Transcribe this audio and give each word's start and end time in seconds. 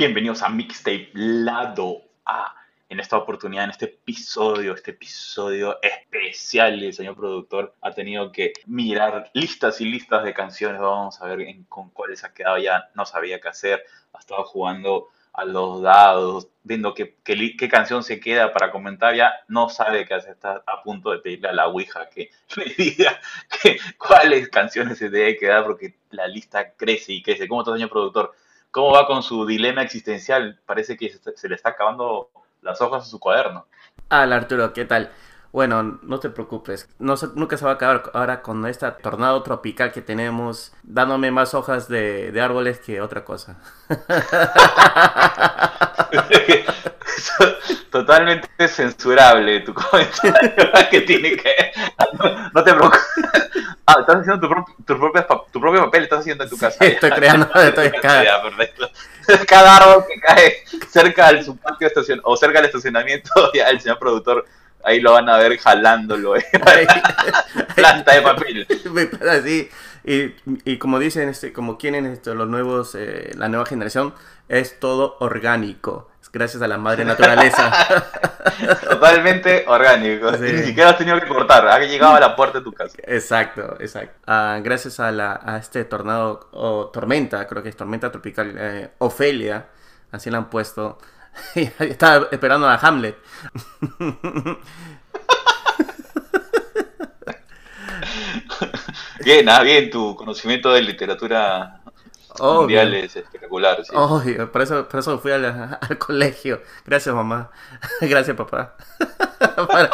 Bienvenidos 0.00 0.42
a 0.44 0.48
Mixtape 0.48 1.10
Lado 1.14 2.02
A. 2.24 2.54
En 2.88 3.00
esta 3.00 3.16
oportunidad, 3.16 3.64
en 3.64 3.70
este 3.70 3.86
episodio, 3.86 4.72
este 4.72 4.92
episodio 4.92 5.76
especial, 5.82 6.80
el 6.84 6.92
señor 6.92 7.16
productor 7.16 7.74
ha 7.80 7.90
tenido 7.90 8.30
que 8.30 8.52
mirar 8.66 9.28
listas 9.34 9.80
y 9.80 9.86
listas 9.86 10.22
de 10.22 10.32
canciones. 10.32 10.80
Vamos 10.80 11.20
a 11.20 11.26
ver 11.26 11.44
con 11.68 11.90
cuáles 11.90 12.22
ha 12.22 12.32
quedado 12.32 12.58
ya. 12.58 12.88
No 12.94 13.06
sabía 13.06 13.40
qué 13.40 13.48
hacer. 13.48 13.84
Ha 14.12 14.20
estado 14.20 14.44
jugando 14.44 15.08
a 15.32 15.44
los 15.44 15.82
dados, 15.82 16.46
viendo 16.62 16.94
qué, 16.94 17.16
qué, 17.24 17.68
canción 17.68 18.04
se 18.04 18.20
queda 18.20 18.52
para 18.52 18.70
comentar. 18.70 19.16
Ya 19.16 19.32
no 19.48 19.68
sabe 19.68 20.06
qué 20.06 20.14
hacer. 20.14 20.34
Está 20.34 20.62
a 20.64 20.80
punto 20.84 21.10
de 21.10 21.18
pedirle 21.18 21.48
a 21.48 21.52
la 21.52 21.66
Ouija 21.66 22.08
que 22.08 22.30
le 22.56 22.66
diga 22.66 23.20
cuáles 23.98 24.48
canciones 24.48 24.98
se 24.98 25.10
debe 25.10 25.36
quedar 25.36 25.64
porque 25.64 25.96
la 26.10 26.28
lista 26.28 26.74
crece 26.74 27.14
y 27.14 27.20
crece. 27.20 27.48
¿Cómo 27.48 27.62
está, 27.62 27.72
señor 27.72 27.90
productor? 27.90 28.32
¿Cómo 28.70 28.92
va 28.92 29.06
con 29.06 29.22
su 29.22 29.46
dilema 29.46 29.82
existencial? 29.82 30.60
Parece 30.66 30.96
que 30.96 31.10
se, 31.10 31.36
se 31.36 31.48
le 31.48 31.54
está 31.54 31.70
acabando 31.70 32.30
las 32.62 32.80
hojas 32.80 33.04
de 33.04 33.10
su 33.10 33.18
cuaderno. 33.18 33.66
Hola 34.10 34.36
Arturo, 34.36 34.72
¿qué 34.72 34.84
tal? 34.84 35.10
Bueno, 35.52 35.98
no 36.02 36.20
te 36.20 36.28
preocupes, 36.28 36.90
no 36.98 37.14
nunca 37.34 37.56
se 37.56 37.64
va 37.64 37.72
a 37.72 37.74
acabar 37.74 38.10
ahora 38.12 38.42
con 38.42 38.66
esta 38.66 38.98
tornado 38.98 39.42
tropical 39.42 39.92
que 39.92 40.02
tenemos, 40.02 40.74
dándome 40.82 41.30
más 41.30 41.54
hojas 41.54 41.88
de, 41.88 42.32
de 42.32 42.40
árboles 42.42 42.80
que 42.80 43.00
otra 43.00 43.24
cosa. 43.24 43.58
Totalmente 47.90 48.68
censurable 48.68 49.60
tu 49.60 49.74
comentario 49.74 50.70
que 50.90 51.00
tiene 51.02 51.36
que... 51.36 51.72
No, 52.22 52.50
no 52.54 52.64
te 52.64 52.74
preocupes. 52.74 53.00
Ah, 53.86 53.96
estás 54.00 54.16
haciendo 54.16 54.40
tu, 54.40 54.48
propio- 54.54 54.74
tu, 54.86 54.98
propio, 54.98 55.26
pa- 55.26 55.42
tu 55.52 55.60
propio 55.60 55.84
papel, 55.84 56.02
estás 56.04 56.20
haciendo 56.20 56.44
en 56.44 56.50
tu 56.50 56.58
casa. 56.58 56.84
Estoy 56.84 57.10
creando, 57.10 57.48
estoy 57.54 57.90
cada- 58.02 58.42
perfecto. 58.42 58.90
Cada 59.46 59.76
árbol 59.76 60.04
que 60.06 60.20
cae 60.20 60.56
cerca 60.90 61.32
de 61.32 61.42
su 61.42 61.56
patio 61.56 61.86
estacion 61.86 62.20
o 62.24 62.36
cerca 62.36 62.58
del 62.60 62.66
estacionamiento, 62.66 63.30
ya 63.54 63.68
el 63.68 63.80
señor 63.80 63.98
productor 63.98 64.44
ahí 64.84 65.00
lo 65.00 65.12
van 65.12 65.28
a 65.28 65.36
ver 65.38 65.58
jalándolo. 65.58 66.36
¿eh? 66.36 66.44
Planta 67.74 68.14
de 68.14 68.22
papel. 68.22 68.66
Me 68.92 69.06
pasa 69.06 69.32
así. 69.32 69.68
Y, 70.04 70.34
y 70.64 70.78
como 70.78 70.98
dicen, 70.98 71.28
este, 71.28 71.52
como 71.52 71.76
quieren 71.76 72.06
esto, 72.06 72.34
los 72.34 72.48
nuevos, 72.48 72.94
eh, 72.94 73.32
la 73.36 73.48
nueva 73.48 73.66
generación, 73.66 74.14
es 74.48 74.78
todo 74.80 75.16
orgánico. 75.20 76.10
Gracias 76.38 76.62
a 76.62 76.68
la 76.68 76.78
madre 76.78 77.04
naturaleza. 77.04 77.68
Totalmente 78.88 79.64
orgánico. 79.66 80.32
Sí. 80.34 80.44
Ni 80.52 80.62
siquiera 80.62 80.90
has 80.90 80.98
tenido 80.98 81.18
que 81.18 81.26
cortar, 81.26 81.66
ha 81.66 81.80
llegado 81.80 82.14
a 82.14 82.20
la 82.20 82.36
puerta 82.36 82.58
de 82.58 82.64
tu 82.64 82.72
casa. 82.72 82.96
Exacto, 83.02 83.76
exacto. 83.80 84.20
Ah, 84.24 84.60
gracias 84.62 85.00
a, 85.00 85.10
la, 85.10 85.40
a 85.44 85.56
este 85.56 85.84
tornado 85.84 86.48
o 86.52 86.90
tormenta, 86.92 87.44
creo 87.48 87.64
que 87.64 87.70
es 87.70 87.76
tormenta 87.76 88.12
tropical, 88.12 88.54
eh, 88.56 88.90
Ofelia, 88.98 89.66
así 90.12 90.30
la 90.30 90.38
han 90.38 90.48
puesto. 90.48 90.98
Estaba 91.56 92.28
esperando 92.30 92.68
a 92.68 92.76
Hamlet. 92.76 93.16
Bien, 99.24 99.48
ah, 99.48 99.62
bien, 99.62 99.90
tu 99.90 100.14
conocimiento 100.14 100.72
de 100.72 100.80
literatura 100.82 101.77
Obvio. 102.40 102.60
mundial 102.60 102.94
es 102.94 103.16
espectacular. 103.16 103.84
sí. 103.84 103.92
Obvio, 103.94 104.50
por 104.52 104.62
eso, 104.62 104.88
por 104.88 105.00
eso 105.00 105.18
fui 105.18 105.32
al, 105.32 105.44
al 105.80 105.98
colegio. 105.98 106.62
Gracias, 106.86 107.14
mamá. 107.14 107.50
Gracias, 108.00 108.36
papá. 108.36 108.74
Para- 109.68 109.90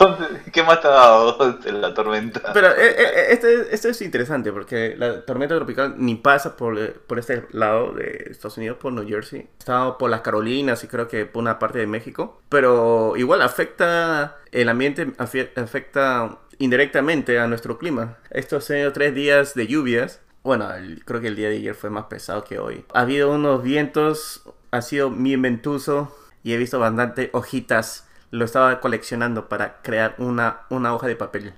¿qué 0.52 0.62
más 0.62 0.80
te 0.80 0.88
ha 0.88 0.90
dado 0.90 1.36
la 1.72 1.94
tormenta? 1.94 2.52
Pero 2.52 2.68
eh, 2.68 2.94
eh, 2.98 3.26
este, 3.30 3.74
esto 3.74 3.88
es 3.88 4.00
interesante 4.02 4.52
porque 4.52 4.94
la 4.96 5.24
tormenta 5.24 5.54
tropical 5.56 5.94
ni 5.98 6.14
pasa 6.16 6.56
por, 6.56 6.78
eh, 6.78 6.94
por 7.06 7.18
este 7.18 7.44
lado 7.52 7.92
de 7.92 8.28
Estados 8.30 8.56
Unidos, 8.58 8.78
por 8.80 8.92
New 8.92 9.06
Jersey. 9.06 9.48
Está 9.58 9.98
por 9.98 10.10
las 10.10 10.20
Carolinas 10.22 10.82
y 10.84 10.88
creo 10.88 11.08
que 11.08 11.26
por 11.26 11.42
una 11.42 11.58
parte 11.58 11.78
de 11.78 11.86
México. 11.86 12.40
Pero 12.48 13.14
igual 13.16 13.42
afecta 13.42 14.38
el 14.52 14.68
ambiente, 14.68 15.06
afe- 15.18 15.50
afecta 15.56 16.38
indirectamente 16.58 17.38
a 17.38 17.46
nuestro 17.46 17.78
clima. 17.78 18.18
Estos 18.30 18.66
tres 18.94 19.14
días 19.14 19.54
de 19.54 19.66
lluvias. 19.66 20.20
Bueno, 20.42 20.72
el- 20.74 21.04
creo 21.04 21.20
que 21.20 21.28
el 21.28 21.36
día 21.36 21.48
de 21.50 21.56
ayer 21.56 21.74
fue 21.74 21.90
más 21.90 22.04
pesado 22.04 22.44
que 22.44 22.58
hoy. 22.58 22.84
Ha 22.94 23.00
habido 23.00 23.30
unos 23.32 23.62
vientos, 23.62 24.42
ha 24.70 24.82
sido 24.82 25.10
bien 25.10 25.42
ventoso 25.42 26.16
y 26.42 26.52
he 26.54 26.56
visto 26.56 26.78
bastante 26.78 27.28
hojitas. 27.32 28.06
Lo 28.30 28.44
estaba 28.44 28.80
coleccionando 28.80 29.48
para 29.48 29.82
crear 29.82 30.14
una, 30.18 30.60
una 30.70 30.94
hoja 30.94 31.06
de 31.08 31.16
papel. 31.16 31.52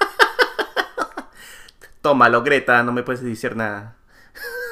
Tómalo, 2.02 2.42
Greta, 2.42 2.82
no 2.82 2.92
me 2.92 3.02
puedes 3.02 3.22
decir 3.22 3.56
nada. 3.56 3.96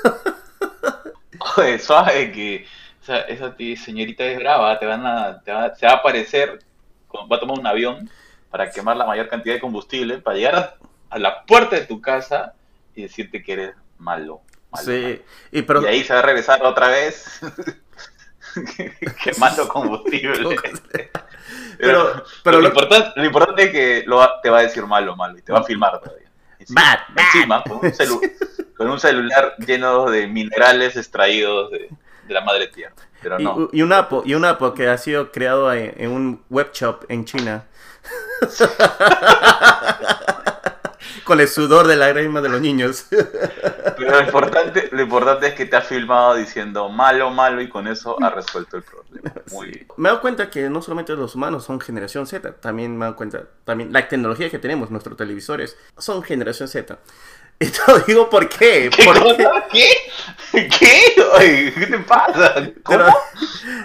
Oye, 1.56 1.78
suave 1.78 2.32
que 2.32 2.66
esa, 3.02 3.20
esa 3.22 3.54
ti- 3.56 3.76
señorita 3.76 4.24
es 4.24 4.38
brava, 4.38 4.78
te 4.78 4.86
van 4.86 5.04
a, 5.06 5.40
te 5.42 5.52
va, 5.52 5.74
se 5.74 5.86
va 5.86 5.92
a 5.92 5.96
aparecer, 5.96 6.58
va 7.14 7.36
a 7.36 7.40
tomar 7.40 7.58
un 7.58 7.66
avión 7.66 8.10
para 8.50 8.70
quemar 8.70 8.96
la 8.96 9.06
mayor 9.06 9.28
cantidad 9.28 9.54
de 9.54 9.60
combustible, 9.60 10.18
para 10.18 10.36
llegar 10.36 10.54
a, 10.56 10.74
a 11.10 11.18
la 11.18 11.44
puerta 11.44 11.76
de 11.76 11.86
tu 11.86 12.00
casa 12.00 12.54
y 12.94 13.02
decirte 13.02 13.42
que 13.42 13.52
eres 13.52 13.74
malo. 13.98 14.40
malo, 14.70 14.84
Sí, 14.84 15.02
malo. 15.02 15.18
y 15.52 15.62
pero... 15.62 15.82
Y 15.82 15.86
ahí 15.86 16.04
se 16.04 16.12
va 16.14 16.20
a 16.20 16.22
regresar 16.22 16.62
otra 16.64 16.88
vez 16.88 17.40
quemando 19.22 19.68
combustible. 19.68 20.56
Pero- 21.78 22.24
pero 22.42 22.56
lo, 22.58 22.62
lo- 22.62 22.68
importante, 22.68 23.12
lo 23.16 23.24
importante 23.24 23.62
es 23.64 23.70
que 23.70 24.04
lo 24.06 24.16
va- 24.16 24.40
te 24.42 24.50
va 24.50 24.58
a 24.58 24.62
decir 24.62 24.84
malo, 24.86 25.16
malo, 25.16 25.38
y 25.38 25.42
te 25.42 25.52
va 25.52 25.60
a 25.60 25.64
filmar 25.64 26.00
todavía. 26.00 26.28
Encima, 26.58 26.82
Bad, 26.82 26.98
bad. 27.14 27.24
encima, 27.34 27.62
con, 27.62 27.72
un 27.76 27.92
celu- 27.92 28.32
con 28.76 28.90
un 28.90 29.00
celular 29.00 29.54
lleno 29.58 30.10
de 30.10 30.26
minerales 30.26 30.96
extraídos 30.96 31.70
de, 31.70 31.88
de 32.26 32.34
la 32.34 32.40
madre 32.40 32.66
tierra. 32.68 32.94
Pero 33.22 33.40
Y, 33.40 33.44
no. 33.44 33.68
y 33.72 33.82
un 33.82 33.92
Apo, 33.92 34.22
y 34.24 34.34
un 34.34 34.44
Apo 34.44 34.74
que 34.74 34.88
ha 34.88 34.98
sido 34.98 35.30
creado 35.32 35.72
en, 35.72 35.94
en 35.96 36.10
un 36.10 36.44
web 36.50 36.70
shop 36.72 37.04
en 37.08 37.24
China. 37.24 37.64
Con 41.28 41.40
el 41.40 41.48
sudor 41.48 41.86
de 41.86 41.94
la 41.94 42.06
lágrima 42.06 42.40
de 42.40 42.48
los 42.48 42.58
niños. 42.58 43.04
Pero 43.10 44.10
lo 44.12 44.20
importante, 44.22 44.88
lo 44.90 45.02
importante 45.02 45.48
es 45.48 45.52
que 45.52 45.66
te 45.66 45.76
ha 45.76 45.82
filmado 45.82 46.34
diciendo 46.36 46.88
malo, 46.88 47.30
malo, 47.30 47.60
y 47.60 47.68
con 47.68 47.86
eso 47.86 48.16
ha 48.22 48.30
resuelto 48.30 48.78
el 48.78 48.82
problema. 48.82 49.34
Muy 49.52 49.66
bien. 49.68 49.86
Me 49.98 50.08
he 50.08 50.10
dado 50.10 50.22
cuenta 50.22 50.48
que 50.48 50.70
no 50.70 50.80
solamente 50.80 51.14
los 51.14 51.34
humanos 51.34 51.64
son 51.64 51.80
generación 51.80 52.26
Z, 52.26 52.52
también 52.62 52.96
me 52.96 53.04
he 53.04 53.08
dado 53.08 53.16
cuenta, 53.16 53.42
también 53.64 53.92
la 53.92 54.08
tecnología 54.08 54.48
que 54.48 54.58
tenemos, 54.58 54.90
nuestros 54.90 55.18
televisores, 55.18 55.76
son 55.98 56.22
generación 56.22 56.66
Z. 56.66 56.98
Y 57.60 57.66
te 57.66 57.78
lo 57.88 57.98
digo 57.98 58.30
por 58.30 58.48
qué. 58.48 58.88
¿Qué 58.88 59.04
cosa? 59.04 59.66
¿Qué? 59.70 59.84
¿Qué? 60.66 61.22
Oye, 61.38 61.72
¿qué 61.74 61.86
te 61.86 61.98
pasa? 62.00 62.54
¿Cómo? 62.82 63.04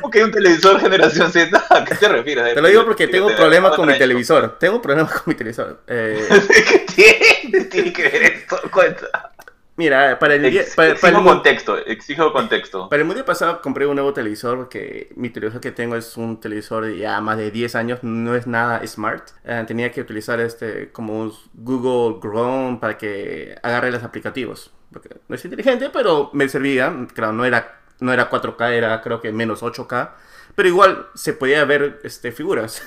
¿Cómo 0.01 0.11
que 0.11 0.19
hay 0.19 0.23
un 0.25 0.31
televisor 0.31 0.79
generación 0.79 1.31
Z? 1.31 1.63
¿A 1.69 1.84
qué 1.85 1.95
te 1.95 2.07
refieres? 2.07 2.53
Te 2.56 2.61
lo 2.61 2.67
digo 2.67 2.84
porque 2.85 3.07
tengo 3.07 3.28
Te- 3.28 3.35
problemas 3.35 3.73
con 3.75 3.85
mi 3.88 3.94
te- 3.94 4.00
televisor. 4.00 4.57
Tengo 4.59 4.81
problemas 4.81 5.11
con 5.13 5.23
mi 5.28 5.35
televisor. 5.35 5.81
Eh, 5.88 6.25
¿Qué 6.67 6.79
tiene? 6.95 7.51
¿Qué 7.51 7.66
tiene 7.66 7.94
que 7.94 8.03
ver 8.03 8.23
esto? 8.23 8.59
Cuenta. 8.72 9.31
mira, 9.75 10.17
para 10.19 10.35
el, 10.35 10.50
día, 10.50 10.61
Ex- 10.61 10.75
para, 10.75 10.89
el 10.89 11.23
contexto, 11.23 11.78
exijo 11.85 12.31
contexto. 12.31 12.90
para 12.90 13.01
el 13.01 13.05
mundial 13.05 13.25
pasado 13.25 13.61
compré 13.61 13.85
un 13.88 13.95
nuevo 13.95 14.13
televisor 14.13 14.57
porque 14.57 15.09
mi 15.16 15.29
televisor 15.29 15.59
que 15.61 15.72
tengo 15.72 15.95
es 15.95 16.16
un 16.17 16.40
televisor 16.40 16.85
de 16.85 16.97
ya 16.97 17.19
más 17.22 17.38
de 17.38 17.50
10 17.51 17.75
años, 17.75 18.00
no 18.03 18.35
es 18.35 18.45
nada 18.47 18.85
smart. 18.88 19.29
Eh, 19.45 19.63
tenía 19.67 19.91
que 19.91 20.01
utilizar 20.01 20.40
este 20.40 20.91
como 20.91 21.19
un 21.19 21.34
Google 21.53 22.19
Chrome 22.22 22.78
para 22.79 22.97
que 22.97 23.55
agarre 23.63 23.91
los 23.91 24.03
aplicativos. 24.03 24.72
Porque 24.93 25.09
no 25.27 25.35
es 25.35 25.43
inteligente, 25.43 25.89
pero 25.91 26.29
me 26.33 26.47
servía. 26.47 26.95
Claro, 27.13 27.34
no 27.34 27.43
era, 27.43 27.81
no 27.99 28.13
era 28.13 28.29
4K, 28.29 28.72
era 28.72 29.01
creo 29.01 29.19
que 29.19 29.31
menos 29.31 29.63
8K. 29.63 30.11
Pero 30.55 30.69
igual 30.69 31.07
se 31.16 31.34
podía 31.34 31.66
ver 31.66 31.99
este, 32.03 32.31
figuras. 32.31 32.84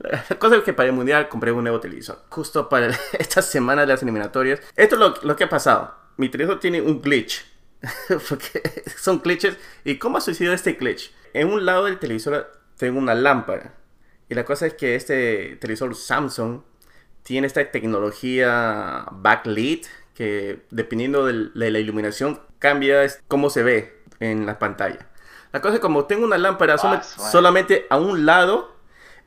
La 0.00 0.22
cosa 0.38 0.56
es 0.56 0.62
que 0.64 0.72
para 0.72 0.88
el 0.88 0.94
mundial 0.94 1.28
compré 1.28 1.52
un 1.52 1.62
nuevo 1.62 1.80
televisor. 1.80 2.24
Justo 2.28 2.68
para 2.68 2.88
esta 3.18 3.40
semana 3.40 3.82
de 3.82 3.88
las 3.88 4.02
eliminatorias. 4.02 4.60
Esto 4.76 4.96
es 4.96 5.00
lo, 5.00 5.14
lo 5.22 5.36
que 5.36 5.44
ha 5.44 5.48
pasado. 5.48 5.94
Mi 6.16 6.28
televisor 6.28 6.58
tiene 6.60 6.82
un 6.82 7.00
glitch. 7.00 7.44
Porque 8.28 8.84
son 8.96 9.20
glitches. 9.22 9.56
¿Y 9.84 9.98
cómo 9.98 10.18
ha 10.18 10.20
sucedido 10.20 10.52
este 10.52 10.72
glitch? 10.72 11.12
En 11.34 11.48
un 11.48 11.64
lado 11.64 11.84
del 11.84 11.98
televisor 11.98 12.52
tengo 12.76 12.98
una 12.98 13.14
lámpara. 13.14 13.74
Y 14.28 14.34
la 14.34 14.44
cosa 14.44 14.66
es 14.66 14.74
que 14.74 14.96
este 14.96 15.56
televisor 15.60 15.94
Samsung 15.94 16.62
tiene 17.22 17.46
esta 17.46 17.70
tecnología 17.70 19.06
backlit 19.12 19.86
que 20.14 20.62
dependiendo 20.70 21.26
del- 21.26 21.52
de 21.54 21.70
la 21.70 21.78
iluminación 21.78 22.40
cambia 22.58 23.06
cómo 23.28 23.50
se 23.50 23.62
ve 23.62 24.02
en 24.20 24.46
la 24.46 24.58
pantalla. 24.58 25.08
La 25.52 25.60
cosa 25.60 25.74
es 25.74 25.80
como 25.80 26.04
tengo 26.06 26.24
una 26.24 26.38
lámpara 26.38 26.76
Ah, 26.82 27.02
solamente 27.02 27.86
a 27.90 27.98
un 27.98 28.24
lado, 28.24 28.74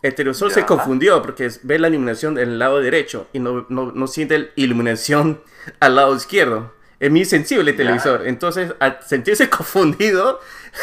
el 0.02 0.16
televisor 0.16 0.52
se 0.52 0.62
Ya. 0.62 0.66
confundió 0.66 1.22
porque 1.22 1.50
ve 1.64 1.80
la 1.80 1.88
iluminación 1.90 2.36
del 2.36 2.58
lado 2.60 2.80
derecho 2.80 3.28
y 3.34 3.40
no, 3.40 3.66
no, 3.70 3.92
no 3.92 4.08
siente 4.08 4.38
la 4.40 4.46
iluminación 4.56 5.42
al 5.80 5.96
lado 5.96 6.16
izquierdo. 6.16 6.74
Es 7.00 7.12
muy 7.12 7.26
sensible 7.26 7.72
el 7.72 7.78
Ya. 7.78 7.84
televisor. 7.84 8.26
Entonces, 8.28 8.74
al 8.80 9.00
sentirse 9.06 9.50
confundido, 9.50 10.40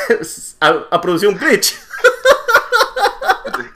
ha 0.60 1.00
producido 1.00 1.32
un 1.32 1.38
glitch. 1.38 1.74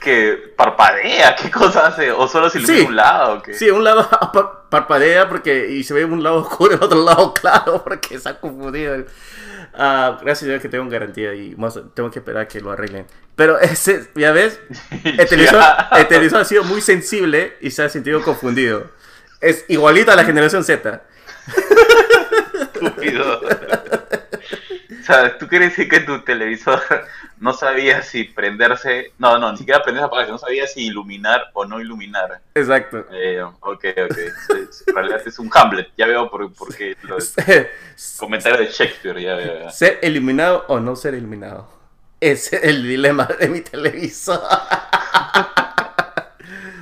Que 0.07 0.53
parpadea, 0.55 1.35
¿qué 1.35 1.51
cosa 1.51 1.87
hace? 1.87 2.13
¿O 2.13 2.29
solo 2.29 2.49
se 2.49 2.59
ilumina 2.59 2.79
Sí. 2.79 2.85
un 2.87 2.95
lado? 2.95 3.33
o 3.33 3.41
qué? 3.43 3.53
Sí, 3.53 3.69
un 3.69 3.83
lado 3.83 4.07
par- 4.31 4.61
parpadea 4.69 5.27
porque 5.27 5.67
y 5.67 5.83
se 5.83 5.93
ve 5.93 6.05
un 6.05 6.23
lado 6.23 6.37
oscuro 6.37 6.71
y 6.71 6.75
el 6.77 6.83
otro 6.83 7.03
lado 7.03 7.33
claro 7.41 7.83
porque 7.83 8.15
está 8.15 8.39
confundido. 8.39 9.03
Ah, 9.73 10.17
gracias 10.21 10.43
a 10.47 10.51
Dios 10.51 10.61
que 10.61 10.69
tengo 10.69 10.89
garantía 10.89 11.33
y 11.33 11.55
más- 11.57 11.77
tengo 11.93 12.09
que 12.09 12.19
esperar 12.19 12.47
que 12.47 12.61
lo 12.61 12.71
arreglen. 12.71 13.05
Pero 13.35 13.59
ese, 13.59 14.07
ya 14.15 14.31
ves, 14.31 14.61
el 15.03 15.27
televisor, 15.27 15.61
el 15.97 16.07
televisor 16.07 16.39
ha 16.39 16.45
sido 16.45 16.63
muy 16.63 16.79
sensible 16.79 17.57
y 17.59 17.71
se 17.71 17.83
ha 17.83 17.89
sentido 17.89 18.21
confundido. 18.23 18.89
Es 19.41 19.65
igualito 19.67 20.11
a 20.13 20.15
la 20.15 20.23
generación 20.23 20.63
Z. 20.63 21.01
Estúpido. 22.61 23.41
Sea, 25.07 25.37
¿tú 25.37 25.47
quieres 25.47 25.69
decir 25.69 25.89
que 25.89 26.01
tu 26.01 26.21
televisor 26.21 26.81
no 27.39 27.53
sabía 27.53 28.01
si 28.01 28.25
prenderse? 28.25 29.13
No, 29.17 29.37
no, 29.37 29.51
ni 29.51 29.57
siquiera 29.57 29.81
prenderse 29.81 30.05
apagarse, 30.05 30.31
no 30.31 30.37
sabía 30.37 30.67
si 30.67 30.85
iluminar 30.87 31.45
o 31.53 31.65
no 31.65 31.79
iluminar. 31.79 32.41
Exacto. 32.53 33.05
Eh, 33.11 33.41
ok, 33.41 33.85
ok. 34.05 34.17
En 34.87 34.95
realidad 34.95 35.21
es 35.25 35.39
un 35.39 35.49
Hamlet, 35.53 35.89
ya 35.97 36.07
veo 36.07 36.29
por, 36.29 36.53
por 36.53 36.75
qué 36.75 36.95
los 37.03 37.33
comentarios 38.19 38.59
de 38.59 38.67
Shakespeare, 38.67 39.21
ya 39.21 39.35
veo. 39.35 39.63
ya. 39.63 39.71
ser 39.71 39.99
eliminado 40.01 40.65
o 40.67 40.79
no 40.79 40.95
ser 40.95 41.15
eliminado. 41.15 41.67
Ese 42.19 42.57
es 42.57 42.63
el 42.63 42.83
dilema 42.83 43.25
de 43.39 43.47
mi 43.47 43.61
televisor. 43.61 44.41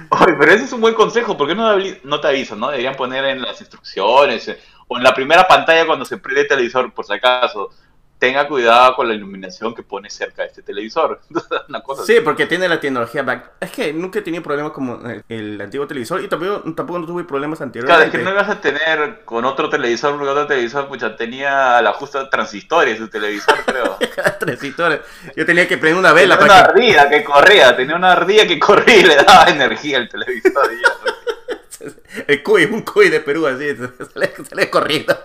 Oye, 0.09 0.33
pero 0.39 0.51
ese 0.51 0.65
es 0.65 0.71
un 0.71 0.81
buen 0.81 0.93
consejo, 0.93 1.35
¿por 1.35 1.47
qué 1.47 1.55
no, 1.55 1.77
no 2.03 2.21
te 2.21 2.27
avisan, 2.27 2.59
no? 2.59 2.69
Deberían 2.69 2.95
poner 2.95 3.25
en 3.25 3.41
las 3.41 3.59
instrucciones 3.59 4.47
eh, 4.47 4.57
o 4.87 4.97
en 4.97 5.03
la 5.03 5.13
primera 5.13 5.47
pantalla 5.47 5.85
cuando 5.85 6.05
se 6.05 6.17
prende 6.17 6.41
el 6.41 6.47
televisor, 6.47 6.93
por 6.93 7.05
si 7.05 7.13
acaso. 7.13 7.71
Tenga 8.17 8.47
cuidado 8.47 8.95
con 8.95 9.07
la 9.07 9.13
iluminación 9.13 9.75
que 9.75 9.83
pone 9.83 10.09
cerca 10.09 10.43
de 10.43 10.47
este 10.49 10.61
televisor. 10.61 11.19
Una 11.69 11.81
cosa 11.81 12.03
así. 12.03 12.13
Sí, 12.13 12.19
porque 12.21 12.45
tiene 12.45 12.67
la 12.67 12.79
tecnología 12.79 13.23
back. 13.23 13.51
Es 13.59 13.71
que 13.71 13.93
nunca 13.93 14.19
he 14.19 14.21
tenido 14.21 14.41
problemas 14.41 14.71
como 14.71 14.99
el, 15.07 15.23
el 15.27 15.59
antiguo 15.59 15.85
televisor 15.85 16.23
y 16.23 16.27
tampoco, 16.27 16.73
tampoco 16.73 16.99
no 16.99 17.05
tuve 17.05 17.23
problemas 17.23 17.59
Claro, 17.71 18.03
es 18.03 18.11
que 18.11 18.17
no 18.19 18.31
ibas 18.31 18.49
a 18.49 18.61
tener 18.61 19.21
con 19.25 19.45
otro 19.45 19.69
televisor, 19.69 20.13
porque 20.13 20.29
otro 20.29 20.47
televisor, 20.47 20.87
pucha, 20.87 21.15
tenía 21.15 21.81
la 21.81 21.93
justa 21.93 22.29
transistores 22.29 22.97
su 22.97 23.07
televisor, 23.07 23.55
creo. 23.65 23.97
Transitores. 24.39 25.01
Yo 25.35 25.45
tenía 25.45 25.67
que 25.67 25.77
prender 25.77 25.99
una 25.99 26.13
vela 26.13 26.37
tenía 26.37 26.53
una 26.53 26.63
para 26.63 26.73
que... 26.73 26.79
ardilla 26.79 27.09
que 27.09 27.23
corría, 27.23 27.75
tenía 27.75 27.95
una 27.95 28.11
ardilla 28.11 28.47
que 28.47 28.59
corría 28.59 28.97
y 28.97 29.03
le 29.03 29.15
daba 29.15 29.45
energía 29.49 29.97
al 29.97 30.09
televisor. 30.09 30.71
y 30.73 30.81
ya. 30.81 31.93
El 32.27 32.43
cuy, 32.43 32.65
un 32.65 32.81
cuy 32.81 33.09
de 33.09 33.19
Perú 33.19 33.45
así, 33.47 33.75
sale, 34.13 34.33
sale 34.49 34.69
corriendo. 34.69 35.17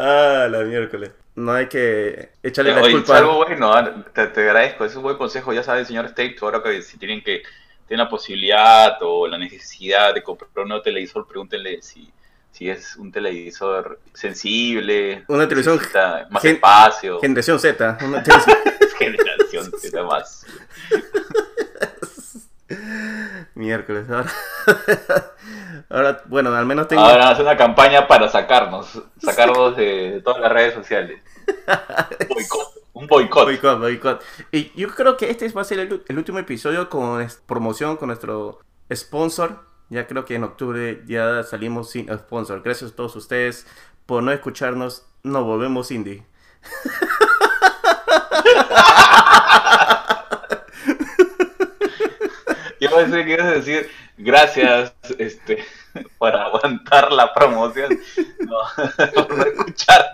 Ah, 0.00 0.48
la 0.50 0.58
miércoles. 0.64 1.12
No 1.36 1.52
hay 1.52 1.68
que 1.68 2.30
echarle 2.42 2.72
la 2.74 2.80
Oye, 2.82 2.88
es 2.90 2.94
culpa. 2.96 3.18
algo 3.18 3.36
bueno, 3.44 4.04
te, 4.12 4.26
te 4.26 4.40
agradezco, 4.42 4.84
es 4.84 4.94
un 4.96 5.02
buen 5.04 5.16
consejo, 5.16 5.52
ya 5.52 5.62
saben, 5.62 5.86
señor 5.86 6.06
State, 6.06 6.36
ahora 6.42 6.62
que 6.62 6.82
si 6.82 6.98
tienen 6.98 7.22
que 7.22 7.42
tienen 7.86 8.04
la 8.04 8.10
posibilidad 8.10 8.98
o 9.02 9.26
la 9.26 9.38
necesidad 9.38 10.12
de 10.14 10.22
comprar 10.22 10.50
un 10.56 10.68
nuevo 10.68 10.82
televisor, 10.82 11.26
pregúntenle 11.26 11.80
si, 11.82 12.08
si 12.52 12.68
es 12.68 12.94
un 12.96 13.10
televisor 13.10 13.98
sensible, 14.12 15.24
Una 15.28 15.48
televisión 15.48 15.80
más 16.30 16.42
gen- 16.42 16.56
espacio, 16.56 17.20
Generación 17.20 17.58
Z. 17.58 17.98
Una 18.04 18.22
televisión- 18.22 18.58
generación, 18.98 19.72
Z 19.78 20.02
más. 20.04 20.46
miércoles. 23.60 24.10
Ahora... 24.10 24.32
ahora, 25.90 26.22
bueno, 26.26 26.54
al 26.54 26.66
menos 26.66 26.88
tengo... 26.88 27.02
Ahora 27.02 27.30
hacer 27.30 27.44
una 27.44 27.56
campaña 27.56 28.08
para 28.08 28.28
sacarnos, 28.28 29.00
sacarnos 29.18 29.76
de, 29.76 30.12
de 30.12 30.22
todas 30.22 30.40
las 30.40 30.50
redes 30.50 30.74
sociales. 30.74 31.22
Boicot, 32.28 32.74
un 32.94 33.06
boicot. 33.06 33.44
Boicot, 33.44 33.78
boicot. 33.78 34.22
Y 34.50 34.72
yo 34.74 34.88
creo 34.88 35.16
que 35.16 35.30
este 35.30 35.48
va 35.50 35.62
a 35.62 35.64
ser 35.64 35.80
el, 35.80 36.02
el 36.08 36.18
último 36.18 36.38
episodio 36.38 36.88
con 36.88 37.26
promoción 37.46 37.96
con 37.96 38.08
nuestro 38.08 38.60
sponsor. 38.92 39.64
Ya 39.88 40.06
creo 40.06 40.24
que 40.24 40.36
en 40.36 40.44
octubre 40.44 41.02
ya 41.06 41.42
salimos 41.42 41.90
sin 41.90 42.12
sponsor. 42.16 42.62
Gracias 42.62 42.92
a 42.92 42.96
todos 42.96 43.16
ustedes 43.16 43.66
por 44.06 44.22
no 44.22 44.32
escucharnos. 44.32 45.06
No 45.22 45.44
volvemos 45.44 45.90
indie. 45.90 46.24
Yo 52.80 52.90
pensé 52.94 53.24
que 53.24 53.32
ibas 53.32 53.46
a 53.46 53.50
decir 53.52 53.90
gracias 54.16 54.94
este, 55.18 55.64
por 56.18 56.34
aguantar 56.34 57.12
la 57.12 57.32
promoción. 57.32 57.98
No, 58.40 58.58
por 59.26 59.36
no 59.38 59.44
escuchar. 59.44 60.10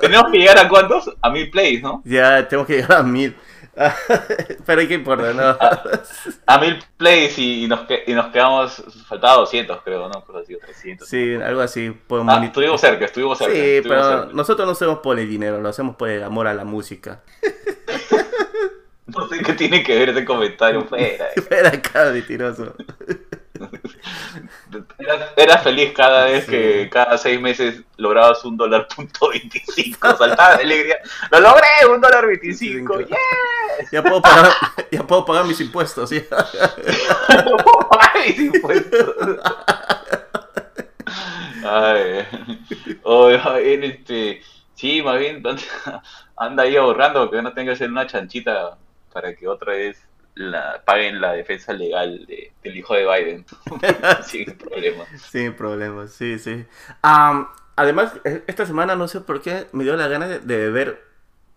Tenemos 0.00 0.30
que 0.30 0.38
llegar 0.38 0.58
a 0.58 0.68
cuántos? 0.68 1.10
A 1.22 1.30
mil 1.30 1.50
plays, 1.50 1.82
¿no? 1.82 2.02
Ya 2.04 2.46
tengo 2.48 2.66
que 2.66 2.76
llegar 2.76 2.98
a 2.98 3.02
mil. 3.02 3.34
Pero 4.66 4.88
¿qué 4.88 4.94
importa? 4.94 5.32
No. 5.32 5.56
A 6.46 6.58
mil 6.58 6.78
plays 6.96 7.38
y, 7.38 7.64
y 7.64 7.68
nos, 7.68 7.80
que- 7.82 8.02
y 8.08 8.12
nos 8.12 8.26
quedamos, 8.32 8.82
faltaba 9.06 9.34
200 9.36 9.82
creo, 9.84 10.08
¿no? 10.08 10.24
Pues 10.24 10.42
así, 10.44 10.56
300. 10.58 11.08
Sí, 11.08 11.34
algo 11.36 11.60
así. 11.60 11.90
Por 11.90 12.24
Ah, 12.28 12.42
estuvimos 12.44 12.80
cerca, 12.80 13.04
estuvimos 13.04 13.38
cerca. 13.38 13.52
Sí, 13.54 13.60
estuvimos 13.60 14.06
pero 14.06 14.18
cerca. 14.22 14.34
nosotros 14.34 14.66
no 14.66 14.72
hacemos 14.72 14.98
por 14.98 15.18
el 15.18 15.28
dinero, 15.28 15.60
lo 15.60 15.68
hacemos 15.68 15.94
por 15.94 16.08
el 16.08 16.24
amor 16.24 16.48
a 16.48 16.54
la 16.54 16.64
música. 16.64 17.20
No 19.16 19.26
sé 19.28 19.38
qué 19.42 19.54
tiene 19.54 19.82
que 19.82 19.98
ver 19.98 20.10
ese 20.10 20.24
comentario. 20.24 20.84
Fuera. 20.88 21.28
Espera 21.34 21.68
acá, 21.70 22.10
mentiroso. 22.12 22.74
Eras 25.36 25.62
feliz 25.64 25.92
cada 25.94 26.26
vez 26.26 26.44
Sí. 26.44 26.50
que 26.52 26.88
cada 26.90 27.16
seis 27.18 27.40
meses 27.40 27.82
lograbas 27.96 28.44
un 28.44 28.56
dólar 28.56 28.86
punto 28.94 29.30
25. 29.30 30.16
Saltaba 30.16 30.56
de 30.56 30.62
alegría. 30.64 30.98
¡Lo 31.32 31.40
logré! 31.40 31.66
¡Un 31.92 32.00
dólar 32.00 32.26
25! 32.26 33.00
¡Yeah! 33.00 33.16
Ya 33.92 34.02
puedo 34.02 34.20
pagar, 34.22 34.52
ya 34.92 35.02
puedo 35.06 35.24
pagar 35.24 35.44
mis 35.46 35.60
impuestos. 35.60 36.10
¿sí? 36.10 36.22
No 36.30 37.56
puedo 37.56 37.88
pagar 37.88 38.12
mis 38.26 38.38
impuestos. 38.38 39.14
Ay, 41.64 42.24
oye, 43.02 43.74
en 43.74 43.84
este, 43.84 44.42
sí, 44.74 45.02
más 45.02 45.18
bien 45.18 45.42
anda- 45.46 46.02
anda 46.36 46.62
ahí 46.62 46.76
ahorrando 46.76 47.30
que 47.30 47.42
no 47.42 47.52
tenga 47.52 47.70
que 47.72 47.74
hacer 47.74 47.90
una 47.90 48.06
chanchita 48.06 48.76
para 49.20 49.34
que 49.34 49.48
otra 49.48 49.72
vez 49.72 49.98
la 50.36 50.80
paguen 50.84 51.20
la 51.20 51.32
defensa 51.32 51.72
legal 51.72 52.24
de- 52.26 52.52
del 52.62 52.76
hijo 52.76 52.94
de 52.94 53.04
Biden 53.04 53.44
sin 54.24 54.56
problema. 54.56 55.04
Sin 55.30 55.52
problemas, 55.54 56.12
sí, 56.12 56.38
sí. 56.38 56.64
Am, 57.02 57.48
además, 57.74 58.12
e- 58.24 58.44
esta 58.46 58.64
semana 58.64 58.94
no 58.94 59.08
sé 59.08 59.20
por 59.22 59.42
qué 59.42 59.66
me 59.72 59.82
dio 59.82 59.96
la 59.96 60.06
gana 60.06 60.28
de, 60.28 60.38
de 60.38 60.70
ver 60.70 61.02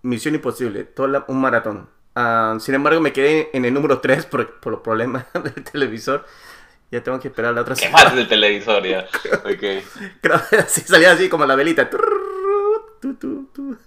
Misión 0.01 0.33
Imposible, 0.33 0.83
todo 0.85 1.07
la- 1.07 1.25
un 1.27 1.39
maratón. 1.39 1.87
Am, 2.15 2.59
sin 2.59 2.73
embargo, 2.73 2.99
me 2.99 3.13
quedé 3.13 3.51
en 3.53 3.65
el 3.65 3.73
número 3.75 3.99
3 3.99 4.25
por, 4.25 4.59
por 4.59 4.71
los 4.73 4.81
problemas 4.81 5.25
del 5.33 5.63
televisor. 5.63 6.25
Ya 6.89 7.01
tengo 7.03 7.19
que 7.21 7.27
esperar 7.29 7.53
la 7.53 7.61
otra 7.61 7.75
¿Qué 7.75 7.85
semana. 7.85 8.05
más 8.05 8.15
del 8.15 8.27
televisor 8.27 8.83
ya? 8.83 9.07
Ok. 9.45 9.85
Creo 10.21 10.41
que 10.49 10.55
así 10.57 10.81
salía 10.81 11.11
así 11.13 11.29
como 11.29 11.45
la 11.45 11.55
velita. 11.55 11.89
Turr, 11.89 12.10
tu, 13.01 13.15
tu, 13.15 13.45
tu. 13.53 13.77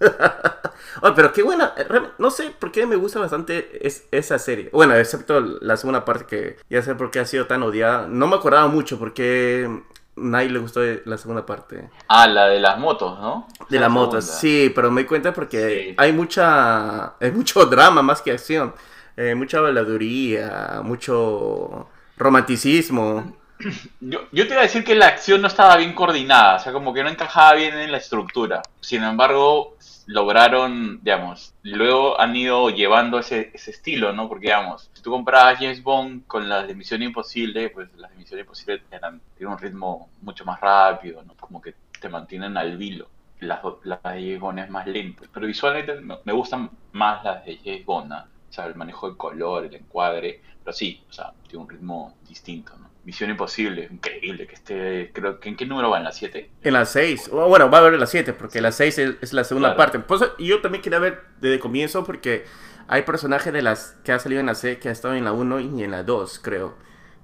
Oye, 1.01 1.13
pero 1.15 1.31
qué 1.33 1.41
buena. 1.43 1.73
Real- 1.89 2.13
No 2.17 2.29
sé 2.29 2.51
por 2.59 2.71
qué 2.71 2.85
me 2.85 2.95
gusta 2.95 3.19
bastante 3.19 3.85
es, 3.85 4.07
esa 4.11 4.37
serie. 4.39 4.69
Bueno, 4.71 4.93
excepto 4.95 5.39
la 5.39 5.77
segunda 5.77 6.05
parte 6.05 6.25
que 6.25 6.57
ya 6.69 6.81
sé 6.81 6.95
por 6.95 7.11
qué 7.11 7.19
ha 7.19 7.25
sido 7.25 7.47
tan 7.47 7.63
odiada. 7.63 8.07
No 8.07 8.27
me 8.27 8.35
acordaba 8.35 8.67
mucho 8.67 8.99
porque 8.99 9.69
nadie 10.17 10.49
le 10.49 10.59
gustó 10.59 10.81
la 11.05 11.17
segunda 11.17 11.45
parte. 11.45 11.89
Ah, 12.07 12.27
la 12.27 12.47
de 12.47 12.59
las 12.59 12.77
motos, 12.77 13.19
¿no? 13.19 13.47
De 13.69 13.77
La 13.77 13.83
la 13.83 13.89
moto, 13.89 14.21
segunda. 14.21 14.39
sí, 14.41 14.71
pero 14.75 14.91
me 14.91 15.01
di 15.01 15.07
cuenta 15.07 15.33
porque 15.33 15.87
Sí. 15.89 15.95
hay 15.97 16.11
mucha. 16.13 17.15
Hay 17.19 17.31
mucho 17.31 17.65
drama 17.65 18.01
más 18.01 18.21
que 18.21 18.31
acción. 18.31 18.73
Eh, 19.17 19.33
mucha 19.33 19.59
habladuría, 19.59 20.81
mucho 20.83 21.87
romanticismo. 22.17 23.35
Yo, 24.01 24.27
yo 24.31 24.47
te 24.47 24.53
iba 24.53 24.59
a 24.59 24.63
decir 24.63 24.83
que 24.83 24.95
la 24.95 25.07
acción 25.07 25.41
no 25.41 25.47
estaba 25.47 25.77
bien 25.77 25.93
coordinada, 25.93 26.57
o 26.57 26.59
sea, 26.59 26.73
como 26.73 26.93
que 26.93 27.03
no 27.03 27.09
encajaba 27.09 27.53
bien 27.53 27.77
en 27.77 27.91
la 27.91 27.97
estructura. 27.97 28.61
Sin 28.81 29.03
embargo, 29.03 29.77
lograron, 30.07 30.99
digamos, 31.03 31.53
luego 31.63 32.19
han 32.19 32.35
ido 32.35 32.69
llevando 32.69 33.19
ese, 33.19 33.51
ese 33.53 33.71
estilo, 33.71 34.13
¿no? 34.13 34.27
Porque, 34.27 34.47
digamos, 34.47 34.89
si 34.93 35.01
tú 35.01 35.11
comprabas 35.11 35.57
James 35.59 35.81
Bond 35.81 36.27
con 36.27 36.47
las 36.47 36.67
de 36.67 36.75
Misión 36.75 37.01
Imposible, 37.01 37.69
pues 37.69 37.89
las 37.95 38.11
de 38.11 38.17
Misión 38.17 38.39
Imposible 38.39 38.83
eran, 38.91 39.21
tienen 39.37 39.53
un 39.53 39.59
ritmo 39.59 40.09
mucho 40.21 40.45
más 40.45 40.59
rápido, 40.59 41.23
¿no? 41.23 41.33
Como 41.35 41.61
que 41.61 41.73
te 41.99 42.09
mantienen 42.09 42.57
al 42.57 42.77
vilo. 42.77 43.07
Las, 43.39 43.61
las 43.83 44.01
de 44.03 44.09
James 44.09 44.39
Bond 44.39 44.59
es 44.59 44.69
más 44.69 44.87
lento. 44.87 45.23
Pero 45.33 45.47
visualmente 45.47 45.95
me, 45.95 46.17
me 46.23 46.33
gustan 46.33 46.69
más 46.93 47.23
las 47.23 47.45
de 47.45 47.57
James 47.63 47.85
Bond, 47.85 48.09
¿no? 48.09 48.17
O 48.17 48.53
sea, 48.55 48.65
el 48.65 48.75
manejo 48.75 49.07
del 49.07 49.17
color, 49.17 49.65
el 49.65 49.75
encuadre. 49.75 50.41
Pero 50.63 50.75
sí, 50.75 51.03
o 51.09 51.13
sea, 51.13 51.33
tiene 51.47 51.63
un 51.63 51.69
ritmo 51.69 52.15
distinto, 52.27 52.75
¿no? 52.77 52.94
Misión 53.05 53.29
Imposible, 53.29 53.87
increíble 53.91 54.47
que 54.47 54.55
esté, 54.55 55.11
creo 55.13 55.39
que 55.39 55.49
en 55.49 55.55
qué 55.55 55.65
número 55.65 55.91
va, 55.91 55.99
en 55.99 56.03
la 56.05 56.11
7. 56.11 56.49
En 56.63 56.73
las 56.73 56.89
6. 56.91 57.29
Bueno, 57.29 57.69
va 57.69 57.77
a 57.77 57.81
haber 57.81 57.99
las 57.99 58.09
7 58.09 58.33
porque 58.33 58.61
la 58.61 58.71
6 58.71 58.97
es, 58.97 59.15
es 59.21 59.31
la 59.33 59.43
segunda 59.43 59.69
Claro. 59.75 59.77
parte. 59.77 59.99
Pues, 59.99 60.23
y 60.39 60.47
yo 60.47 60.59
también 60.61 60.81
quería 60.81 60.99
ver 60.99 61.21
desde 61.39 61.55
el 61.55 61.59
comienzo 61.59 62.03
porque 62.03 62.45
hay 62.87 63.03
personajes 63.03 63.53
de 63.53 63.61
las 63.61 63.95
que 64.03 64.11
ha 64.11 64.19
salido 64.19 64.39
en 64.41 64.47
la 64.47 64.55
6 64.55 64.79
que 64.79 64.89
ha 64.89 64.91
estado 64.91 65.13
en 65.13 65.23
la 65.23 65.33
1 65.33 65.59
y 65.59 65.83
en 65.83 65.91
la 65.91 66.03
2, 66.03 66.39
creo. 66.39 66.75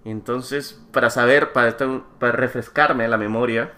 Entonces, 0.05 0.79
para 0.91 1.09
saber, 1.09 1.51
para, 1.53 1.75
para 2.19 2.31
refrescarme 2.31 3.07
la 3.07 3.17
memoria, 3.17 3.73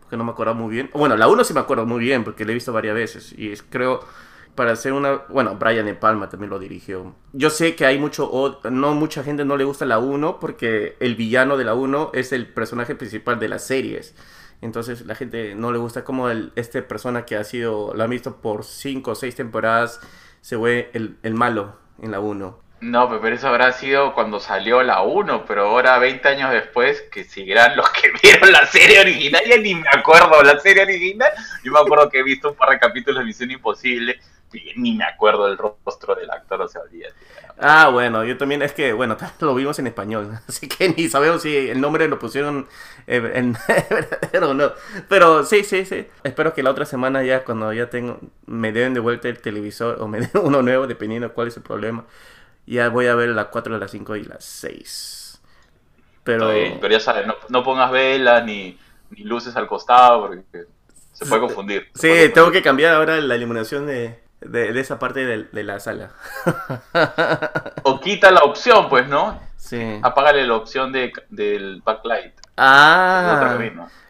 porque 0.00 0.16
no 0.16 0.24
me 0.24 0.32
acuerdo 0.32 0.54
muy 0.54 0.70
bien. 0.74 0.90
Bueno, 0.94 1.16
la 1.16 1.28
1 1.28 1.44
sí 1.44 1.52
me 1.54 1.60
acuerdo 1.60 1.86
muy 1.86 2.00
bien 2.00 2.24
porque 2.24 2.44
la 2.44 2.50
he 2.52 2.54
visto 2.54 2.72
varias 2.72 2.94
veces 2.94 3.34
y 3.36 3.50
es- 3.52 3.62
creo 3.62 4.00
para 4.56 4.72
hacer 4.72 4.92
una... 4.92 5.22
Bueno, 5.28 5.56
Brian 5.56 5.86
De 5.86 5.94
Palma 5.94 6.28
también 6.28 6.50
lo 6.50 6.58
dirigió. 6.58 7.14
Yo 7.32 7.50
sé 7.50 7.76
que 7.76 7.86
hay 7.86 7.98
mucho... 7.98 8.60
No 8.70 8.94
mucha 8.94 9.22
gente 9.22 9.44
no 9.44 9.56
le 9.56 9.64
gusta 9.64 9.86
la 9.86 9.98
1 9.98 10.40
porque 10.40 10.96
el 10.98 11.14
villano 11.14 11.56
de 11.56 11.64
la 11.64 11.74
1 11.74 12.10
es 12.14 12.32
el 12.32 12.48
personaje 12.48 12.94
principal 12.94 13.38
de 13.38 13.48
las 13.48 13.66
series. 13.66 14.16
Entonces 14.62 15.06
la 15.06 15.14
gente 15.14 15.54
no 15.54 15.70
le 15.70 15.78
gusta 15.78 16.02
como 16.02 16.30
el, 16.30 16.52
este 16.56 16.82
persona 16.82 17.24
que 17.24 17.36
ha 17.36 17.44
sido... 17.44 17.94
Lo 17.94 18.02
ha 18.02 18.06
visto 18.08 18.36
por 18.36 18.64
5 18.64 19.10
o 19.10 19.14
6 19.14 19.36
temporadas. 19.36 20.00
Se 20.40 20.56
fue 20.56 20.90
el, 20.94 21.18
el 21.22 21.34
malo 21.34 21.76
en 22.00 22.10
la 22.10 22.20
1. 22.20 22.66
No, 22.80 23.08
pero 23.08 23.34
eso 23.34 23.48
habrá 23.48 23.72
sido 23.72 24.12
cuando 24.12 24.38
salió 24.38 24.82
la 24.82 25.00
1, 25.00 25.46
pero 25.46 25.68
ahora 25.68 25.98
20 25.98 26.28
años 26.28 26.52
después, 26.52 27.00
que 27.10 27.24
seguirán 27.24 27.74
los 27.74 27.88
que 27.90 28.12
vieron 28.22 28.52
la 28.52 28.66
serie 28.66 29.00
original, 29.00 29.42
ya 29.48 29.56
ni 29.56 29.74
me 29.74 29.88
acuerdo 29.90 30.42
la 30.42 30.58
serie 30.60 30.82
original, 30.82 31.30
yo 31.64 31.72
me 31.72 31.80
acuerdo 31.80 32.10
que 32.10 32.18
he 32.18 32.22
visto 32.22 32.50
un 32.50 32.56
par 32.56 32.70
de 32.70 32.78
capítulos 32.78 33.20
de 33.20 33.24
Misión 33.24 33.50
Imposible, 33.50 34.20
ni 34.76 34.94
me 34.94 35.04
acuerdo 35.04 35.46
del 35.46 35.58
rostro 35.58 36.14
del 36.14 36.30
actor, 36.30 36.62
o 36.62 36.68
sea, 36.68 36.82
olvídate. 36.82 37.14
Ah, 37.58 37.88
bueno, 37.88 38.24
yo 38.24 38.36
también, 38.36 38.62
es 38.62 38.72
que, 38.72 38.92
bueno, 38.92 39.16
lo 39.40 39.54
vimos 39.54 39.78
en 39.78 39.86
español, 39.86 40.38
así 40.48 40.68
que 40.68 40.88
ni 40.90 41.08
sabemos 41.08 41.42
si 41.42 41.56
el 41.56 41.80
nombre 41.80 42.08
lo 42.08 42.18
pusieron 42.18 42.68
en 43.06 43.56
verdadero 43.66 44.50
o 44.50 44.54
no. 44.54 44.72
Pero 45.08 45.44
sí, 45.44 45.64
sí, 45.64 45.84
sí. 45.84 46.06
Espero 46.24 46.54
que 46.54 46.62
la 46.62 46.70
otra 46.70 46.84
semana 46.84 47.22
ya, 47.22 47.44
cuando 47.44 47.72
ya 47.72 47.90
tengo, 47.90 48.20
me 48.46 48.72
den 48.72 48.94
de 48.94 49.00
vuelta 49.00 49.28
el 49.28 49.40
televisor 49.40 50.00
o 50.00 50.08
me 50.08 50.20
den 50.20 50.30
uno 50.42 50.62
nuevo, 50.62 50.86
dependiendo 50.86 51.32
cuál 51.32 51.48
es 51.48 51.56
el 51.56 51.62
problema 51.62 52.04
ya 52.66 52.88
voy 52.88 53.06
a 53.06 53.14
ver 53.14 53.30
la 53.30 53.48
4, 53.48 53.78
la 53.78 53.88
5 53.88 54.16
y 54.16 54.24
la 54.24 54.36
6. 54.38 55.40
Pero, 56.24 56.50
pero 56.80 56.88
ya 56.92 57.00
sabes, 57.00 57.24
no, 57.48 57.62
pongas 57.62 57.90
velas 57.92 58.44
ni, 58.44 58.76
ni, 59.10 59.22
luces 59.22 59.54
al 59.54 59.68
costado 59.68 60.22
porque 60.22 60.66
se 61.12 61.24
puede 61.24 61.40
confundir. 61.40 61.88
sí, 61.94 62.08
tengo 62.34 62.50
que 62.50 62.62
cambiar 62.62 62.94
ahora 62.94 63.20
la 63.20 63.36
iluminación 63.36 63.86
de, 63.86 64.18
de, 64.48 64.80
esa 64.80 64.98
parte 64.98 65.24
de, 65.24 65.62
la 65.64 65.80
sala. 65.80 66.10
o 67.82 68.00
quita 68.00 68.30
la 68.30 68.40
opción, 68.40 68.88
pues, 68.88 69.08
¿no? 69.08 69.40
Sí. 69.56 69.98
Apágale 70.02 70.46
la 70.46 70.54
opción 70.54 70.92
de, 70.92 71.12
del 71.30 71.82
backlight. 71.84 72.34
Ah. 72.56 73.58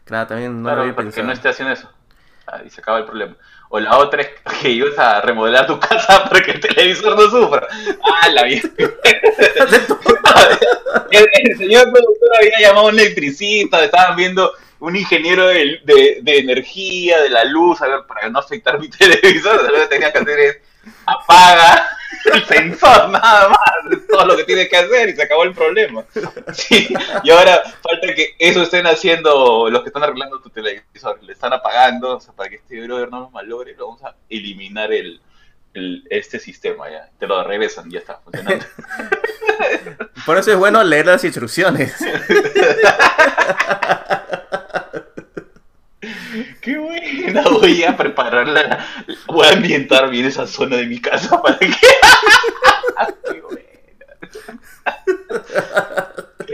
Claro, 0.05 0.27
también 0.29 0.63
no 0.63 0.69
claro, 0.69 0.95
para 0.95 1.11
que 1.11 1.23
no 1.23 1.33
esté 1.33 1.49
haciendo 1.49 1.75
eso. 1.75 1.91
y 2.65 2.71
se 2.71 2.81
acaba 2.81 2.99
el 2.99 3.07
problema. 3.07 3.35
O 3.69 3.81
la 3.81 3.99
otra 3.99 4.23
es 4.23 4.29
que 4.61 4.71
ibas 4.71 4.97
a 4.99 5.21
remodelar 5.21 5.67
tu 5.67 5.81
casa 5.81 6.25
para 6.31 6.41
que 6.41 6.53
el 6.53 6.61
televisor 6.61 7.17
no 7.17 7.29
sufra. 7.29 7.67
Ah, 8.05 8.29
la 8.29 8.45
vida. 8.45 8.69
el, 11.11 11.57
señor 11.59 11.91
productor 11.91 12.37
había 12.39 12.61
llamado 12.61 12.87
a 12.87 12.91
un 12.91 13.01
electricista, 13.01 13.85
estaban 13.85 14.15
viendo 14.17 14.53
un 14.81 14.97
ingeniero 14.97 15.47
de, 15.49 15.81
de, 16.23 16.39
energía, 16.39 17.21
de 17.21 17.31
la 17.31 17.45
luz, 17.45 17.81
a 17.83 17.89
ver, 17.89 18.01
para 18.07 18.29
no 18.29 18.39
afectar 18.39 18.79
mi 18.79 18.89
televisor, 18.91 19.71
lo 19.71 19.79
que 19.81 19.87
tenía 19.87 20.13
que 20.13 20.19
hacer 20.19 20.39
es 20.39 20.59
apaga 21.05 21.89
el 22.33 22.45
sensor, 22.45 23.09
nada 23.11 23.49
más, 23.49 23.93
es 23.93 24.07
todo 24.07 24.25
lo 24.25 24.37
que 24.37 24.45
tiene 24.45 24.69
que 24.69 24.77
hacer 24.77 25.09
y 25.09 25.17
se 25.17 25.23
acabó 25.23 25.45
el 25.45 25.55
problema. 25.55 26.05
Sí, 26.53 26.89
y 27.23 27.31
ahora 27.31 27.63
falta 27.83 28.15
que 28.15 28.35
eso 28.39 28.63
estén 28.63 28.87
haciendo 28.87 29.69
los 29.71 29.83
que 29.83 29.89
están 29.89 30.03
arreglando 30.03 30.41
tu 30.41 30.51
televisor, 30.51 31.23
le 31.23 31.33
están 31.33 31.53
apagando, 31.53 32.17
o 32.17 32.21
sea, 32.21 32.33
para 32.35 32.51
que 32.51 32.57
este 32.57 32.85
brother 32.85 33.11
no 33.11 33.21
nos 33.21 33.33
malogre, 33.33 33.75
lo 33.77 33.87
vamos 33.89 34.03
a 34.05 34.15
eliminar 34.29 34.93
el, 34.93 35.21
el, 35.75 36.05
este 36.11 36.41
sistema 36.41 36.91
ya, 36.91 37.09
te 37.19 37.27
lo 37.27 37.43
regresan, 37.45 37.91
ya 37.91 38.01
está 38.01 38.19
funcionando. 38.19 38.65
Por 40.25 40.39
eso 40.39 40.51
es 40.51 40.57
bueno 40.57 40.83
leer 40.83 41.07
las 41.07 41.23
instrucciones. 41.25 41.95
Qué 46.61 46.79
buena, 46.79 47.43
voy 47.51 47.83
a 47.85 47.97
prepararla, 47.97 48.87
voy 49.27 49.47
a 49.47 49.53
ambientar 49.53 50.11
bien 50.11 50.27
esa 50.27 50.47
zona 50.47 50.77
de 50.77 50.87
mi 50.87 51.01
casa 51.01 51.41
para 51.43 51.59
que... 51.59 51.71
Qué 53.31 53.41
buena. 53.41 53.63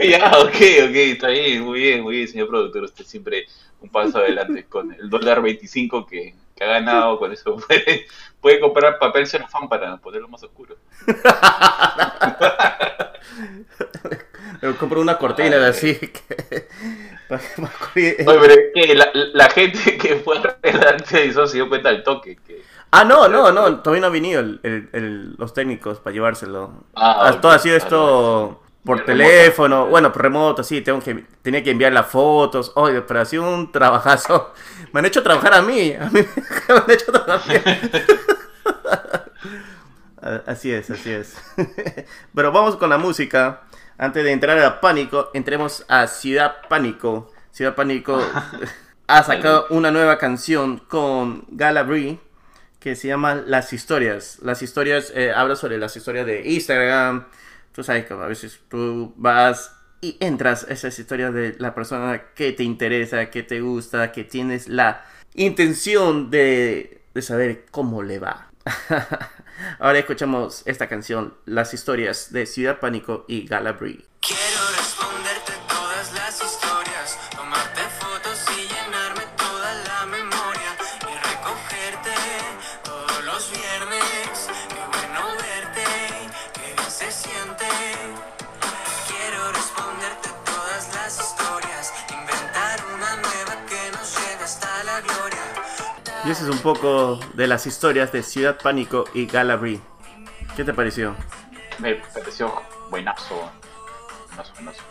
ya, 0.03 0.31
ok, 0.39 0.55
ok, 0.89 0.95
está 0.95 1.27
bien, 1.29 1.63
muy 1.63 1.79
bien, 1.79 2.03
muy 2.03 2.17
bien, 2.17 2.27
señor 2.27 2.47
productor, 2.47 2.83
usted 2.83 3.05
siempre 3.05 3.47
un 3.81 3.89
paso 3.89 4.19
adelante 4.19 4.65
con 4.65 4.93
el 4.93 5.09
dólar 5.09 5.41
25 5.41 6.05
que, 6.05 6.35
que 6.55 6.63
ha 6.63 6.67
ganado, 6.67 7.19
con 7.19 7.31
eso 7.31 7.57
puede, 7.67 8.05
puede 8.39 8.59
comprar 8.59 8.97
papel 8.97 9.27
celofán 9.27 9.67
para 9.67 9.97
ponerlo 9.97 10.29
más 10.29 10.43
oscuro. 10.43 10.77
compro 14.79 15.01
una 15.01 15.17
cortina 15.17 15.57
de 15.57 15.67
así 15.67 15.95
que 15.95 16.67
Oye, 17.95 18.15
pero 18.17 18.55
que 18.73 18.95
la, 18.95 19.09
la, 19.33 19.49
gente 19.49 19.97
que 20.01 20.17
fue 20.17 20.37
a 20.37 21.19
eso 21.19 21.47
se 21.47 21.57
dio 21.57 21.69
cuenta 21.69 21.89
del 21.89 22.03
toque. 22.03 22.37
Que... 22.45 22.63
Ah, 22.91 23.03
no, 23.03 23.27
no, 23.27 23.51
no, 23.51 23.79
todavía 23.79 24.01
no 24.01 24.07
han 24.07 24.13
venido 24.13 24.39
el, 24.39 24.59
el, 24.63 25.35
los 25.37 25.53
técnicos 25.53 25.99
para 25.99 26.13
llevárselo. 26.13 26.85
Ah, 26.95 27.27
ah 27.27 27.41
Todo 27.41 27.51
ha 27.51 27.59
sido 27.59 27.75
esto 27.75 28.61
por 28.83 29.05
teléfono, 29.05 29.87
bueno, 29.87 30.11
por 30.11 30.21
remoto, 30.21 30.63
sí, 30.63 30.81
tengo 30.81 30.99
que, 30.99 31.25
tenía 31.41 31.63
que 31.63 31.71
enviar 31.71 31.93
las 31.93 32.07
fotos. 32.07 32.71
Oye, 32.75 33.01
pero 33.01 33.21
ha 33.21 33.25
sido 33.25 33.51
un 33.51 33.71
trabajazo. 33.71 34.53
Me 34.91 34.99
han 34.99 35.05
hecho 35.05 35.23
trabajar 35.23 35.53
a 35.53 35.61
mí, 35.61 35.93
a 35.93 36.09
mí 36.09 36.21
me 36.67 36.75
han 36.75 36.91
hecho 36.91 37.11
trabajar. 37.11 37.61
así 40.45 40.71
es, 40.71 40.91
así 40.91 41.11
es. 41.11 41.35
pero 42.35 42.51
vamos 42.51 42.75
con 42.75 42.91
la 42.91 42.99
música 42.99 43.63
antes 43.97 44.23
de 44.23 44.31
entrar 44.31 44.59
a 44.59 44.81
Pánico, 44.81 45.29
entremos 45.33 45.85
a 45.87 46.07
Ciudad 46.07 46.55
Pánico. 46.67 47.31
Ciudad 47.51 47.75
Pánico 47.75 48.21
ha 49.07 49.23
sacado 49.23 49.67
una 49.69 49.91
nueva 49.91 50.17
canción 50.17 50.79
con 50.79 51.45
Galabri 51.49 52.19
que 52.79 52.95
se 52.95 53.07
llama 53.07 53.35
Las 53.35 53.71
Historias. 53.71 54.39
Las 54.41 54.61
historias, 54.61 55.11
eh, 55.15 55.31
habla 55.33 55.55
sobre 55.55 55.77
las 55.77 55.95
historias 55.95 56.25
de 56.25 56.49
Instagram. 56.49 57.27
Tú 57.71 57.83
sabes 57.83 58.05
que 58.05 58.13
a 58.13 58.27
veces 58.27 58.59
tú 58.67 59.13
vas 59.15 59.73
y 60.01 60.17
entras 60.19 60.65
a 60.69 60.73
esas 60.73 60.97
historias 60.99 61.33
de 61.33 61.55
la 61.59 61.73
persona 61.73 62.23
que 62.35 62.51
te 62.51 62.63
interesa, 62.63 63.29
que 63.29 63.43
te 63.43 63.61
gusta, 63.61 64.11
que 64.11 64.25
tienes 64.25 64.67
la 64.67 65.05
intención 65.33 66.29
de, 66.29 67.03
de 67.13 67.21
saber 67.21 67.65
cómo 67.71 68.03
le 68.03 68.19
va. 68.19 68.49
Ahora 69.79 69.99
escuchamos 69.99 70.63
esta 70.65 70.87
canción, 70.87 71.35
las 71.45 71.73
historias 71.73 72.31
de 72.31 72.45
Ciudad 72.45 72.79
Pánico 72.79 73.25
y 73.27 73.47
responderte 73.47 75.12
Y 96.25 96.31
ese 96.31 96.43
es 96.43 96.49
un 96.49 96.59
poco 96.59 97.19
de 97.33 97.47
las 97.47 97.65
historias 97.65 98.13
de 98.13 98.23
Ciudad 98.23 98.57
Pánico 98.61 99.03
y 99.13 99.25
Galabri. 99.25 99.81
¿Qué 100.55 100.63
te 100.63 100.73
pareció? 100.73 101.15
Me 101.79 101.95
pareció 101.95 102.53
buenazo. 102.89 103.51
Buenazo, 104.29 104.53
buenazo. 104.53 104.83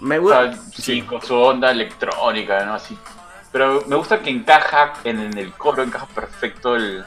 Me 0.00 0.18
gusta. 0.18 0.52
Sí, 0.72 1.02
con 1.02 1.20
su 1.20 1.34
onda 1.34 1.72
electrónica, 1.72 2.64
¿no? 2.64 2.74
Así. 2.74 2.96
Pero 3.50 3.82
me 3.88 3.96
gusta 3.96 4.20
que 4.20 4.30
encaja 4.30 4.94
en, 5.02 5.36
el 5.36 5.52
coro, 5.54 5.82
encaja 5.82 6.06
perfecto 6.06 6.76
el, 6.76 7.04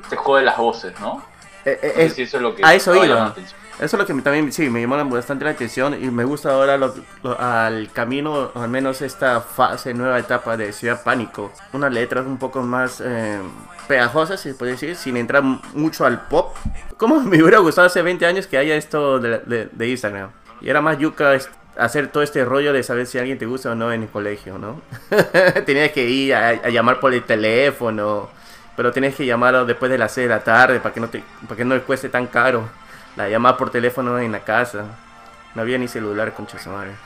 este 0.00 0.16
juego 0.16 0.36
de 0.36 0.44
las 0.44 0.56
voces, 0.56 0.98
¿no? 1.00 1.24
Eh, 1.64 1.78
eh, 1.82 2.12
eso 2.16 2.22
es 2.22 2.42
lo 2.42 2.54
que 2.54 2.64
a 2.64 2.74
eso 2.74 2.94
iba. 3.04 3.34
Eso 3.78 3.96
es 3.96 4.00
lo 4.00 4.06
que 4.06 4.22
también 4.22 4.52
sí, 4.52 4.68
me 4.68 4.80
llamó 4.80 4.96
bastante 5.08 5.44
la 5.44 5.52
atención 5.52 5.94
y 6.02 6.10
me 6.10 6.24
gusta 6.24 6.52
ahora 6.52 6.76
lo, 6.76 6.92
al 7.38 7.92
camino, 7.92 8.50
al 8.56 8.68
menos 8.68 9.02
esta 9.02 9.40
fase, 9.40 9.94
nueva 9.94 10.18
etapa 10.18 10.56
de 10.56 10.72
Ciudad 10.72 11.04
Pánico. 11.04 11.52
Unas 11.72 11.92
letras 11.92 12.26
un 12.26 12.38
poco 12.38 12.60
más 12.62 13.00
eh, 13.00 13.38
pegajosas, 13.86 14.40
si 14.40 14.50
se 14.50 14.54
puede 14.56 14.72
decir, 14.72 14.96
sin 14.96 15.16
entrar 15.16 15.44
mucho 15.44 16.04
al 16.04 16.26
pop. 16.26 16.56
Como 16.96 17.20
me 17.22 17.40
hubiera 17.40 17.58
gustado 17.58 17.86
hace 17.86 18.02
20 18.02 18.26
años 18.26 18.48
que 18.48 18.58
haya 18.58 18.74
esto 18.74 19.20
de, 19.20 19.68
de, 19.70 19.88
Instagram. 19.88 20.30
Y 20.60 20.70
era 20.70 20.80
más 20.80 20.98
yuca 20.98 21.38
hacer 21.78 22.08
todo 22.08 22.24
este 22.24 22.44
rollo 22.44 22.72
de 22.72 22.82
saber 22.82 23.06
si 23.06 23.18
alguien 23.18 23.38
te 23.38 23.46
gusta 23.46 23.70
o 23.70 23.74
no 23.76 23.92
en 23.92 24.02
el 24.02 24.08
colegio, 24.08 24.58
¿no? 24.58 24.82
tenías 25.66 25.92
que 25.92 26.04
ir 26.04 26.34
a, 26.34 26.48
a, 26.48 26.68
llamar 26.68 26.98
por 26.98 27.14
el 27.14 27.22
teléfono, 27.22 28.28
pero 28.76 28.90
tienes 28.90 29.14
que 29.14 29.24
llamarlo 29.24 29.64
después 29.64 29.88
de 29.88 29.98
las 29.98 30.10
6 30.10 30.28
de 30.28 30.34
la 30.34 30.42
tarde 30.42 30.80
para 30.80 30.92
que 30.92 30.98
no, 30.98 31.08
te, 31.08 31.22
para 31.42 31.56
que 31.56 31.64
no 31.64 31.76
le 31.76 31.82
cueste 31.82 32.08
tan 32.08 32.26
caro. 32.26 32.68
La 33.18 33.28
llamaba 33.28 33.56
por 33.56 33.70
teléfono 33.70 34.16
en 34.20 34.30
la 34.30 34.44
casa. 34.44 34.84
No 35.56 35.62
había 35.62 35.76
ni 35.76 35.88
celular, 35.88 36.32
con 36.34 36.46
madre. 36.72 36.92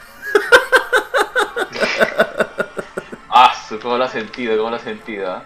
ah, 3.31 3.55
cómo 3.81 3.97
lo 3.97 4.05
has 4.05 4.13
sentido, 4.13 4.59
cómo 4.59 4.69
lo 4.69 4.77
has 4.77 4.83
sentido. 4.83 5.33
¿ah? 5.33 5.43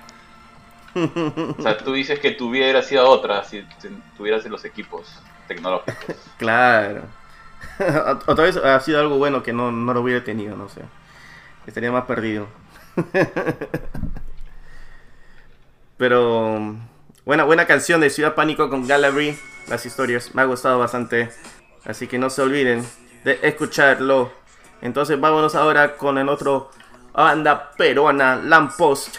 O 1.56 1.62
sea, 1.62 1.78
tú 1.78 1.92
dices 1.92 2.18
que 2.18 2.32
tu 2.32 2.50
vida 2.50 2.64
hubiera 2.64 2.82
sido 2.82 3.08
otra 3.08 3.44
si 3.44 3.64
tuvieras 4.16 4.44
en 4.44 4.50
los 4.50 4.64
equipos 4.64 5.20
tecnológicos. 5.46 6.16
claro. 6.36 7.02
Otra 8.26 8.46
vez 8.46 8.56
ha 8.56 8.80
sido 8.80 8.98
algo 8.98 9.18
bueno 9.18 9.44
que 9.44 9.52
no, 9.52 9.70
no 9.70 9.94
lo 9.94 10.00
hubiera 10.00 10.24
tenido, 10.24 10.56
no 10.56 10.68
sé. 10.68 10.80
Estaría 11.68 11.92
más 11.92 12.06
perdido. 12.06 12.48
Pero 15.96 16.74
Buena, 17.24 17.44
buena 17.44 17.66
canción 17.66 18.00
de 18.00 18.10
Ciudad 18.10 18.34
Pánico 18.34 18.68
con 18.68 18.86
Gallery. 18.86 19.38
Las 19.68 19.84
historias 19.86 20.34
me 20.34 20.42
ha 20.42 20.44
gustado 20.44 20.78
bastante. 20.78 21.30
Así 21.84 22.06
que 22.06 22.18
no 22.18 22.30
se 22.30 22.42
olviden 22.42 22.86
de 23.24 23.38
escucharlo. 23.42 24.32
Entonces 24.82 25.20
vámonos 25.20 25.54
ahora 25.54 25.96
con 25.96 26.18
el 26.18 26.28
otro 26.28 26.70
banda 27.12 27.72
peruana, 27.76 28.36
Lampost, 28.36 29.16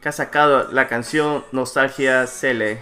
que 0.00 0.08
ha 0.08 0.12
sacado 0.12 0.70
la 0.72 0.88
canción 0.88 1.44
Nostalgia 1.52 2.26
Cele. 2.26 2.80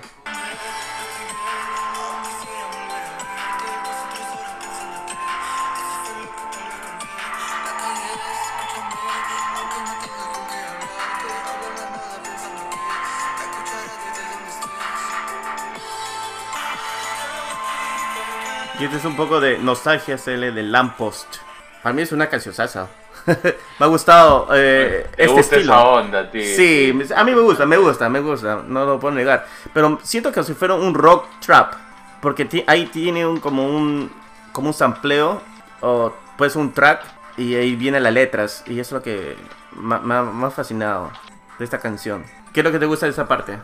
Es 19.01 19.07
un 19.07 19.17
poco 19.17 19.41
de 19.41 19.59
nostalgia 19.59 20.17
CL 20.17 20.53
de 20.55 20.63
Lampost. 20.63 21.37
Para 21.83 21.93
mí 21.95 22.03
es 22.03 22.13
una 22.13 22.29
canción 22.29 22.55
salsa. 22.55 22.89
me 23.27 23.85
ha 23.85 23.87
gustado 23.87 24.49
eh, 24.55 25.07
Me 25.17 25.25
este 25.25 25.27
gusta 25.35 25.57
estilo. 25.57 25.73
esa 25.75 25.85
onda, 25.85 26.31
tío. 26.31 26.43
Sí, 26.57 26.99
a 27.15 27.25
mí 27.25 27.35
me 27.35 27.41
gusta, 27.41 27.67
me 27.67 27.77
gusta, 27.77 28.09
me 28.09 28.21
gusta, 28.21 28.63
no 28.67 28.85
lo 28.85 29.01
puedo 29.01 29.15
negar. 29.15 29.47
Pero 29.73 29.99
siento 30.03 30.33
que 30.33 30.43
si 30.45 30.55
fuera 30.55 30.75
un 30.75 30.95
rock 30.95 31.27
trap, 31.41 31.75
porque 32.21 32.65
ahí 32.67 32.87
tiene 32.87 33.27
un 33.27 33.41
como 33.41 33.67
un 33.67 34.11
como 34.53 34.69
un 34.69 34.75
sampleo 34.75 35.41
o 35.81 36.13
pues 36.37 36.57
un 36.57 36.73
track 36.73 37.03
y 37.37 37.55
ahí 37.55 37.77
vienen 37.77 38.03
las 38.03 38.13
letras 38.13 38.65
y 38.67 38.81
eso 38.81 38.97
es 38.97 39.01
lo 39.01 39.03
que 39.03 39.37
me, 39.73 39.95
ha- 39.95 40.23
me 40.23 40.51
fascinado 40.51 41.11
de 41.59 41.65
esta 41.65 41.79
canción. 41.79 42.25
¿Qué 42.53 42.61
es 42.61 42.65
lo 42.65 42.73
que 42.73 42.79
te 42.79 42.87
gusta 42.87 43.07
de 43.07 43.13
esa 43.13 43.29
parte? 43.29 43.59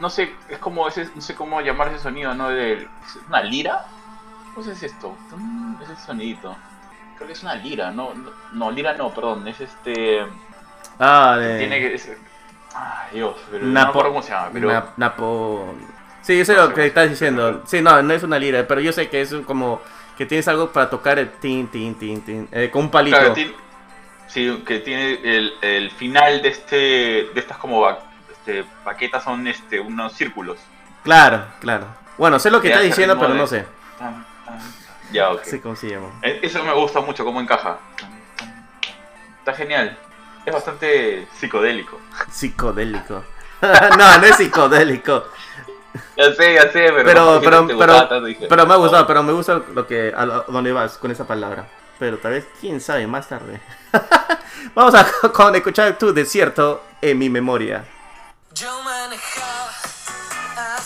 No 0.00 0.10
sé, 0.10 0.34
es 0.48 0.58
como 0.58 0.88
ese, 0.88 1.08
no 1.14 1.20
sé 1.20 1.34
cómo 1.34 1.60
llamar 1.60 1.88
ese 1.88 2.00
sonido, 2.00 2.34
¿no? 2.34 2.48
De, 2.48 2.82
¿es 2.82 2.88
una 3.28 3.42
lira? 3.42 3.86
¿Cómo 4.54 4.70
es 4.70 4.82
esto? 4.82 5.16
Tum, 5.30 5.76
Ese 5.82 5.96
sonidito. 5.96 6.56
Creo 7.16 7.26
que 7.26 7.32
es 7.32 7.42
una 7.42 7.54
lira, 7.54 7.90
no, 7.90 8.14
no, 8.14 8.30
no, 8.52 8.70
lira 8.70 8.94
no, 8.94 9.10
perdón, 9.14 9.46
es 9.48 9.60
este... 9.60 10.26
Ah, 10.98 11.36
de 11.38 11.58
Tiene 11.58 11.78
que... 11.78 11.94
es- 11.94 12.10
Ay, 12.74 13.16
Dios, 13.16 13.36
pero 13.50 13.64
no 13.66 13.72
Napo- 13.72 13.90
acuerdo 13.90 14.08
cómo 14.10 14.22
se 14.22 14.30
llama, 14.30 14.48
pero... 14.52 14.72
Na- 14.72 14.86
Napo. 14.96 15.74
Sí, 16.22 16.38
yo 16.38 16.44
sé 16.44 16.54
No 16.54 16.62
lo 16.68 16.74
que 16.74 16.80
no 16.80 16.86
estás 16.86 17.10
diciendo. 17.10 17.62
Sí, 17.66 17.82
no, 17.82 18.02
no 18.02 18.14
es 18.14 18.22
una 18.22 18.38
lira, 18.38 18.66
pero 18.66 18.80
yo 18.80 18.92
sé 18.92 19.08
que 19.10 19.20
es 19.20 19.34
como 19.46 19.80
que 20.16 20.24
tienes 20.26 20.48
algo 20.48 20.70
para 20.72 20.88
tocar 20.88 21.18
el 21.18 21.30
tin, 21.32 21.68
tin, 21.68 21.94
tin, 21.96 22.22
tin, 22.22 22.48
eh, 22.50 22.70
con 22.70 22.82
un 22.84 22.90
palito. 22.90 23.16
Claro, 23.18 23.32
tiene- 23.34 23.54
sí, 24.28 24.62
que 24.66 24.78
tiene 24.80 25.14
el, 25.22 25.52
el 25.60 25.90
final 25.90 26.40
de 26.42 26.48
este 26.48 26.76
de 26.76 27.32
estas 27.40 27.58
como 27.58 27.86
este, 28.30 28.64
baquetas 28.84 29.22
son 29.24 29.46
este 29.46 29.78
unos 29.80 30.14
círculos. 30.14 30.58
Claro, 31.04 31.44
claro. 31.60 31.86
Bueno, 32.16 32.38
sé 32.38 32.50
lo 32.50 32.60
que 32.62 32.68
estás 32.68 32.84
diciendo, 32.84 33.18
pero 33.18 33.32
de- 33.32 33.38
no 33.38 33.46
sé. 33.46 33.66
Tan. 33.98 34.24
Ya, 35.12 35.30
ok. 35.30 35.42
Sí, 35.44 35.60
cómo 35.60 35.76
se 35.76 35.90
llama. 35.90 36.08
Eh, 36.22 36.40
Eso 36.42 36.62
me 36.64 36.72
gusta 36.72 37.00
mucho, 37.00 37.24
cómo 37.24 37.40
encaja. 37.40 37.78
Está 39.38 39.54
genial. 39.54 39.98
Es 40.46 40.52
bastante 40.54 41.26
psicodélico. 41.38 42.00
Psicodélico. 42.30 43.22
no, 43.98 44.18
no 44.18 44.24
es 44.26 44.36
psicodélico. 44.36 45.24
Ya 46.16 46.32
sé, 46.34 46.54
ya 46.54 46.62
sé, 46.62 46.90
pero, 46.90 47.04
Pero, 47.04 47.40
pero, 47.44 47.60
te 47.66 47.66
pero, 47.66 47.76
gustaba 47.76 48.08
tanto, 48.08 48.24
dije, 48.24 48.46
pero 48.48 48.66
me 48.66 48.72
ha 48.72 48.76
gustado, 48.76 49.06
pero 49.06 49.22
me 49.22 49.32
gusta 49.32 49.60
lo 49.74 49.86
que, 49.86 50.12
a 50.16 50.24
lo- 50.24 50.44
dónde 50.48 50.72
vas 50.72 50.96
con 50.96 51.10
esa 51.10 51.26
palabra. 51.26 51.66
Pero 51.98 52.18
tal 52.18 52.32
vez, 52.32 52.46
quién 52.60 52.80
sabe, 52.80 53.06
más 53.06 53.28
tarde. 53.28 53.60
Vamos 54.74 54.94
a 54.94 55.06
con 55.32 55.54
escuchar 55.54 55.98
tu 55.98 56.12
desierto 56.14 56.82
en 57.00 57.18
mi 57.18 57.28
memoria. 57.28 57.84
Yo 58.54 58.82
manejaba 58.82 59.70
a 60.56 60.78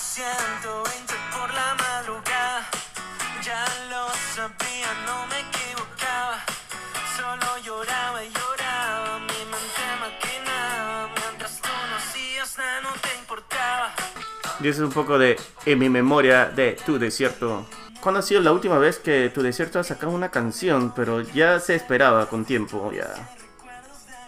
Y 14.66 14.68
eso 14.68 14.82
es 14.82 14.88
un 14.88 14.92
poco 14.92 15.16
de 15.16 15.38
en 15.64 15.78
mi 15.78 15.88
memoria 15.88 16.46
de 16.46 16.76
tu 16.84 16.98
desierto. 16.98 17.64
¿Cuándo 18.00 18.18
ha 18.18 18.22
sido 18.22 18.40
la 18.40 18.50
última 18.50 18.78
vez 18.78 18.98
que 18.98 19.30
tu 19.32 19.40
desierto 19.40 19.78
ha 19.78 19.84
sacado 19.84 20.10
una 20.10 20.32
canción? 20.32 20.92
Pero 20.96 21.20
ya 21.20 21.60
se 21.60 21.76
esperaba 21.76 22.26
con 22.26 22.44
tiempo, 22.44 22.90
ya. 22.90 23.14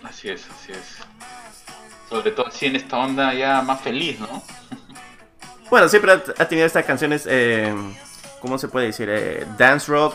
Así 0.04 0.28
es, 0.28 0.46
así 0.48 0.70
es. 0.70 0.98
Sobre 2.08 2.30
todo 2.30 2.46
así 2.46 2.66
en 2.66 2.76
esta 2.76 2.98
onda 2.98 3.34
ya 3.34 3.62
más 3.62 3.80
feliz, 3.80 4.20
¿no? 4.20 4.44
Bueno, 5.70 5.88
siempre 5.88 6.12
ha, 6.12 6.22
ha 6.38 6.44
tenido 6.46 6.68
estas 6.68 6.84
canciones, 6.84 7.26
eh, 7.28 7.74
¿cómo 8.40 8.58
se 8.58 8.68
puede 8.68 8.86
decir? 8.86 9.08
Eh, 9.10 9.44
dance 9.58 9.90
rock. 9.90 10.14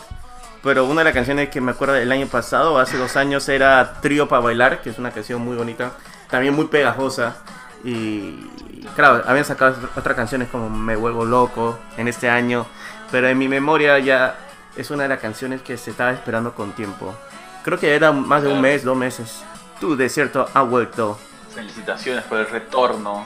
Pero 0.63 0.85
una 0.85 1.01
de 1.01 1.03
las 1.03 1.13
canciones 1.13 1.49
que 1.49 1.59
me 1.59 1.71
acuerdo 1.71 1.95
del 1.95 2.13
año 2.13 2.27
pasado, 2.27 2.79
hace 2.79 2.97
dos 2.97 3.17
años, 3.17 3.49
era 3.49 3.99
Trío 3.99 4.29
para 4.29 4.41
Bailar, 4.41 4.81
que 4.81 4.89
es 4.91 4.97
una 4.97 5.11
canción 5.11 5.41
muy 5.41 5.57
bonita, 5.57 5.97
también 6.29 6.53
muy 6.53 6.67
pegajosa. 6.67 7.43
Y 7.83 8.47
claro, 8.95 9.23
habían 9.27 9.45
sacado 9.45 9.75
otras 9.95 10.15
canciones 10.15 10.49
como 10.49 10.69
Me 10.69 10.95
Vuelvo 10.95 11.25
Loco 11.25 11.79
en 11.97 12.07
este 12.07 12.29
año, 12.29 12.65
pero 13.11 13.27
en 13.27 13.37
mi 13.37 13.47
memoria 13.47 13.99
ya 13.99 14.35
es 14.75 14.91
una 14.91 15.03
de 15.03 15.09
las 15.09 15.19
canciones 15.19 15.61
que 15.61 15.77
se 15.77 15.91
estaba 15.91 16.11
esperando 16.11 16.53
con 16.53 16.71
tiempo. 16.73 17.15
Creo 17.63 17.79
que 17.79 17.95
era 17.95 18.11
más 18.11 18.43
de 18.43 18.49
un 18.49 18.59
mes, 18.59 18.83
dos 18.83 18.97
meses. 18.97 19.43
Tu 19.79 19.95
desierto 19.95 20.47
ha 20.53 20.61
vuelto. 20.63 21.17
Felicitaciones 21.53 22.23
por 22.25 22.39
el 22.39 22.47
retorno 22.47 23.25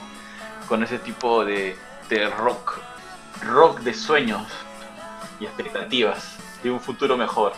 con 0.68 0.82
ese 0.82 0.98
tipo 0.98 1.44
de, 1.44 1.76
de 2.08 2.28
rock. 2.30 2.78
Rock 3.44 3.80
de 3.80 3.94
sueños 3.94 4.46
y 5.40 5.44
expectativas 5.46 6.36
de 6.62 6.70
un 6.70 6.80
futuro 6.80 7.16
mejor. 7.16 7.52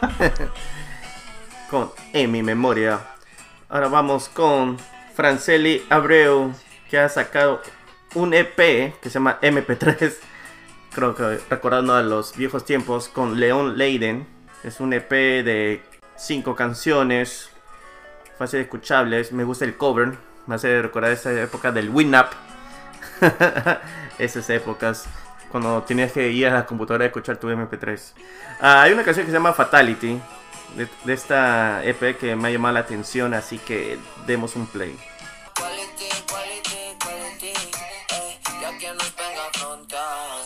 con 1.70 1.90
En 2.12 2.30
mi 2.30 2.42
memoria. 2.42 3.00
Ahora 3.68 3.88
vamos 3.88 4.28
con 4.28 4.78
Franceli 5.14 5.84
Abreu, 5.90 6.54
que 6.90 6.98
ha 6.98 7.08
sacado 7.08 7.62
un 8.14 8.34
EP 8.34 8.56
que 9.00 9.08
se 9.08 9.10
llama 9.10 9.38
MP3. 9.40 10.14
Creo 10.94 11.14
que 11.14 11.40
recordando 11.50 11.94
a 11.94 12.02
los 12.02 12.36
viejos 12.36 12.64
tiempos 12.64 13.08
con 13.08 13.40
León 13.40 13.76
Leiden. 13.76 14.26
Es 14.62 14.80
un 14.80 14.92
EP 14.92 15.10
de 15.10 15.82
cinco 16.16 16.54
canciones, 16.54 17.50
fácil 18.38 18.60
escuchables. 18.60 19.32
Me 19.32 19.44
gusta 19.44 19.64
el 19.64 19.76
cover, 19.76 20.16
me 20.46 20.54
hace 20.54 20.80
recordar 20.80 21.10
esa 21.12 21.32
época 21.32 21.72
del 21.72 21.90
Winamp. 21.90 22.30
Esas 24.18 24.48
épocas 24.50 25.06
cuando 25.50 25.82
tenías 25.82 26.10
que 26.10 26.30
ir 26.30 26.48
a 26.48 26.54
la 26.54 26.66
computadora 26.66 27.04
a 27.04 27.06
escuchar 27.06 27.36
tu 27.36 27.48
MP3. 27.48 28.12
Ah, 28.60 28.82
hay 28.82 28.92
una 28.92 29.04
canción 29.04 29.24
que 29.24 29.30
se 29.30 29.36
llama 29.36 29.52
Fatality 29.52 30.20
de, 30.76 30.88
de 31.04 31.12
esta 31.12 31.84
EP 31.84 32.18
que 32.18 32.34
me 32.34 32.48
ha 32.48 32.50
llamado 32.50 32.74
la 32.74 32.80
atención, 32.80 33.34
así 33.34 33.58
que 33.58 33.98
demos 34.26 34.56
un 34.56 34.66
play. 34.66 34.98
Que 38.84 38.92
nos 38.92 39.16
venga 39.16 39.44
a 39.44 39.48
afrontar. 39.48 40.40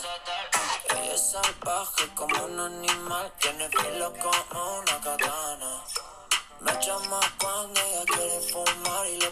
Ella 0.91 1.13
es 1.13 1.31
salvaje 1.31 2.07
como 2.15 2.45
un 2.45 2.57
animal. 2.57 3.33
Tiene 3.39 3.67
filo 3.67 4.13
como 4.13 4.79
una 4.79 4.95
katana. 5.03 5.71
Me 6.61 6.71
llama 6.85 7.19
cuando 7.41 7.79
ella 7.81 8.05
quiere 8.05 8.39
fumar 8.49 9.07
y 9.07 9.19
le 9.19 9.29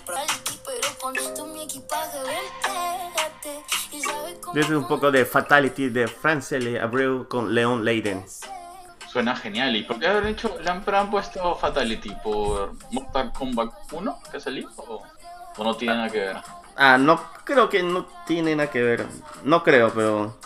pero 0.65 0.89
con 0.99 1.15
esto 1.15 1.45
mi 1.45 1.63
equipaje, 1.63 2.17
pégate. 2.63 3.63
Y 3.93 4.01
sabes 4.01 4.39
cómo. 4.41 4.59
Es 4.59 4.69
un 4.69 4.87
poco 4.87 5.09
de 5.09 5.25
Fatality 5.25 5.87
de 5.87 6.07
Franceli 6.09 6.77
Abreu 6.77 7.27
con 7.29 7.53
Leon 7.55 7.85
Leiden. 7.85 8.25
Suena 9.09 9.35
genial. 9.37 9.73
¿Y 9.75 9.83
por 9.83 9.99
qué 9.99 10.07
haber 10.07 10.25
hecho, 10.27 10.57
le 10.59 10.69
han, 10.69 10.83
han 10.93 11.09
puesto 11.09 11.55
Fatality? 11.55 12.11
¿Por 12.21 12.73
Mortal 12.91 13.31
Kombat 13.31 13.71
1 13.93 14.19
que 14.29 14.37
ha 14.37 14.39
salido? 14.41 14.69
¿O, 14.75 15.01
o 15.57 15.63
no 15.63 15.77
tiene 15.77 15.95
nada 15.95 16.09
que 16.09 16.19
ver? 16.19 16.37
Ah, 16.77 16.97
no 16.97 17.19
creo 17.43 17.69
que 17.69 17.81
no 17.83 18.05
tiene 18.25 18.55
nada 18.55 18.69
que 18.69 18.81
ver. 18.83 19.05
No 19.43 19.63
creo, 19.63 19.91
pero. 19.93 20.37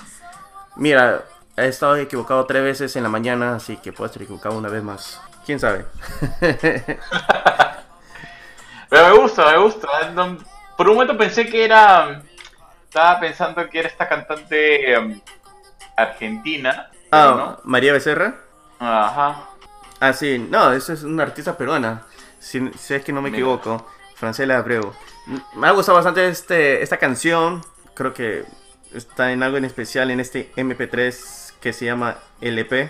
Mira, 0.76 1.26
he 1.58 1.67
estado 1.67 1.98
equivocado 1.98 2.46
tres 2.46 2.63
veces 2.63 2.96
en 2.96 3.04
la 3.04 3.10
mañana, 3.10 3.56
así 3.56 3.78
que 3.78 3.94
puedo 3.94 4.08
estar 4.08 4.22
equivocado 4.24 4.58
una 4.58 4.70
vez 4.70 4.84
más. 4.84 5.22
¿Quién 5.46 5.60
sabe? 5.60 5.86
Pero 8.89 9.08
me 9.08 9.22
gusta, 9.22 9.52
me 9.52 9.58
gusta. 9.58 10.10
No- 10.13 10.38
Por 10.78 10.89
un 10.89 10.96
momento 10.96 11.17
pensé 11.17 11.48
que 11.48 11.63
era. 11.65 12.22
Estaba 12.86 13.20
pensando 13.20 13.70
que 13.70 13.80
era 13.80 13.88
esta 13.88 14.08
cantante 14.08 14.94
em, 14.94 15.22
argentina. 15.96 16.89
Ah, 17.12 17.58
María 17.63 17.94
Becerra. 17.94 18.36
no. 18.80 18.88
Ajá. 18.88 19.44
Ah, 20.00 20.13
sí, 20.13 20.39
no, 20.50 20.72
esa 20.74 20.94
es 20.94 21.04
una 21.04 21.24
artista 21.24 21.56
peruana. 21.58 22.04
Si, 22.39 22.72
si 22.78 22.94
es 22.96 23.04
que 23.04 23.13
no 23.13 23.22
me 23.22 23.30
Mira. 23.30 23.38
equivoco. 23.38 23.88
Francela 24.15 24.58
Abreu. 24.58 24.94
Me 25.56 25.67
ha 25.67 25.72
gustado 25.72 25.96
bastante 25.96 26.28
este, 26.28 26.82
esta 26.82 26.98
canción. 26.98 27.62
Creo 27.94 28.13
que 28.13 28.46
está 28.94 29.32
en 29.32 29.44
algo 29.44 29.58
en 29.58 29.65
especial 29.65 30.12
en 30.12 30.20
este 30.20 30.52
MP3 30.56 31.54
que 31.60 31.74
se 31.74 31.86
llama 31.86 32.17
LP. 32.41 32.89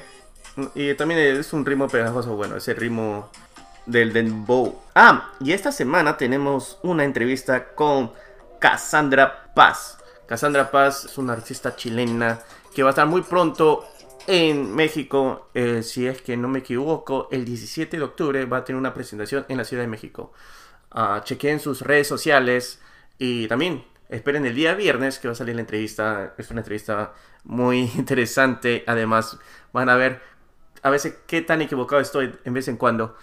Y 0.75 0.93
también 0.95 1.19
es 1.19 1.54
un 1.54 1.65
ritmo 1.65 1.88
pegajoso, 1.88 2.36
bueno, 2.36 2.58
ese 2.58 2.73
ritmo 2.73 3.30
del 3.86 4.13
dembow. 4.13 4.82
Ah, 4.95 5.32
y 5.39 5.54
esta 5.54 5.71
semana 5.71 6.17
tenemos 6.17 6.80
una 6.84 7.04
entrevista 7.04 7.73
con 7.73 8.12
Cassandra 8.60 9.54
Paz. 9.54 9.97
Cassandra 10.27 10.71
Paz 10.71 11.06
es 11.06 11.17
una 11.17 11.34
artista 11.34 11.75
chilena 11.75 12.39
que 12.73 12.84
va 12.84 12.89
a 12.89 12.91
estar 12.91 13.08
muy 13.08 13.21
pronto 13.21 13.86
en 14.27 14.73
México. 14.73 15.49
eh, 15.54 15.84
si 15.84 16.08
es 16.08 16.21
que 16.21 16.38
no 16.38 16.47
me 16.47 16.60
equivoco, 16.60 17.27
el 17.32 17.45
17 17.45 17.97
de 17.97 18.04
octubre 18.04 18.45
va 18.45 18.58
a 18.58 18.65
tener 18.65 18.80
una 18.80 18.93
presentación 18.93 19.45
en 19.49 19.58
la 19.58 19.65
Ciudad 19.65 19.84
de 19.84 19.88
México. 19.88 20.34
Ah, 20.91 21.21
chequeen 21.23 21.60
sus 21.60 21.82
redes 21.82 22.08
sociales 22.08 22.82
y 23.17 23.47
también 23.47 23.86
esperen 24.10 24.45
el 24.45 24.56
día 24.56 24.73
viernes 24.75 25.19
que 25.19 25.27
va 25.27 25.34
a 25.34 25.36
salir 25.36 25.56
la 25.56 25.62
entrevista. 25.62 26.34
Es 26.38 26.51
una 26.51 26.62
entrevista 26.62 27.13
muy 27.43 27.80
interesante. 27.97 28.84
Además, 28.88 29.38
van 29.73 29.89
a 29.89 29.95
ver 29.95 30.21
a 30.84 30.89
veces 30.89 31.15
qué 31.27 31.41
tan 31.41 31.62
equivocado 31.62 32.01
estoy 32.01 32.36
en 32.43 32.54
vez 32.54 32.67
en 32.67 32.77
cuando 32.77 33.15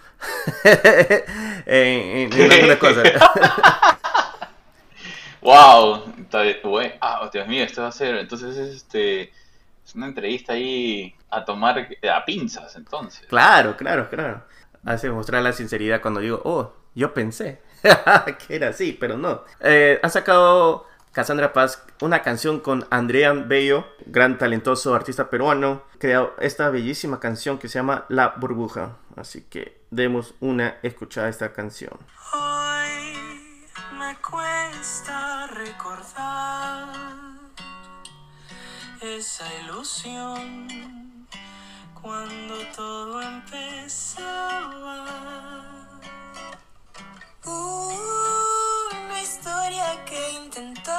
en, 0.65 1.23
en- 1.65 2.33
en 2.33 2.51
algunas 2.51 2.77
cosas. 2.79 3.13
Wow. 5.41 6.13
Ah, 7.01 7.29
Dios 7.31 7.47
mío, 7.47 7.63
esto 7.63 7.81
va 7.81 7.87
a 7.87 7.91
ser, 7.91 8.15
entonces 8.15 8.57
es 8.57 8.75
este, 8.75 9.31
es 9.85 9.95
una 9.95 10.07
entrevista 10.07 10.53
ahí 10.53 11.15
a 11.29 11.45
tomar 11.45 11.79
eh, 12.01 12.09
a 12.09 12.23
pinzas, 12.25 12.75
entonces. 12.75 13.27
Claro, 13.27 13.77
claro, 13.77 14.09
claro. 14.09 14.43
Hace 14.85 15.09
mostrar 15.11 15.43
la 15.43 15.53
sinceridad 15.53 16.01
cuando 16.01 16.19
digo, 16.19 16.41
oh, 16.45 16.73
yo 16.95 17.13
pensé 17.13 17.61
que 18.47 18.55
era 18.55 18.69
así, 18.69 18.93
pero 18.93 19.17
no. 19.17 19.43
Eh, 19.61 19.99
ha 20.01 20.09
sacado 20.09 20.85
Cassandra 21.11 21.53
Paz 21.53 21.83
una 22.01 22.21
canción 22.21 22.59
con 22.59 22.87
Andrea 22.91 23.33
Bello, 23.33 23.85
gran 24.05 24.37
talentoso 24.37 24.93
artista 24.95 25.29
peruano. 25.29 25.83
Creó 25.97 26.33
esta 26.39 26.69
bellísima 26.69 27.19
canción 27.19 27.57
que 27.57 27.67
se 27.67 27.79
llama 27.79 28.05
La 28.09 28.35
Burbuja. 28.37 28.97
Así 29.15 29.41
que 29.41 29.81
demos 29.91 30.35
una 30.39 30.77
escuchada 30.83 31.27
a 31.27 31.29
esta 31.29 31.51
canción. 31.51 31.97
Hoy 32.33 33.17
me 33.97 34.15
cuesta 34.21 35.47
recordar 35.47 36.89
esa 39.01 39.45
ilusión 39.63 40.67
cuando 42.01 42.55
todo 42.75 43.21
empezaba. 43.21 44.69
Una 47.45 49.21
historia 49.21 50.03
que 50.05 50.31
intentó 50.31 50.91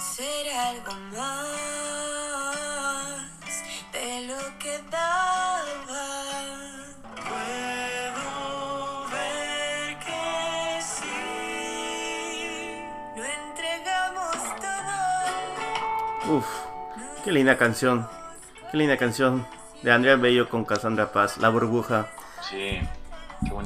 ser 0.00 0.48
algo 0.54 0.94
más 1.12 1.48
de 3.92 4.26
lo 4.26 4.58
que 4.58 4.80
daba. 4.90 6.08
Puedo 7.14 9.06
ver 9.10 9.98
que 9.98 10.80
sí. 10.80 11.04
Lo 13.16 13.24
entregamos 13.24 14.36
todo. 16.26 16.36
Uf, 16.38 16.46
qué 17.24 17.30
linda 17.32 17.58
canción. 17.58 18.08
Qué 18.70 18.76
linda 18.78 18.96
canción 18.96 19.46
de 19.82 19.92
Andrea 19.92 20.16
Bello 20.16 20.48
con 20.48 20.64
Cassandra 20.64 21.12
Paz, 21.12 21.36
La 21.38 21.50
Burbuja. 21.50 22.08
Sí, 22.48 22.80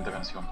bonita 0.09 0.12
canción. 0.12 0.44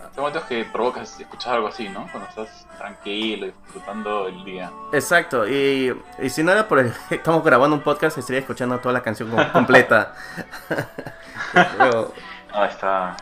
Hay 0.00 0.16
momentos 0.16 0.44
que 0.44 0.64
provocas 0.64 1.20
escuchar 1.20 1.54
algo 1.54 1.68
así, 1.68 1.88
¿no? 1.88 2.08
Cuando 2.10 2.28
estás 2.28 2.66
tranquilo, 2.76 3.46
disfrutando 3.46 4.26
el 4.26 4.44
día. 4.44 4.70
Exacto, 4.92 5.46
y, 5.46 5.94
y 6.20 6.30
si 6.30 6.42
no 6.42 6.52
era 6.52 6.66
por 6.66 6.80
el, 6.80 6.92
estamos 7.10 7.44
grabando 7.44 7.76
un 7.76 7.82
podcast, 7.82 8.18
estaría 8.18 8.40
escuchando 8.40 8.78
toda 8.78 8.92
la 8.94 9.02
canción 9.02 9.30
completa. 9.52 10.14
Pero 11.52 12.12
Ah, 12.52 12.66
está, 12.66 13.16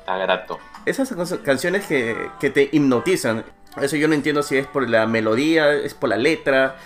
está 0.00 0.16
grato. 0.18 0.58
esas 0.84 1.12
canciones 1.42 1.86
que, 1.86 2.30
que 2.38 2.50
te 2.50 2.68
hipnotizan. 2.70 3.44
Eso 3.80 3.96
yo 3.96 4.08
no 4.08 4.14
entiendo 4.14 4.42
si 4.42 4.56
es 4.56 4.66
por 4.66 4.88
la 4.88 5.06
melodía, 5.06 5.72
es 5.72 5.94
por 5.94 6.10
la 6.10 6.16
letra, 6.16 6.76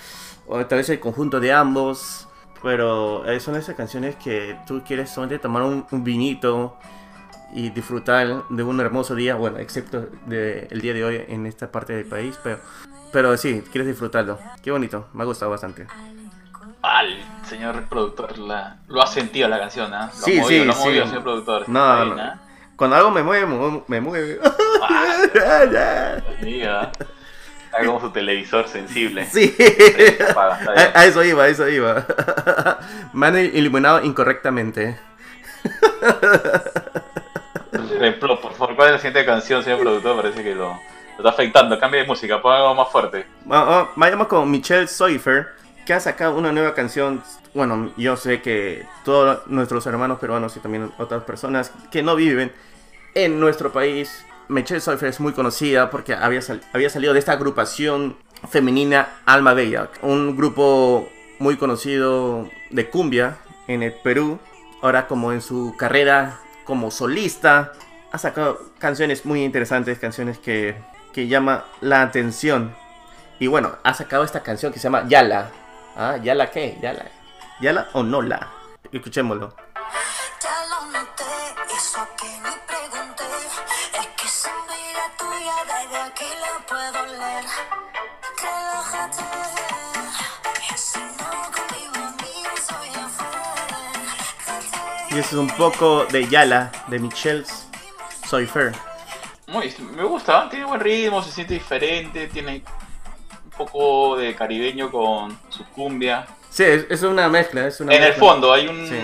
o 0.46 0.64
tal 0.66 0.78
vez 0.78 0.88
el 0.90 1.00
conjunto 1.00 1.40
de 1.40 1.52
ambos. 1.52 2.28
Pero 2.62 3.26
eh, 3.28 3.40
son 3.40 3.56
esas 3.56 3.74
canciones 3.74 4.14
que 4.16 4.56
tú 4.66 4.82
quieres 4.86 5.10
solamente 5.10 5.40
tomar 5.40 5.62
un, 5.62 5.84
un 5.90 6.04
vinito 6.04 6.78
y 7.52 7.70
disfrutar 7.70 8.44
de 8.48 8.62
un 8.62 8.80
hermoso 8.80 9.14
día, 9.14 9.34
bueno, 9.34 9.58
excepto 9.58 10.08
de 10.26 10.68
el 10.70 10.80
día 10.80 10.94
de 10.94 11.04
hoy 11.04 11.24
en 11.28 11.46
esta 11.46 11.70
parte 11.70 11.92
del 11.94 12.06
país, 12.06 12.38
pero, 12.42 12.58
pero 13.12 13.36
sí, 13.36 13.62
quieres 13.70 13.88
disfrutarlo. 13.88 14.38
Qué 14.62 14.70
bonito, 14.70 15.08
me 15.12 15.22
ha 15.22 15.26
gustado 15.26 15.50
bastante. 15.50 15.86
Al 16.82 17.16
señor 17.48 17.84
productor 17.88 18.38
la, 18.38 18.78
lo 18.88 19.02
ha 19.02 19.06
sentido 19.06 19.48
la 19.48 19.58
canción, 19.58 19.92
¿ah? 19.94 20.10
Lo 20.12 20.24
Sí, 20.24 20.38
movido, 20.40 20.48
sí, 20.48 20.64
lo 20.66 20.72
ha 20.72 20.76
movido, 20.76 21.02
sí. 21.04 21.08
señor 21.10 21.22
productor. 21.22 21.68
No, 21.68 22.04
bien, 22.04 22.16
no. 22.16 22.22
¿ah? 22.22 22.40
Cuando 22.74 22.96
algo 22.96 23.10
me 23.12 23.22
mueve, 23.22 23.46
me 23.86 24.00
mueve- 24.00 24.40
Diga. 26.42 26.90
Está 27.66 27.86
como 27.86 28.00
su 28.00 28.10
televisor 28.10 28.66
sensible. 28.68 29.24
Sí. 29.26 29.54
Apaga. 30.30 30.90
A, 30.94 31.00
a 31.00 31.04
eso 31.06 31.22
iba, 31.22 31.44
a 31.44 31.48
eso 31.48 31.68
iba. 31.68 32.04
Me 33.14 33.26
han 33.28 33.36
iluminado 33.38 34.02
incorrectamente. 34.04 34.98
Ejemplo, 38.02 38.40
por 38.40 38.52
favor, 38.54 38.74
¿cuál 38.76 38.88
es 38.88 38.92
la 38.94 38.98
siguiente 38.98 39.24
canción, 39.24 39.62
señor 39.62 39.80
productor? 39.80 40.16
Parece 40.16 40.42
que 40.42 40.54
lo, 40.54 40.70
lo 40.70 41.16
está 41.18 41.28
afectando. 41.30 41.78
Cambia 41.78 42.00
de 42.02 42.06
música, 42.06 42.42
pon 42.42 42.52
algo 42.52 42.74
más 42.74 42.88
fuerte. 42.90 43.26
Bueno, 43.44 43.64
oh, 43.68 43.88
vayamos 43.96 44.26
con 44.26 44.50
Michelle 44.50 44.88
Soifer, 44.88 45.48
que 45.86 45.94
ha 45.94 46.00
sacado 46.00 46.36
una 46.36 46.50
nueva 46.52 46.74
canción. 46.74 47.22
Bueno, 47.54 47.92
yo 47.96 48.16
sé 48.16 48.42
que 48.42 48.84
todos 49.04 49.46
nuestros 49.46 49.86
hermanos 49.86 50.18
peruanos 50.18 50.56
y 50.56 50.60
también 50.60 50.92
otras 50.98 51.22
personas 51.24 51.72
que 51.90 52.02
no 52.02 52.16
viven 52.16 52.52
en 53.14 53.38
nuestro 53.38 53.72
país, 53.72 54.24
Michelle 54.48 54.80
Soifer 54.80 55.08
es 55.08 55.20
muy 55.20 55.32
conocida 55.32 55.90
porque 55.90 56.14
había, 56.14 56.42
sal- 56.42 56.62
había 56.72 56.90
salido 56.90 57.12
de 57.12 57.18
esta 57.18 57.32
agrupación 57.32 58.16
femenina 58.50 59.08
Alma 59.26 59.54
Bella, 59.54 59.90
un 60.00 60.36
grupo 60.36 61.08
muy 61.38 61.56
conocido 61.56 62.48
de 62.70 62.88
cumbia 62.90 63.36
en 63.68 63.82
el 63.82 63.92
Perú. 63.92 64.38
Ahora 64.80 65.06
como 65.06 65.30
en 65.32 65.40
su 65.42 65.74
carrera 65.78 66.40
como 66.64 66.90
solista, 66.90 67.72
ha 68.12 68.18
sacado 68.18 68.60
canciones 68.78 69.24
muy 69.24 69.42
interesantes, 69.42 69.98
canciones 69.98 70.38
que, 70.38 70.76
que 71.14 71.28
llama 71.28 71.64
la 71.80 72.02
atención. 72.02 72.74
Y 73.38 73.46
bueno, 73.46 73.76
ha 73.82 73.94
sacado 73.94 74.22
esta 74.22 74.42
canción 74.42 74.70
que 74.70 74.78
se 74.78 74.84
llama 74.84 75.08
Yala. 75.08 75.50
¿Ah? 75.96 76.18
¿Yala 76.22 76.50
qué? 76.50 76.78
¿Yala? 76.82 77.06
¿Yala 77.60 77.88
o 77.94 78.02
no 78.02 78.20
la? 78.20 78.50
Escuchémoslo. 78.92 79.54
Y 95.10 95.18
eso 95.18 95.28
es 95.28 95.32
un 95.32 95.48
poco 95.56 96.04
de 96.06 96.28
Yala, 96.28 96.72
de 96.88 96.98
Muy, 99.46 99.72
me 99.96 100.04
gusta, 100.04 100.48
tiene 100.48 100.64
buen 100.64 100.80
ritmo, 100.80 101.22
se 101.22 101.30
siente 101.32 101.54
diferente, 101.54 102.28
tiene 102.28 102.62
un 103.44 103.50
poco 103.50 104.16
de 104.16 104.34
caribeño 104.34 104.90
con 104.90 105.36
su 105.50 105.64
cumbia. 105.66 106.26
Sí, 106.48 106.64
es, 106.64 106.86
es 106.88 107.02
una 107.02 107.28
mezcla. 107.28 107.66
Es 107.66 107.80
una 107.80 107.94
En 107.94 108.02
el 108.02 108.12
fondo 108.14 108.52
hay 108.52 108.66
un, 108.68 108.86
Sí. 108.88 108.96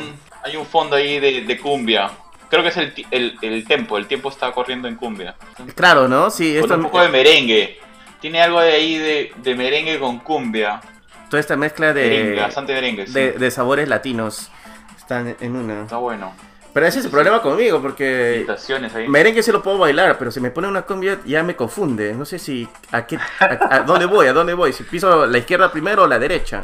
hay 0.44 0.56
un 0.56 0.66
fondo 0.66 0.96
ahí 0.96 1.18
de, 1.20 1.42
de 1.42 1.58
cumbia. 1.60 2.10
Creo 2.48 2.62
que 2.62 2.68
es 2.70 2.76
el, 2.78 3.06
el, 3.10 3.38
el 3.42 3.66
tempo, 3.66 3.98
el 3.98 4.06
tiempo 4.06 4.30
está 4.30 4.52
corriendo 4.52 4.88
en 4.88 4.96
cumbia. 4.96 5.34
Claro, 5.74 6.08
¿no? 6.08 6.30
Sí, 6.30 6.54
Con 6.54 6.62
esto, 6.64 6.74
un 6.76 6.82
poco 6.84 7.02
de 7.02 7.08
merengue. 7.08 7.78
Tiene 8.20 8.40
algo 8.40 8.60
de 8.60 8.72
ahí 8.72 8.96
de, 8.96 9.32
de 9.36 9.54
merengue 9.54 9.98
con 9.98 10.18
cumbia. 10.20 10.80
toda 11.28 11.40
esta 11.40 11.56
mezcla 11.56 11.92
Merengue, 11.92 12.30
de, 12.36 12.40
bastante 12.40 12.72
merengue, 12.72 13.06
sí. 13.06 13.12
de 13.12 13.50
sabores 13.50 13.86
latinos 13.88 14.50
están 14.96 15.36
en 15.40 15.56
una. 15.56 15.82
Está 15.82 15.98
bueno. 15.98 16.32
Pero 16.78 16.86
ese 16.86 17.00
es 17.00 17.06
el 17.06 17.10
problema 17.10 17.42
conmigo, 17.42 17.82
porque 17.82 18.46
ahí. 18.94 19.08
merengue 19.08 19.42
sí 19.42 19.50
lo 19.50 19.60
puedo 19.60 19.78
bailar, 19.78 20.16
pero 20.16 20.30
si 20.30 20.38
me 20.38 20.52
pone 20.52 20.68
una 20.68 20.82
cumbia 20.82 21.18
ya 21.24 21.42
me 21.42 21.56
confunde. 21.56 22.12
No 22.12 22.24
sé 22.24 22.38
si 22.38 22.68
a, 22.92 23.04
qué, 23.04 23.18
a, 23.40 23.58
a 23.68 23.80
dónde 23.80 24.06
voy, 24.06 24.28
a 24.28 24.32
dónde 24.32 24.54
voy, 24.54 24.72
si 24.72 24.84
piso 24.84 25.26
la 25.26 25.38
izquierda 25.38 25.72
primero 25.72 26.04
o 26.04 26.06
la 26.06 26.20
derecha. 26.20 26.62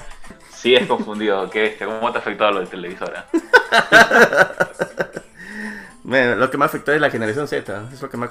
Sí, 0.54 0.72
es 0.76 0.86
confundido. 0.86 1.50
¿Qué 1.50 1.66
este? 1.66 1.84
¿Cómo 1.84 2.12
te 2.12 2.18
ha 2.18 2.20
afectado 2.20 2.52
lo 2.52 2.60
de 2.60 2.66
televisora? 2.66 3.26
Bueno, 6.04 6.36
lo 6.36 6.50
que 6.50 6.58
me 6.58 6.66
afectó 6.66 6.92
es 6.92 7.00
la 7.00 7.08
generación 7.10 7.48
Z, 7.48 7.88
es 7.90 8.02
lo 8.02 8.10
que 8.10 8.18
me 8.18 8.26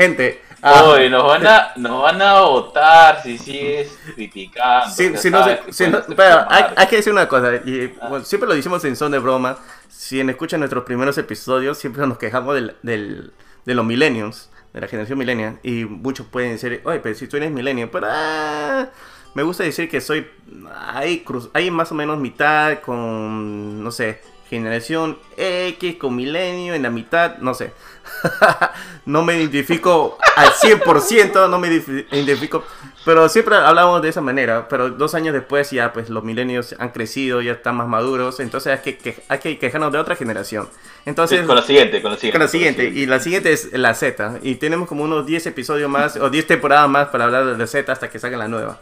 Gente, 0.00 0.40
ah, 0.62 0.84
Oye, 0.84 1.10
nos 1.10 1.26
van 1.26 1.46
a, 1.46 1.72
nos 1.76 2.02
van 2.02 2.22
a 2.22 2.40
votar 2.40 3.22
si 3.22 3.36
sigues 3.36 3.98
criticando. 4.14 4.88
si, 4.94 5.14
si 5.18 5.30
no, 5.30 5.40
sabes 5.40 5.60
si 5.68 5.84
pero 6.16 6.46
hay, 6.48 6.86
que 6.86 6.96
decir 6.96 7.12
una 7.12 7.28
cosa, 7.28 7.56
y 7.66 7.92
Ah. 8.00 8.08
bueno, 8.08 8.24
siempre 8.24 8.48
lo 8.48 8.54
decimos 8.54 8.82
en 8.86 8.96
son 8.96 9.12
de 9.12 9.18
broma, 9.18 9.58
si 9.90 10.18
escuchan 10.20 10.60
nuestros 10.60 10.84
primeros 10.84 11.18
episodios, 11.18 11.76
siempre 11.76 12.06
nos 12.06 12.16
quejamos 12.16 12.54
del, 12.54 12.76
del- 12.82 13.32
de 13.66 13.74
los 13.74 13.84
millennials, 13.84 14.48
de 14.72 14.80
la 14.80 14.88
generación 14.88 15.18
millennial, 15.18 15.58
y 15.62 15.84
muchos 15.84 16.26
pueden 16.26 16.52
decir, 16.52 16.80
oye, 16.84 17.00
pero 17.00 17.14
si 17.14 17.28
tú 17.28 17.36
eres 17.36 17.50
millennial, 17.50 17.90
pero 17.92 18.06
ah, 18.10 18.88
me 19.34 19.42
gusta 19.42 19.64
decir 19.64 19.90
que 19.90 20.00
soy 20.00 20.26
ahí, 20.94 21.20
cruz, 21.20 21.50
ahí 21.52 21.70
más 21.70 21.92
o 21.92 21.94
menos 21.94 22.18
mitad 22.18 22.78
con, 22.80 23.84
no 23.84 23.90
sé, 23.90 24.22
generación 24.48 25.18
X 25.36 25.96
con 25.96 26.16
milenio 26.16 26.72
en 26.74 26.82
la 26.84 26.90
mitad, 26.90 27.36
no 27.38 27.52
sé. 27.54 27.72
no 29.06 29.22
me 29.24 29.36
identifico 29.38 30.18
al 30.36 30.50
100%, 30.50 31.48
no 31.48 31.58
me 31.58 31.68
identifico, 31.68 32.64
pero 33.04 33.28
siempre 33.28 33.56
hablamos 33.56 34.02
de 34.02 34.08
esa 34.10 34.20
manera, 34.20 34.68
pero 34.68 34.90
dos 34.90 35.14
años 35.14 35.32
después 35.34 35.70
ya 35.70 35.92
pues 35.92 36.10
los 36.10 36.22
milenios 36.24 36.74
han 36.78 36.90
crecido, 36.90 37.40
ya 37.42 37.52
están 37.52 37.76
más 37.76 37.88
maduros, 37.88 38.40
entonces 38.40 38.72
hay 38.72 38.78
que, 38.80 38.98
que- 38.98 39.22
hay 39.28 39.38
que 39.38 39.58
quejarnos 39.58 39.92
de 39.92 39.98
otra 39.98 40.16
generación. 40.16 40.68
Entonces, 41.06 41.40
Sí, 41.40 41.46
con 41.46 41.56
la 41.56 41.62
siguiente, 41.62 42.02
con 42.02 42.10
la 42.12 42.16
siguiente. 42.18 42.32
con 42.38 42.42
la 42.44 42.48
siguiente, 42.48 42.84
y 42.84 43.06
la 43.06 43.20
siguiente 43.20 43.52
es 43.52 43.72
la 43.72 43.94
Z. 43.94 44.38
Y 44.42 44.56
tenemos 44.56 44.86
como 44.88 45.04
unos 45.04 45.24
10 45.26 45.46
episodios 45.46 45.88
más, 45.90 46.16
o 46.16 46.28
10 46.28 46.46
temporadas 46.46 46.88
más 46.90 47.08
para 47.08 47.24
hablar 47.24 47.46
de 47.46 47.56
la 47.56 47.66
Z 47.66 47.90
hasta 47.90 48.10
que 48.10 48.18
salga 48.18 48.36
la 48.36 48.48
nueva. 48.48 48.78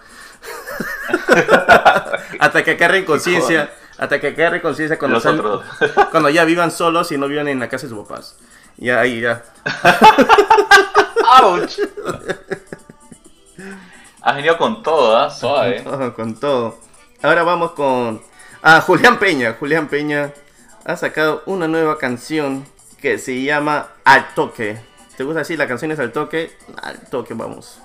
hasta 2.41 2.63
que 2.65 2.73
agarren 2.73 3.05
conciencia, 3.05 3.73
hasta 3.99 4.21
que 4.21 4.29
agarren 4.29 4.61
conciencia 4.61 4.99
cuando, 4.99 5.21
sal- 5.21 5.43
cuando 6.11 6.29
ya 6.31 6.45
vivan 6.45 6.71
solos 6.71 7.11
y 7.13 7.19
no 7.19 7.29
vivan 7.29 7.49
en 7.49 7.61
la 7.61 7.69
casa 7.69 7.87
de 7.87 7.95
sus 7.95 8.07
papás. 8.07 8.37
Ya 8.79 9.01
ahí, 9.01 9.21
ya. 9.21 9.43
¡Auch! 11.41 11.69
Has 14.23 14.37
venido 14.37 14.57
con 14.57 14.83
todo, 14.83 15.17
¿ah? 15.17 15.31
Suave. 15.31 15.85
con 16.15 16.39
todo. 16.39 16.79
Ahora 17.23 17.43
vamos 17.43 17.73
con. 17.73 18.23
Ah, 18.63 18.81
Julián 18.81 19.19
Peña. 19.19 19.57
Julián 19.59 19.89
Peña 19.89 20.33
ha 20.85 20.97
sacado 20.97 21.43
una 21.47 21.67
nueva 21.67 21.99
canción 21.99 22.65
que 23.01 23.19
se 23.19 23.43
llama 23.43 23.89
Al 24.05 24.35
Toque. 24.35 24.79
¿Te 25.17 25.25
gusta 25.25 25.41
así? 25.41 25.57
La 25.57 25.67
canción 25.67 25.91
es 25.91 25.99
Al 25.99 26.13
Toque. 26.13 26.57
Al 26.81 27.01
Toque, 27.11 27.35
vamos. 27.35 27.81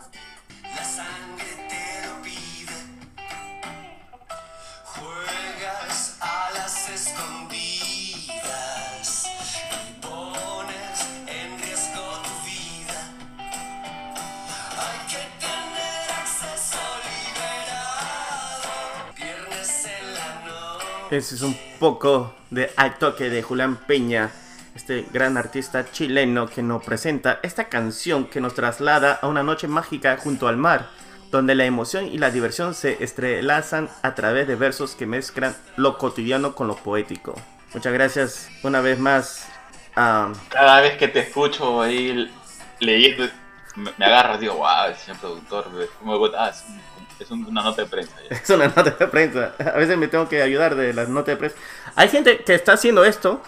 Ese 21.14 21.36
es 21.36 21.44
un 21.44 21.56
poco 21.80 22.34
de 22.50 22.72
Al 22.76 22.98
Toque 22.98 23.30
de 23.30 23.44
Julián 23.44 23.76
Peña, 23.76 24.32
este 24.76 25.06
gran 25.14 25.38
artista 25.38 25.86
chileno 25.92 26.48
que 26.48 26.64
nos 26.64 26.84
presenta 26.84 27.40
esta 27.44 27.66
canción 27.70 28.26
que 28.26 28.42
nos 28.42 28.56
traslada 28.56 29.20
a 29.22 29.28
una 29.28 29.44
noche 29.44 29.68
mágica 29.68 30.18
junto 30.18 30.48
al 30.48 30.58
mar, 30.58 30.90
donde 31.30 31.54
la 31.54 31.66
emoción 31.66 32.08
y 32.08 32.18
la 32.18 32.32
diversión 32.32 32.74
se 32.74 33.04
estrelazan 33.04 33.92
a 34.02 34.16
través 34.16 34.48
de 34.48 34.56
versos 34.56 34.96
que 34.96 35.06
mezclan 35.06 35.56
lo 35.76 36.00
cotidiano 36.00 36.56
con 36.56 36.68
lo 36.68 36.78
poético. 36.78 37.40
Muchas 37.76 37.94
gracias 37.94 38.50
una 38.64 38.82
vez 38.82 38.98
más. 38.98 39.48
Cada 39.94 40.82
vez 40.82 40.98
que 40.98 41.10
te 41.10 41.20
escucho 41.20 41.80
ahí 41.84 42.34
leyendo, 42.80 43.30
me, 43.76 43.92
me 44.00 44.06
agarras, 44.06 44.40
digo, 44.40 44.56
wow, 44.56 44.88
el 44.88 44.96
señor 44.96 45.20
productor, 45.20 45.70
me 45.70 46.16
un- 46.16 46.82
es 47.24 47.32
un- 47.32 47.46
una 47.46 47.64
nota 47.64 47.82
de 47.84 47.88
prensa. 47.88 48.14
ya". 48.30 48.36
Es 48.38 48.50
una 48.50 48.68
nota 48.68 48.84
de 48.92 49.08
prensa. 49.08 49.54
A 49.60 49.78
veces 49.78 49.98
me 49.98 50.08
tengo 50.08 50.30
que 50.30 50.42
ayudar 50.42 50.76
de 50.76 50.94
las 50.94 51.10
notas 51.10 51.34
de 51.34 51.38
prensa. 51.38 51.58
Hay 51.96 52.10
gente 52.10 52.44
que 52.44 52.54
está 52.56 52.74
haciendo 52.74 53.04
esto 53.06 53.42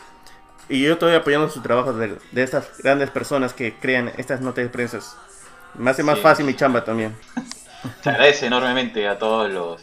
y 0.69 0.81
yo 0.83 0.93
estoy 0.93 1.13
apoyando 1.13 1.49
su 1.49 1.61
trabajo 1.61 1.93
de, 1.93 2.17
de 2.31 2.43
estas 2.43 2.77
grandes 2.79 3.09
personas 3.11 3.53
que 3.53 3.75
crean 3.75 4.11
estas 4.17 4.41
notas 4.41 4.63
de 4.65 4.69
prensa. 4.69 4.99
Me 5.75 5.91
hace 5.91 6.03
más 6.03 6.15
Sí. 6.17 6.21
fácil 6.23 6.45
mi 6.45 6.55
chamba 6.55 6.83
también. 6.83 7.15
Se 8.01 8.09
agradece 8.09 8.47
enormemente 8.47 9.07
a 9.07 9.19
todos 9.19 9.51
los 9.51 9.81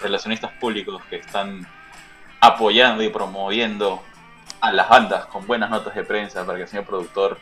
relacionistas 0.00 0.50
públicos 0.60 1.02
que 1.08 1.16
están 1.16 1.66
apoyando 2.40 3.02
y 3.02 3.08
promoviendo 3.10 4.02
a 4.60 4.72
las 4.72 4.88
bandas 4.88 5.26
con 5.26 5.46
buenas 5.46 5.70
notas 5.70 5.94
de 5.94 6.02
prensa 6.04 6.44
para 6.44 6.56
que 6.58 6.62
el 6.64 6.68
señor 6.68 6.84
productor 6.84 7.38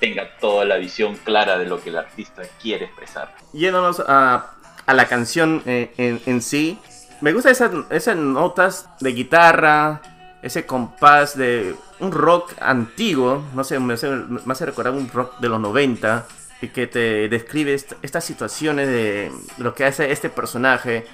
tenga 0.00 0.28
toda 0.38 0.64
la 0.64 0.76
visión 0.76 1.16
clara 1.16 1.58
de 1.58 1.66
lo 1.66 1.80
que 1.82 1.88
el 1.90 1.96
artista 1.96 2.42
quiere 2.60 2.84
expresar. 2.86 3.34
Yéndonos 3.52 4.02
a, 4.06 4.52
a 4.86 4.94
la 4.94 5.06
canción 5.06 5.62
eh, 5.66 5.92
en, 5.98 6.20
en 6.26 6.42
sí. 6.42 6.78
Me 7.20 7.32
gustan 7.32 7.52
esas, 7.52 7.70
esas 7.90 8.16
notas 8.16 8.88
de 9.00 9.12
guitarra, 9.12 10.00
ese 10.42 10.66
compás 10.66 11.36
de 11.36 11.74
un 11.98 12.12
rock 12.12 12.52
antiguo, 12.60 13.42
no 13.54 13.64
sé, 13.64 13.78
me 13.80 13.94
hace, 13.94 14.08
me 14.10 14.52
hace 14.52 14.66
recordar 14.66 14.92
un 14.92 15.08
rock 15.10 15.38
de 15.38 15.48
los 15.48 15.58
90 15.60 16.26
y 16.60 16.68
que 16.68 16.86
te 16.86 17.28
describe 17.28 17.74
est- 17.74 17.94
estas 18.02 18.24
situaciones 18.24 18.88
de 18.88 19.32
lo 19.58 19.74
que 19.74 19.84
hace 19.86 20.10
este 20.12 20.28
personaje 20.28 21.06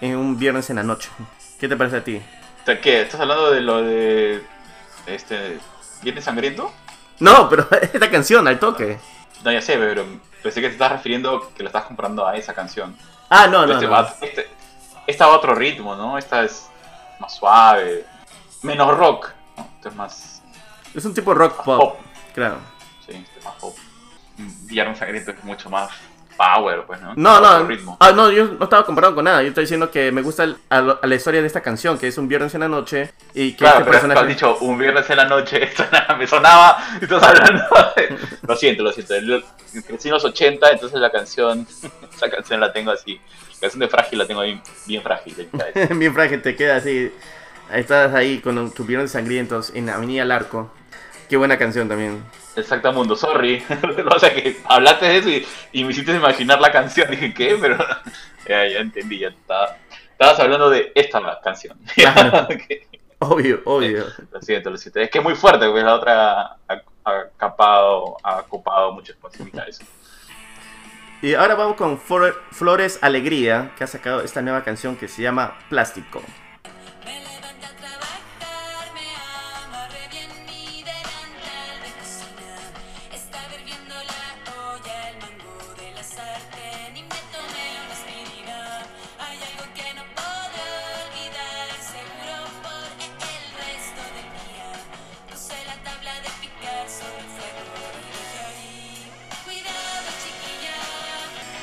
en 0.00 0.16
un 0.16 0.38
viernes 0.38 0.68
en 0.70 0.76
la 0.76 0.82
noche. 0.82 1.10
¿Qué 1.60 1.68
te 1.68 1.76
parece 1.76 1.98
a 1.98 2.04
ti? 2.04 2.20
¿Qué? 2.82 3.02
¿Estás 3.02 3.20
hablando 3.20 3.50
de 3.50 3.60
lo 3.60 3.82
de 3.82 4.42
este 5.06 5.58
Viernes 6.02 6.24
Sangriento? 6.24 6.72
No, 7.20 7.48
pero 7.48 7.68
esta 7.82 8.10
canción, 8.10 8.48
al 8.48 8.58
toque. 8.58 8.98
No, 9.44 9.52
ya 9.52 9.60
sé, 9.60 9.76
pero 9.76 10.04
pensé 10.42 10.60
que 10.60 10.68
te 10.68 10.72
estás 10.74 10.92
refiriendo 10.92 11.52
que 11.56 11.62
lo 11.62 11.68
estás 11.68 11.84
comprando 11.84 12.26
a 12.26 12.36
esa 12.36 12.52
canción. 12.54 12.96
Ah, 13.30 13.46
no, 13.46 13.66
no, 13.66 13.72
este, 13.74 13.86
no. 13.86 13.92
va, 13.92 14.14
este- 14.20 14.48
esta 15.06 15.26
va 15.26 15.34
a 15.34 15.36
otro 15.36 15.54
ritmo, 15.54 15.96
¿no? 15.96 16.18
Esta 16.18 16.42
es 16.44 16.68
más 17.18 17.34
suave, 17.34 18.04
menos 18.62 18.96
rock. 18.96 19.30
¿no? 19.56 19.68
Esto 19.76 19.88
es 19.88 19.94
más 19.96 20.42
Es 20.94 21.04
un 21.04 21.14
tipo 21.14 21.32
rock 21.34 21.62
pop, 21.64 21.78
pop. 21.78 22.00
claro. 22.34 22.56
Sí, 23.06 23.12
este 23.12 23.38
es 23.38 23.44
más 23.44 23.54
pop. 23.54 23.76
Viernes 24.36 24.98
Sangriento 24.98 25.30
es 25.32 25.44
mucho 25.44 25.68
más 25.70 25.90
power, 26.36 26.84
pues, 26.86 27.00
¿no? 27.00 27.12
No, 27.14 27.40
no, 27.40 27.64
ritmo. 27.66 27.96
ah, 28.00 28.10
no, 28.12 28.30
yo 28.30 28.46
no 28.46 28.64
estaba 28.64 28.84
comparando 28.86 29.16
con 29.16 29.24
nada. 29.24 29.42
Yo 29.42 29.48
estoy 29.48 29.64
diciendo 29.64 29.90
que 29.90 30.10
me 30.10 30.22
gusta 30.22 30.44
el- 30.44 30.56
a, 30.70 30.80
la 31.02 31.14
historia 31.14 31.40
de 31.42 31.46
esta 31.46 31.60
canción, 31.60 31.98
que 31.98 32.08
es 32.08 32.16
un 32.18 32.26
viernes 32.26 32.54
en 32.54 32.60
la 32.60 32.68
noche 32.68 33.12
y 33.34 33.52
que 33.52 33.58
Claro, 33.58 33.80
este 33.80 34.08
pero 34.08 34.20
has 34.20 34.26
dicho 34.26 34.56
un 34.60 34.78
viernes 34.78 35.08
en 35.10 35.16
la 35.18 35.26
noche, 35.26 35.62
esto 35.64 35.84
nada, 35.92 36.14
me 36.16 36.26
sonaba, 36.26 36.78
y 37.00 37.04
estás 37.04 37.22
hablando 37.22 37.64
Lo 38.46 38.56
siento, 38.56 38.82
lo 38.82 38.92
siento, 38.92 39.14
yo 39.20 39.40
crecí 39.86 40.08
en 40.08 40.14
los 40.14 40.24
80, 40.24 40.70
entonces 40.70 41.00
la 41.00 41.10
canción, 41.10 41.66
esa 42.14 42.30
canción 42.30 42.60
la 42.60 42.72
tengo 42.72 42.90
así, 42.90 43.20
la 43.54 43.60
canción 43.60 43.80
de 43.80 43.88
Frágil 43.88 44.18
la 44.18 44.26
tengo 44.26 44.42
bien, 44.42 44.60
bien 44.86 45.02
frágil. 45.02 45.48
Bien 45.96 46.12
frágil, 46.14 46.42
te 46.42 46.56
queda 46.56 46.76
así. 46.76 47.12
Estás 47.72 48.12
ahí 48.14 48.40
con 48.40 48.72
viernes 48.86 49.12
sangrientos 49.12 49.72
en 49.74 49.88
Avenida 49.88 50.22
al 50.22 50.32
Arco. 50.32 50.70
Qué 51.28 51.36
buena 51.36 51.56
canción 51.58 51.88
también. 51.88 52.22
Exactamundo, 52.54 53.16
sorry, 53.16 53.64
o 54.14 54.18
sea 54.18 54.34
que 54.34 54.58
hablaste 54.66 55.06
de 55.06 55.16
eso 55.16 55.28
y, 55.30 55.46
y 55.72 55.84
me 55.84 55.92
hiciste 55.92 56.12
imaginar 56.12 56.60
la 56.60 56.70
canción, 56.70 57.10
dije, 57.10 57.32
¿qué? 57.32 57.56
Pero 57.58 57.78
ya, 58.46 58.68
ya 58.68 58.78
entendí, 58.80 59.20
ya 59.20 59.28
estaba, 59.28 59.78
estabas 60.10 60.38
hablando 60.38 60.68
de 60.68 60.92
esta 60.94 61.40
canción. 61.42 61.78
Claro. 61.94 62.46
Que- 62.48 62.86
Obvio, 63.22 63.60
obvio. 63.64 64.06
Lo 64.32 64.42
siento, 64.42 64.70
lo 64.70 64.76
siento. 64.76 65.00
Es 65.00 65.10
que 65.10 65.18
es 65.18 65.24
muy 65.24 65.34
fuerte, 65.34 65.68
pues 65.70 65.84
la 65.84 65.94
otra 65.94 66.40
ha, 66.42 66.56
ha 67.04 67.24
capado, 67.36 68.16
ha 68.22 68.38
ocupado 68.40 68.92
mucho 68.92 69.12
espacio 69.12 69.44
cabeza. 69.52 69.84
Y 71.20 71.34
ahora 71.34 71.54
vamos 71.54 71.76
con 71.76 71.98
Flor- 72.00 72.40
Flores 72.50 72.98
Alegría, 73.00 73.72
que 73.78 73.84
ha 73.84 73.86
sacado 73.86 74.22
esta 74.22 74.42
nueva 74.42 74.64
canción 74.64 74.96
que 74.96 75.06
se 75.06 75.22
llama 75.22 75.56
Plástico. 75.68 76.20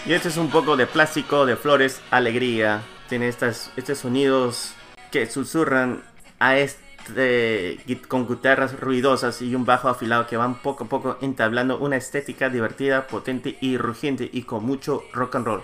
Y 0.10 0.14
este 0.14 0.30
es 0.30 0.38
un 0.38 0.50
poco 0.50 0.76
de 0.76 0.88
plástico 0.88 1.46
de 1.46 1.56
Flores 1.56 2.02
Alegría. 2.10 2.82
Tiene 3.08 3.28
estas, 3.28 3.72
estos 3.78 4.00
sonidos 4.00 4.74
que 5.12 5.28
susurran 5.28 6.02
a 6.40 6.58
este 6.58 7.78
con 8.08 8.28
guitarras 8.28 8.80
ruidosas 8.80 9.42
y 9.44 9.54
un 9.54 9.66
bajo 9.66 9.88
afilado 9.88 10.26
que 10.26 10.36
van 10.36 10.56
poco 10.62 10.86
a 10.86 10.88
poco 10.88 11.18
entablando 11.22 11.78
una 11.78 11.96
estética 11.96 12.50
divertida, 12.50 13.06
potente 13.06 13.56
y 13.62 13.78
rugiente 13.78 14.28
y 14.34 14.42
con 14.44 14.66
mucho 14.66 15.04
rock 15.14 15.36
and 15.36 15.46
roll. 15.46 15.62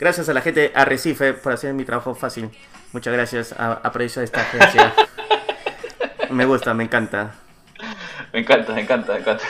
Gracias 0.00 0.30
a 0.30 0.32
la 0.34 0.40
gente 0.40 0.60
de 0.60 0.72
Arrecife 0.74 1.34
por 1.34 1.52
hacer 1.52 1.74
mi 1.74 1.84
trabajo 1.84 2.14
fácil. 2.14 2.48
Muchas 2.94 3.12
gracias. 3.12 3.52
a- 3.52 3.80
Aprecio 3.82 4.22
esta 4.22 4.40
agencia. 4.40 4.94
Me 6.30 6.46
gusta, 6.46 6.72
me 6.72 6.84
encanta. 6.84 7.34
Me 8.32 8.40
encanta, 8.40 8.72
me 8.72 8.80
encanta, 8.82 9.12
me 9.12 9.18
encanta. 9.20 9.44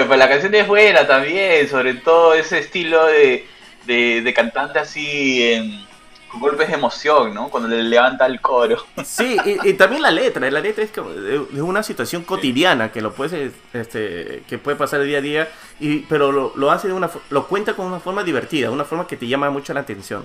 Oye, 0.00 0.08
pues 0.08 0.18
la 0.18 0.30
canción 0.30 0.54
es 0.54 0.66
buena 0.66 1.06
también, 1.06 1.68
sobre 1.68 1.92
todo 1.92 2.32
ese 2.32 2.60
estilo 2.60 3.04
de, 3.04 3.46
de, 3.84 4.32
cantante 4.34 4.78
así 4.78 5.86
con 6.30 6.40
golpes 6.40 6.68
de 6.68 6.74
emoción, 6.74 7.34
¿no? 7.34 7.50
Cuando 7.50 7.68
le 7.68 7.82
levanta 7.82 8.24
el 8.24 8.40
coro. 8.40 8.82
Sí, 9.04 9.36
y, 9.44 9.74
también 9.74 10.00
la 10.00 10.10
letra, 10.10 10.50
la 10.50 10.60
letra 10.60 10.84
es 10.84 10.90
como 10.90 11.10
de, 11.10 11.44
de 11.50 11.60
una 11.60 11.82
situación 11.82 12.22
cotidiana 12.22 12.90
que 12.90 13.02
lo 13.02 13.12
puedes, 13.12 13.52
este, 13.74 14.42
que 14.48 14.56
puede 14.56 14.78
pasar 14.78 15.02
día 15.02 15.18
a 15.18 15.20
día, 15.20 15.48
y, 15.78 15.98
pero 15.98 16.32
lo, 16.32 16.54
lo 16.56 16.70
hace 16.70 16.88
de 16.88 16.94
una, 16.94 17.10
lo 17.28 17.46
cuenta 17.46 17.74
con 17.74 17.84
una 17.84 18.00
forma 18.00 18.24
divertida, 18.24 18.70
una 18.70 18.86
forma 18.86 19.06
que 19.06 19.18
te 19.18 19.26
llama 19.26 19.50
mucho 19.50 19.74
la 19.74 19.80
atención. 19.80 20.24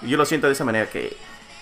Yo 0.00 0.16
lo 0.16 0.24
siento 0.24 0.46
de 0.46 0.54
esa 0.54 0.64
manera, 0.64 0.86
que 0.86 1.14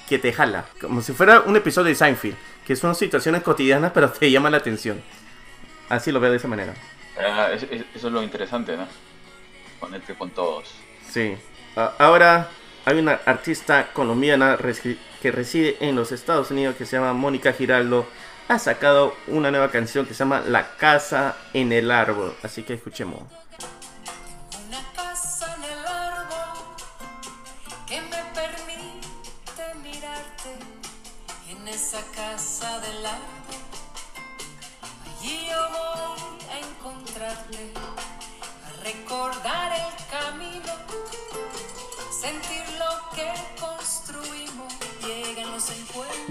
que 0.09 0.19
te 0.19 0.33
jala. 0.33 0.67
Como 0.81 1.01
si 1.01 1.13
fuera 1.13 1.41
un 1.41 1.57
episodio 1.57 1.89
de 1.89 1.95
Seinfeld, 1.95 2.37
que 2.67 2.77
son 2.77 2.95
situaciones 2.95 3.43
cotidianas 3.43 3.93
pero 3.95 4.11
te 4.11 4.31
llaman 4.31 4.53
la 4.53 4.59
atención. 4.59 5.03
Así 5.89 6.11
lo 6.13 6.21
veo 6.21 6.31
de 6.31 6.37
esa 6.39 6.49
manera. 6.49 6.75
Ah, 7.19 7.49
es- 7.53 7.63
es- 7.65 7.85
eso 7.95 8.07
es 8.09 8.13
lo 8.13 8.23
interesante, 8.23 8.77
¿no? 8.77 8.87
Ponerte 9.81 10.15
con 10.15 10.31
todos. 10.31 10.75
Sí. 11.11 11.37
Ah, 11.77 11.93
ahora 11.99 12.49
hay 12.85 12.99
una 12.99 13.21
artista 13.27 13.89
colombiana 13.93 14.57
que 15.23 15.31
reside 15.33 15.77
en 15.81 15.97
los 15.97 16.13
Estados 16.13 16.51
Unidos 16.51 16.77
que 16.77 16.87
se 16.87 16.97
llama 16.97 17.13
Mónica 17.13 17.53
Giraldo. 17.53 18.07
Ha 18.49 18.59
sacado 18.59 19.15
una 19.27 19.51
nueva 19.51 19.71
canción 19.71 20.05
que 20.07 20.13
se 20.15 20.19
llama 20.21 20.43
La 20.47 20.77
Casa 20.77 21.37
en 21.55 21.73
el 21.73 21.91
Árbol. 21.91 22.35
Así 22.43 22.63
que 22.63 22.75
escuchemos. 22.75 23.23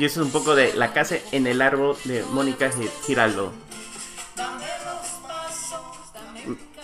Y 0.03 0.05
eso 0.05 0.19
es 0.19 0.25
un 0.25 0.33
poco 0.33 0.53
de 0.53 0.73
La 0.73 0.91
Casa 0.91 1.15
en 1.31 1.47
el 1.47 1.61
Árbol 1.61 1.95
de 2.03 2.25
Mónica 2.31 2.69
Gi- 2.69 2.89
Giraldo. 3.05 3.53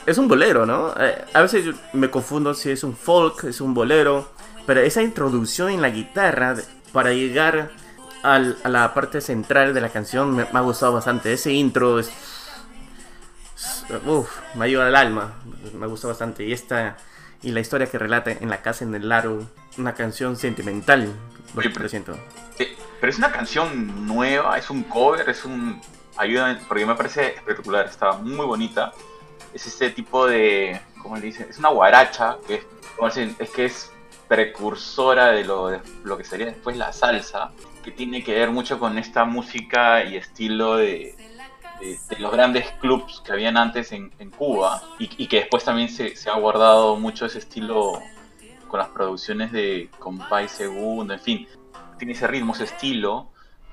Es 0.05 0.17
un 0.17 0.29
bolero, 0.29 0.65
¿no? 0.65 0.93
Eh, 0.97 1.25
a 1.34 1.41
veces 1.41 1.65
yo 1.65 1.73
me 1.91 2.10
confundo 2.10 2.53
si 2.53 2.71
es 2.71 2.82
un 2.86 2.95
folk, 2.95 3.43
es 3.43 3.60
un 3.60 3.73
bolero. 3.73 4.32
Pero 4.65 4.79
esa 4.79 5.01
introducción 5.01 5.69
en 5.69 5.82
la 5.82 5.89
guitarra 5.89 6.55
para 6.93 7.12
llegar 7.12 7.71
al- 8.23 8.58
a 8.63 8.69
la 8.69 8.93
parte 8.93 9.19
central 9.19 9.73
de 9.73 9.82
la 9.82 9.89
canción 9.89 10.34
me, 10.34 10.45
me 10.45 10.58
ha 10.60 10.62
gustado 10.62 10.93
bastante. 10.93 11.34
Ese 11.34 11.51
intro 11.51 11.99
es. 11.99 12.10
Uf, 14.05 14.29
me 14.55 14.63
ayuda 14.63 14.88
al 14.88 14.95
alma. 14.95 15.34
Me 15.77 15.88
gusta 15.88 16.08
bastante. 16.08 16.45
Y 16.45 16.53
esta. 16.53 16.95
Y 17.43 17.51
la 17.51 17.60
historia 17.60 17.88
que 17.88 17.97
relata 17.99 18.32
en 18.32 18.49
la 18.49 18.62
casa 18.62 18.86
en 18.86 18.95
el 18.95 19.12
árbol. 19.12 19.45
Una 19.77 19.93
canción 19.93 20.38
sentimental. 20.38 21.12
Lo 21.53 21.62
que 21.62 21.89
siento. 21.89 22.17
Eh, 22.60 22.77
Pero 22.99 23.12
es 23.12 23.17
una 23.17 23.31
canción 23.31 24.05
nueva, 24.07 24.57
es 24.57 24.69
un 24.69 24.83
cover, 24.83 25.29
es 25.29 25.45
un... 25.45 25.81
Ayuda, 26.17 26.59
porque 26.67 26.85
me 26.85 26.95
parece 26.95 27.35
espectacular, 27.35 27.85
está 27.85 28.13
muy 28.13 28.45
bonita. 28.45 28.91
Es 29.53 29.65
este 29.67 29.89
tipo 29.91 30.27
de... 30.27 30.81
¿Cómo 31.01 31.15
le 31.15 31.21
dicen? 31.21 31.47
Es 31.49 31.59
una 31.59 31.69
guaracha, 31.69 32.38
que 32.45 32.55
es, 32.55 33.17
es 33.39 33.49
que 33.51 33.65
es 33.65 33.91
precursora 34.27 35.31
de 35.31 35.43
lo, 35.43 35.69
de 35.69 35.81
lo 36.03 36.17
que 36.17 36.23
sería 36.23 36.45
después 36.45 36.77
la 36.77 36.93
salsa, 36.93 37.51
que 37.83 37.91
tiene 37.91 38.23
que 38.23 38.35
ver 38.35 38.51
mucho 38.51 38.77
con 38.79 38.97
esta 38.97 39.25
música 39.25 40.03
y 40.03 40.17
estilo 40.17 40.75
de, 40.75 41.15
de, 41.79 42.19
los 42.19 42.31
grandes 42.31 42.69
clubs 42.79 43.21
que 43.25 43.31
habían 43.31 43.57
antes 43.57 43.91
en, 43.91 44.12
en 44.19 44.29
Cuba 44.29 44.83
y, 44.99 45.09
y 45.23 45.27
que 45.27 45.38
después 45.38 45.63
también 45.63 45.89
se, 45.89 46.15
se 46.15 46.29
ha 46.29 46.35
guardado 46.35 46.97
mucho 46.97 47.25
ese 47.25 47.39
estilo 47.39 48.01
con 48.67 48.79
las 48.79 48.89
producciones 48.89 49.51
de 49.51 49.89
Compay 49.97 50.47
Segundo, 50.47 51.13
en 51.13 51.19
fin, 51.19 51.47
tiene 51.99 52.13
ese 52.13 52.25
ritmo, 52.25 52.53
ese 52.53 52.63
estilo, 52.63 53.29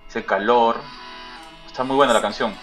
ese 0.09 0.25
calor. 0.27 0.77
Está 1.67 1.83
muy 1.85 1.97
buena 1.97 2.13
la 2.13 2.21
canción. 2.21 2.55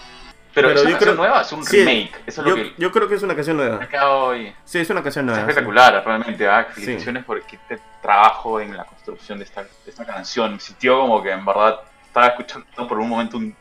Pero, 0.54 0.68
Pero 0.68 0.78
es 0.80 0.84
una 0.86 0.90
yo 0.92 0.96
canción 0.98 1.16
creo- 1.16 1.26
nueva, 1.26 1.40
es 1.42 1.52
un 1.52 1.64
sí, 1.66 1.78
remake. 1.84 2.22
Eso 2.26 2.42
es 2.42 2.46
Yo, 2.48 2.56
lo 2.56 2.62
que 2.62 2.74
yo 2.78 2.92
creo 2.92 3.08
que 3.08 3.14
es 3.16 3.22
una 3.24 3.34
canción 3.34 3.56
nueva. 3.56 3.88
hoy. 4.06 4.54
Sí, 4.64 4.78
es 4.78 4.88
una 4.90 5.02
canción 5.02 5.24
Es 5.24 5.30
nueva. 5.32 5.40
sí. 5.46 5.50
espectacular, 5.50 6.04
realmente. 6.06 6.48
¿ah? 6.48 6.66
Felicitaciones 6.70 7.24
por 7.24 7.38
este 7.38 7.80
trabajo 8.00 8.60
en 8.60 8.76
la 8.76 8.84
construcción 8.84 9.38
de 9.38 9.44
esta, 9.46 9.64
de 9.64 9.70
esta 9.90 10.04
canción. 10.06 10.52
Me 10.52 10.60
sintió 10.60 11.00
como 11.00 11.20
que 11.22 11.32
en 11.32 11.44
verdad 11.44 11.80
estaba 12.04 12.28
escuchando 12.28 12.66
por 12.86 12.98
un 13.00 13.08
momento 13.08 13.36
un 13.36 13.56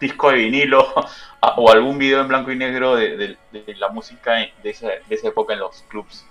disco 0.00 0.30
de 0.30 0.36
vinilo 0.36 0.86
o 1.56 1.70
algún 1.70 1.98
video 1.98 2.22
en 2.22 2.28
blanco 2.28 2.50
y 2.50 2.56
negro 2.56 2.96
de, 2.96 3.16
de- 3.18 3.36
de 3.52 3.74
la 3.74 3.90
música 3.90 4.32
de 4.36 4.70
esa, 4.70 4.86
de 4.88 5.02
esa 5.14 5.28
época 5.28 5.52
en 5.52 5.58
los 5.60 5.82
clubs 5.88 6.24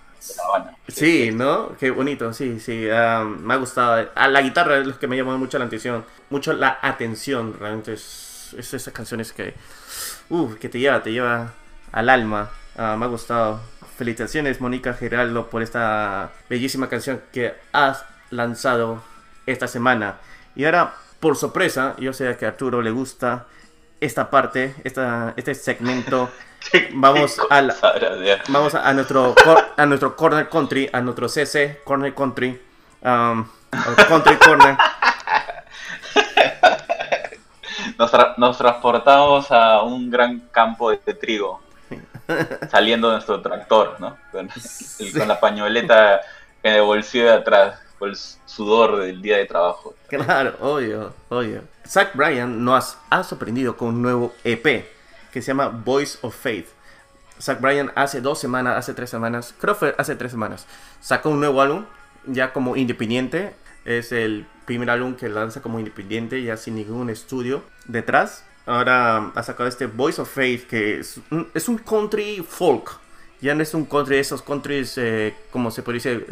Sí, 0.88 1.32
¿no? 1.32 1.76
Qué 1.80 1.92
bonito, 1.92 2.34
sí, 2.34 2.60
sí. 2.60 2.88
ah, 2.92 3.24
me 3.24 3.54
ha 3.54 3.58
gustado. 3.58 4.10
A 4.16 4.28
la 4.28 4.42
guitarra 4.42 4.78
es 4.78 4.88
lo 4.88 5.00
que 5.00 5.08
me 5.08 5.18
llamó 5.18 5.38
mucho 5.38 5.58
la 5.60 5.66
atención. 5.66 6.06
Mucho 6.30 6.54
la 6.54 6.80
atención, 6.82 7.56
realmente. 7.60 7.94
Es, 7.94 8.56
es 8.58 8.74
esas 8.74 8.94
canciones 8.94 9.32
que. 9.32 9.54
Que 10.60 10.70
te 10.70 10.80
lleva, 10.80 11.02
te 11.02 11.12
lleva 11.12 11.54
al 11.92 12.10
alma. 12.10 12.52
Ah, 12.78 12.96
me 12.98 13.06
ha 13.06 13.08
gustado. 13.08 13.62
Felicitaciones, 13.98 14.62
Mónica 14.62 14.94
Geraldo, 14.94 15.50
por 15.50 15.62
esta 15.62 16.32
bellísima 16.50 16.88
canción 16.88 17.22
que 17.34 17.54
has 17.74 18.06
lanzado 18.30 19.04
esta 19.46 19.68
semana. 19.68 20.18
Y 20.56 20.66
ahora, 20.66 20.94
por 21.20 21.36
sorpresa, 21.36 21.96
yo 22.00 22.14
sé 22.14 22.36
que 22.38 22.46
a 22.46 22.50
Arturo 22.50 22.82
le 22.82 22.92
gusta 22.92 23.48
esta 24.00 24.30
parte, 24.30 24.76
esta, 24.84 25.34
este 25.36 25.56
segmento. 25.56 26.30
Vamos 26.94 27.40
a 27.50 27.62
la- 27.62 27.76
Vamos 28.50 28.76
a, 28.76 28.94
nuestro 28.94 29.34
cor- 29.44 29.66
a 29.78 29.86
nuestro 29.86 30.16
corner 30.16 30.50
country, 30.50 30.90
a 30.92 31.02
nuestro 31.02 31.28
CC 31.30 31.82
corner 31.84 32.14
country, 32.14 32.60
um, 33.02 33.46
country 34.08 34.36
corner. 34.38 34.78
Nos, 37.98 38.12
tra- 38.12 38.34
nos 38.38 38.58
transportamos 38.58 39.52
a 39.52 39.82
un 39.84 40.10
gran 40.10 40.40
campo 40.52 40.92
de 40.92 40.98
trigo, 41.14 41.62
saliendo 42.72 43.08
de 43.10 43.16
nuestro 43.16 43.42
tractor, 43.42 43.96
¿no? 44.00 44.18
Con, 44.32 44.50
el- 45.00 45.14
con 45.18 45.28
la 45.28 45.40
pañoleta 45.40 46.22
en 46.64 46.74
el 46.76 46.82
bolsillo 46.84 47.26
de 47.26 47.34
atrás, 47.34 47.80
con 47.98 48.10
el 48.10 48.18
sudor 48.46 48.98
del 49.00 49.22
día 49.22 49.38
de 49.38 49.46
trabajo. 49.46 49.96
Claro, 50.08 50.56
obvio, 50.62 51.14
obvio. 51.30 51.62
Zach 51.88 52.14
Bryan 52.16 52.64
nos 52.64 52.98
ha 53.10 53.24
sorprendido 53.24 53.76
con 53.76 53.90
un 53.90 54.02
nuevo 54.02 54.34
EP 54.44 54.86
que 55.32 55.42
se 55.42 55.48
llama 55.48 55.70
Voice 55.70 56.18
of 56.22 56.36
Faith. 56.36 56.68
Zach 57.42 57.62
Bryan 57.62 57.92
hace 57.96 58.22
dos 58.22 58.40
semanas, 58.40 58.78
hace 58.78 58.94
tres 58.94 59.10
semanas, 59.10 59.56
creo 59.60 59.78
hace 59.98 60.16
tres 60.16 60.32
semanas, 60.32 60.68
sacó 61.00 61.30
un 61.30 61.40
nuevo 61.40 61.62
álbum 61.62 61.86
ya 62.26 62.54
como 62.54 62.76
independiente. 62.76 63.54
Es 63.86 64.12
el 64.12 64.46
primer 64.66 64.90
álbum 64.90 65.16
que 65.16 65.30
lanza 65.30 65.62
como 65.62 65.80
independiente, 65.80 66.44
ya 66.44 66.58
sin 66.58 66.76
ningún 66.76 67.10
estudio 67.10 67.64
detrás. 67.86 68.44
Ahora 68.66 69.32
ha 69.34 69.44
sacado 69.44 69.68
este 69.68 69.88
Voice 69.88 70.22
of 70.22 70.30
Faith 70.30 70.68
que 70.68 71.00
es 71.00 71.20
un, 71.70 71.78
country 71.78 72.46
folk. 72.48 73.00
Ya 73.42 73.56
no 73.56 73.64
es 73.64 73.74
un 73.74 73.86
country, 73.86 74.18
esos 74.18 74.42
countries, 74.42 74.98
eh, 74.98 75.34
como 75.50 75.72
se 75.72 75.82
puede 75.82 76.00
decir, 76.00 76.28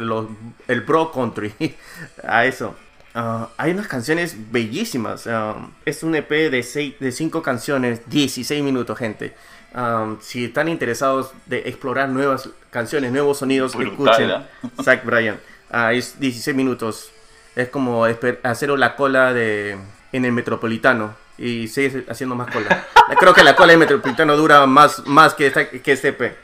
el 0.68 0.82
bro 0.82 1.12
country. 1.12 1.54
a 2.24 2.46
eso. 2.46 2.76
Ah, 3.20 3.50
hay 3.58 3.72
unas 3.72 3.88
canciones 3.88 4.36
bellísimas. 4.52 5.26
ah, 5.26 5.56
es 5.86 6.04
un 6.04 6.14
EP 6.14 6.30
de, 6.30 6.62
seis, 6.62 6.94
de 7.00 7.12
5 7.12 7.42
canciones, 7.42 8.08
16 8.08 8.64
minutos, 8.64 8.96
gente. 8.96 9.34
Ah, 9.74 10.14
si 10.22 10.46
están 10.46 10.68
interesados 10.70 11.32
de 11.48 11.68
explorar 11.68 12.10
nuevas 12.10 12.48
canciones, 12.70 13.12
nuevos 13.12 13.40
sonidos, 13.40 13.76
Brutal, 13.76 14.22
escuchen 14.22 14.30
¿eh? 14.30 14.70
Zach 14.84 15.04
Bryan. 15.04 15.40
Ah, 15.72 15.94
es 15.94 16.20
16 16.20 16.56
minutos. 16.56 17.10
Es 17.56 17.70
como 17.70 18.06
hacer 18.06 18.70
la 18.70 18.96
cola 18.96 19.34
de 19.34 19.80
en 20.12 20.24
el 20.26 20.32
Metropolitano 20.32 21.16
y 21.40 21.70
seguir 21.70 22.06
haciendo 22.08 22.36
más 22.36 22.54
cola. 22.54 22.86
Creo 23.20 23.34
que 23.34 23.44
la 23.44 23.56
cola 23.56 23.72
del 23.72 23.80
Metropolitano 23.80 24.38
dura 24.38 24.68
más, 24.68 25.08
más 25.08 25.34
que, 25.34 25.48
esta, 25.48 25.68
que 25.68 25.92
este 25.92 26.10
EP. 26.10 26.38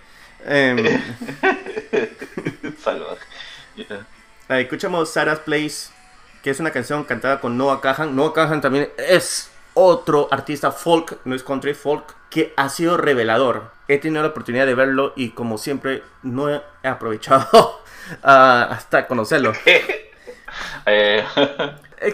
Em, 0.43 0.77
Salvaje. 2.83 3.21
Ah, 4.49 4.59
escuchamos 4.59 5.13
Sarah's 5.13 5.39
Place, 5.39 5.93
que 6.43 6.49
es 6.49 6.59
una 6.59 6.71
canción 6.71 7.05
cantada 7.05 7.39
con 7.39 7.57
Noah 7.57 7.79
Kahan. 7.79 8.15
Noah 8.15 8.33
Kahan 8.33 8.59
también 8.59 8.91
es 8.97 9.49
otro 9.73 10.27
artista 10.29 10.71
folk, 10.71 11.19
no 11.23 11.35
es 11.35 11.41
country 11.41 11.73
folk, 11.73 12.13
que 12.29 12.53
ha 12.57 12.67
sido 12.67 12.97
revelador. 12.97 13.71
He 13.87 13.97
tenido 13.97 14.21
la 14.21 14.29
oportunidad 14.29 14.65
de 14.65 14.75
verlo 14.75 15.13
y 15.15 15.29
como 15.29 15.57
siempre 15.57 16.03
no 16.21 16.53
he 16.53 16.61
aprovechado 16.83 17.81
hasta 18.21 19.07
conocerlo. 19.07 19.53
Eh, 20.85 21.25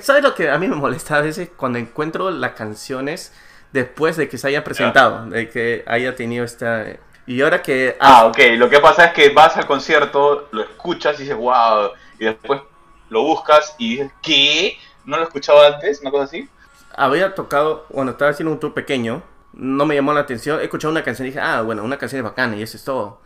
¿Sabes 0.01 0.23
lo 0.23 0.33
que 0.33 0.49
a 0.49 0.57
mí 0.57 0.69
me 0.69 0.75
molesta 0.77 1.17
a 1.17 1.21
veces 1.21 1.49
cuando 1.57 1.77
encuentro 1.77 2.31
las 2.31 2.51
canciones 2.51 3.33
después 3.73 4.15
de 4.15 4.29
que 4.29 4.37
se 4.37 4.47
haya 4.47 4.63
presentado, 4.63 5.25
de 5.25 5.49
que 5.49 5.83
haya 5.85 6.15
tenido 6.15 6.45
esta... 6.45 6.85
Y 7.25 7.41
ahora 7.41 7.61
que... 7.61 7.97
ah, 7.99 8.27
ok. 8.27 8.37
Lo 8.55 8.69
que 8.69 8.79
pasa 8.79 9.05
es 9.05 9.13
que 9.13 9.29
vas 9.31 9.57
al 9.57 9.65
concierto, 9.65 10.47
lo 10.51 10.61
escuchas 10.61 11.19
y 11.19 11.23
dices, 11.23 11.35
wow. 11.35 11.91
Y 12.17 12.25
después 12.25 12.61
lo 13.09 13.23
buscas 13.23 13.75
y 13.77 13.91
dices, 13.97 14.11
¿qué? 14.21 14.77
¿No 15.05 15.17
lo 15.17 15.23
he 15.23 15.25
escuchado 15.25 15.61
antes? 15.61 16.01
¿Una 16.01 16.11
cosa 16.11 16.23
así? 16.25 16.47
había 16.95 17.33
tocado, 17.33 17.85
bueno, 17.89 18.11
estaba 18.11 18.31
haciendo 18.31 18.51
un 18.51 18.59
tour 18.59 18.73
pequeño, 18.73 19.23
no 19.53 19.85
me 19.85 19.95
llamó 19.95 20.11
la 20.13 20.19
atención, 20.21 20.59
he 20.59 20.63
escuchado 20.65 20.91
una 20.91 21.03
canción 21.03 21.27
y 21.27 21.29
dije, 21.29 21.39
ah, 21.41 21.61
bueno, 21.61 21.83
una 21.83 21.97
canción 21.97 22.19
es 22.19 22.23
bacana 22.23 22.57
y 22.57 22.61
eso 22.63 22.75
es 22.75 22.83
todo. 22.83 23.21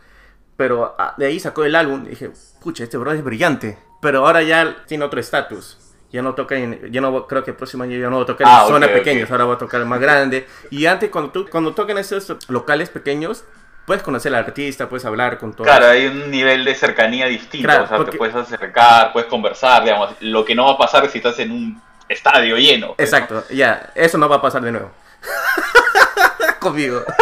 Pero 0.56 0.94
ah, 0.98 1.14
de 1.16 1.26
ahí 1.26 1.40
sacó 1.40 1.64
el 1.64 1.74
álbum 1.74 2.04
y 2.06 2.10
dije, 2.10 2.30
pucha, 2.62 2.84
este 2.84 2.96
bro 2.98 3.10
es 3.12 3.24
brillante. 3.24 3.76
Pero 4.00 4.24
ahora 4.26 4.42
ya 4.42 4.84
tiene 4.86 5.04
otro 5.04 5.18
estatus. 5.18 5.78
Ya 6.12 6.22
no 6.22 6.34
toca 6.36 6.54
en, 6.56 6.92
ya 6.92 7.00
no 7.00 7.26
creo 7.26 7.42
que 7.42 7.50
el 7.50 7.56
próximo 7.56 7.82
año 7.82 7.98
ya 7.98 8.08
no 8.08 8.18
va 8.18 8.22
a 8.22 8.26
tocar 8.26 8.46
Ah, 8.48 8.60
en 8.62 8.68
zonas 8.68 8.88
ok, 8.90 8.94
ok. 8.94 8.98
pequeñas, 9.02 9.30
ahora 9.32 9.44
va 9.46 9.54
a 9.54 9.58
tocar 9.58 9.84
más 9.84 9.98
grande. 10.00 10.46
Y 10.70 10.86
antes 10.86 11.10
cuando 11.10 11.32
tú, 11.32 11.48
cuando 11.50 11.74
tocan 11.74 11.98
esos 11.98 12.48
locales 12.48 12.90
pequeños, 12.90 13.44
puedes 13.86 14.02
conocer 14.02 14.34
al 14.34 14.44
artista, 14.44 14.88
puedes 14.88 15.04
hablar 15.04 15.38
con 15.38 15.52
todo. 15.54 15.64
Claro, 15.64 15.86
hay 15.86 16.06
un 16.06 16.30
nivel 16.30 16.64
de 16.64 16.74
cercanía 16.74 17.26
distinto, 17.26 17.66
Claro, 17.68 17.84
o 17.84 17.86
sea, 17.88 17.96
porque- 17.98 18.12
te 18.12 18.18
puedes 18.18 18.34
acercar, 18.34 19.12
puedes 19.12 19.28
conversar, 19.28 19.82
digamos, 19.84 20.10
lo 20.20 20.44
que 20.44 20.54
no 20.54 20.66
va 20.66 20.72
a 20.72 20.78
pasar 20.78 21.08
si 21.10 21.18
estás 21.18 21.38
en 21.38 21.50
un 21.52 21.82
estadio 22.08 22.56
lleno. 22.56 22.94
pues, 22.94 23.10
¿no? 23.10 23.16
Exacto, 23.18 23.44
ya, 23.50 23.90
eso 23.94 24.18
no 24.18 24.28
va 24.28 24.36
a 24.36 24.42
pasar 24.42 24.62
de 24.62 24.72
nuevo. 24.72 24.90
Conmigo. 26.60 27.02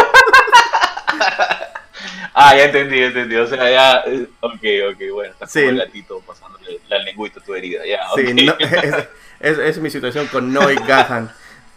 Ah, 2.35 2.57
ya 2.57 2.65
entendí, 2.65 2.99
ya 2.99 3.07
entendí, 3.09 3.37
o 3.37 3.47
sea, 3.47 3.71
ya, 3.71 4.03
eh, 4.07 4.27
ok, 4.41 4.55
ok, 4.95 5.03
bueno, 5.13 5.33
estás 5.35 5.53
Sí. 5.53 5.61
como 5.61 5.71
el 5.73 5.79
gatito 5.87 6.21
pasándole 6.21 6.81
la 6.89 6.99
lengüita 7.01 7.41
a 7.41 7.43
tu 7.43 7.55
herida, 7.55 7.85
ya, 7.85 8.01
Sí, 8.17 8.33
no, 8.33 8.55
es, 8.59 8.95
es- 9.41 9.59
es 9.59 9.79
mi 9.79 9.91
situación 9.91 10.27
con 10.29 10.51
Noy 10.51 10.77
Gahan. 10.77 11.31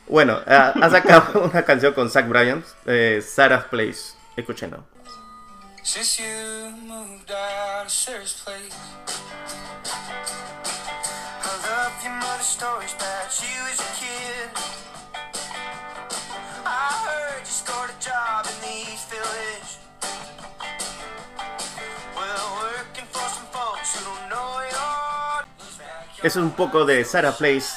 Bueno, 0.08 0.40
ah, 0.48 0.74
ha 0.82 0.90
sacado 0.90 1.42
una 1.42 1.64
canción 1.64 1.92
con 1.94 2.10
Zach 2.10 2.28
Bryan, 2.30 2.64
eh, 2.86 3.22
Sarah's 3.22 3.66
Place. 3.66 4.15
Escúchenlo. 4.38 4.84
Since 5.84 6.20
you 6.20 6.72
moved 6.82 7.32
out 7.32 7.86
of 7.86 7.92
Sarah's 7.92 8.34
place, 8.34 8.76
I 11.44 11.54
love 11.62 11.94
your 12.04 12.14
mother's 12.14 12.46
stories 12.46 12.94
about 12.96 13.30
you 13.40 13.60
as 13.72 13.80
a 13.80 13.92
kid. 13.96 14.50
I 16.66 16.90
heard 17.06 17.42
you 17.42 17.46
scored 17.46 17.92
a 17.92 18.04
job 18.04 18.46
in 18.50 18.58
the 18.66 18.92
East 18.92 19.10
Village. 19.10 19.78
Well, 22.16 22.46
working 22.66 23.06
for 23.12 23.30
some 23.30 23.46
folks 23.54 23.96
who 23.96 24.04
don't 24.06 24.30
know 24.30 24.60
your 24.72 24.86
Es 26.24 26.36
un 26.38 26.50
poco 26.52 26.86
de 26.86 27.06
Sarah 27.06 27.32
Place 27.32 27.76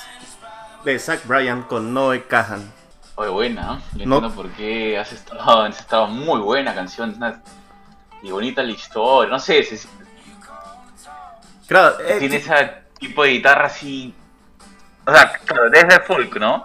de 0.85 0.99
Zach 0.99 1.27
Bryan 1.27 1.63
con 1.65 1.93
Noe 1.93 2.27
Kahan. 2.27 2.78
Oye, 3.21 3.31
buena, 3.31 3.81
¿eh? 3.81 3.99
yo 3.99 4.07
No. 4.07 4.17
entiendo 4.17 4.31
por 4.37 4.49
qué 4.53 4.97
has 4.97 5.13
estado, 5.13 5.63
has 5.63 5.77
estado 5.81 6.07
muy 6.07 6.39
buena 6.41 6.73
canción, 6.73 7.15
una- 7.17 7.43
y 8.23 8.31
bonita 8.31 8.63
la 8.63 8.71
historia, 8.71 9.29
no 9.29 9.41
sé, 9.41 9.65
se- 9.65 9.89
Claro, 11.67 11.97
eh, 12.01 12.17
tiene 12.21 12.37
ese 12.37 12.53
tipo 13.01 13.25
de 13.25 13.31
guitarra 13.31 13.67
así, 13.67 14.15
o 15.05 15.13
sea, 15.13 15.33
claro, 15.45 15.69
desde 15.69 15.99
folk, 16.01 16.37
¿no? 16.39 16.65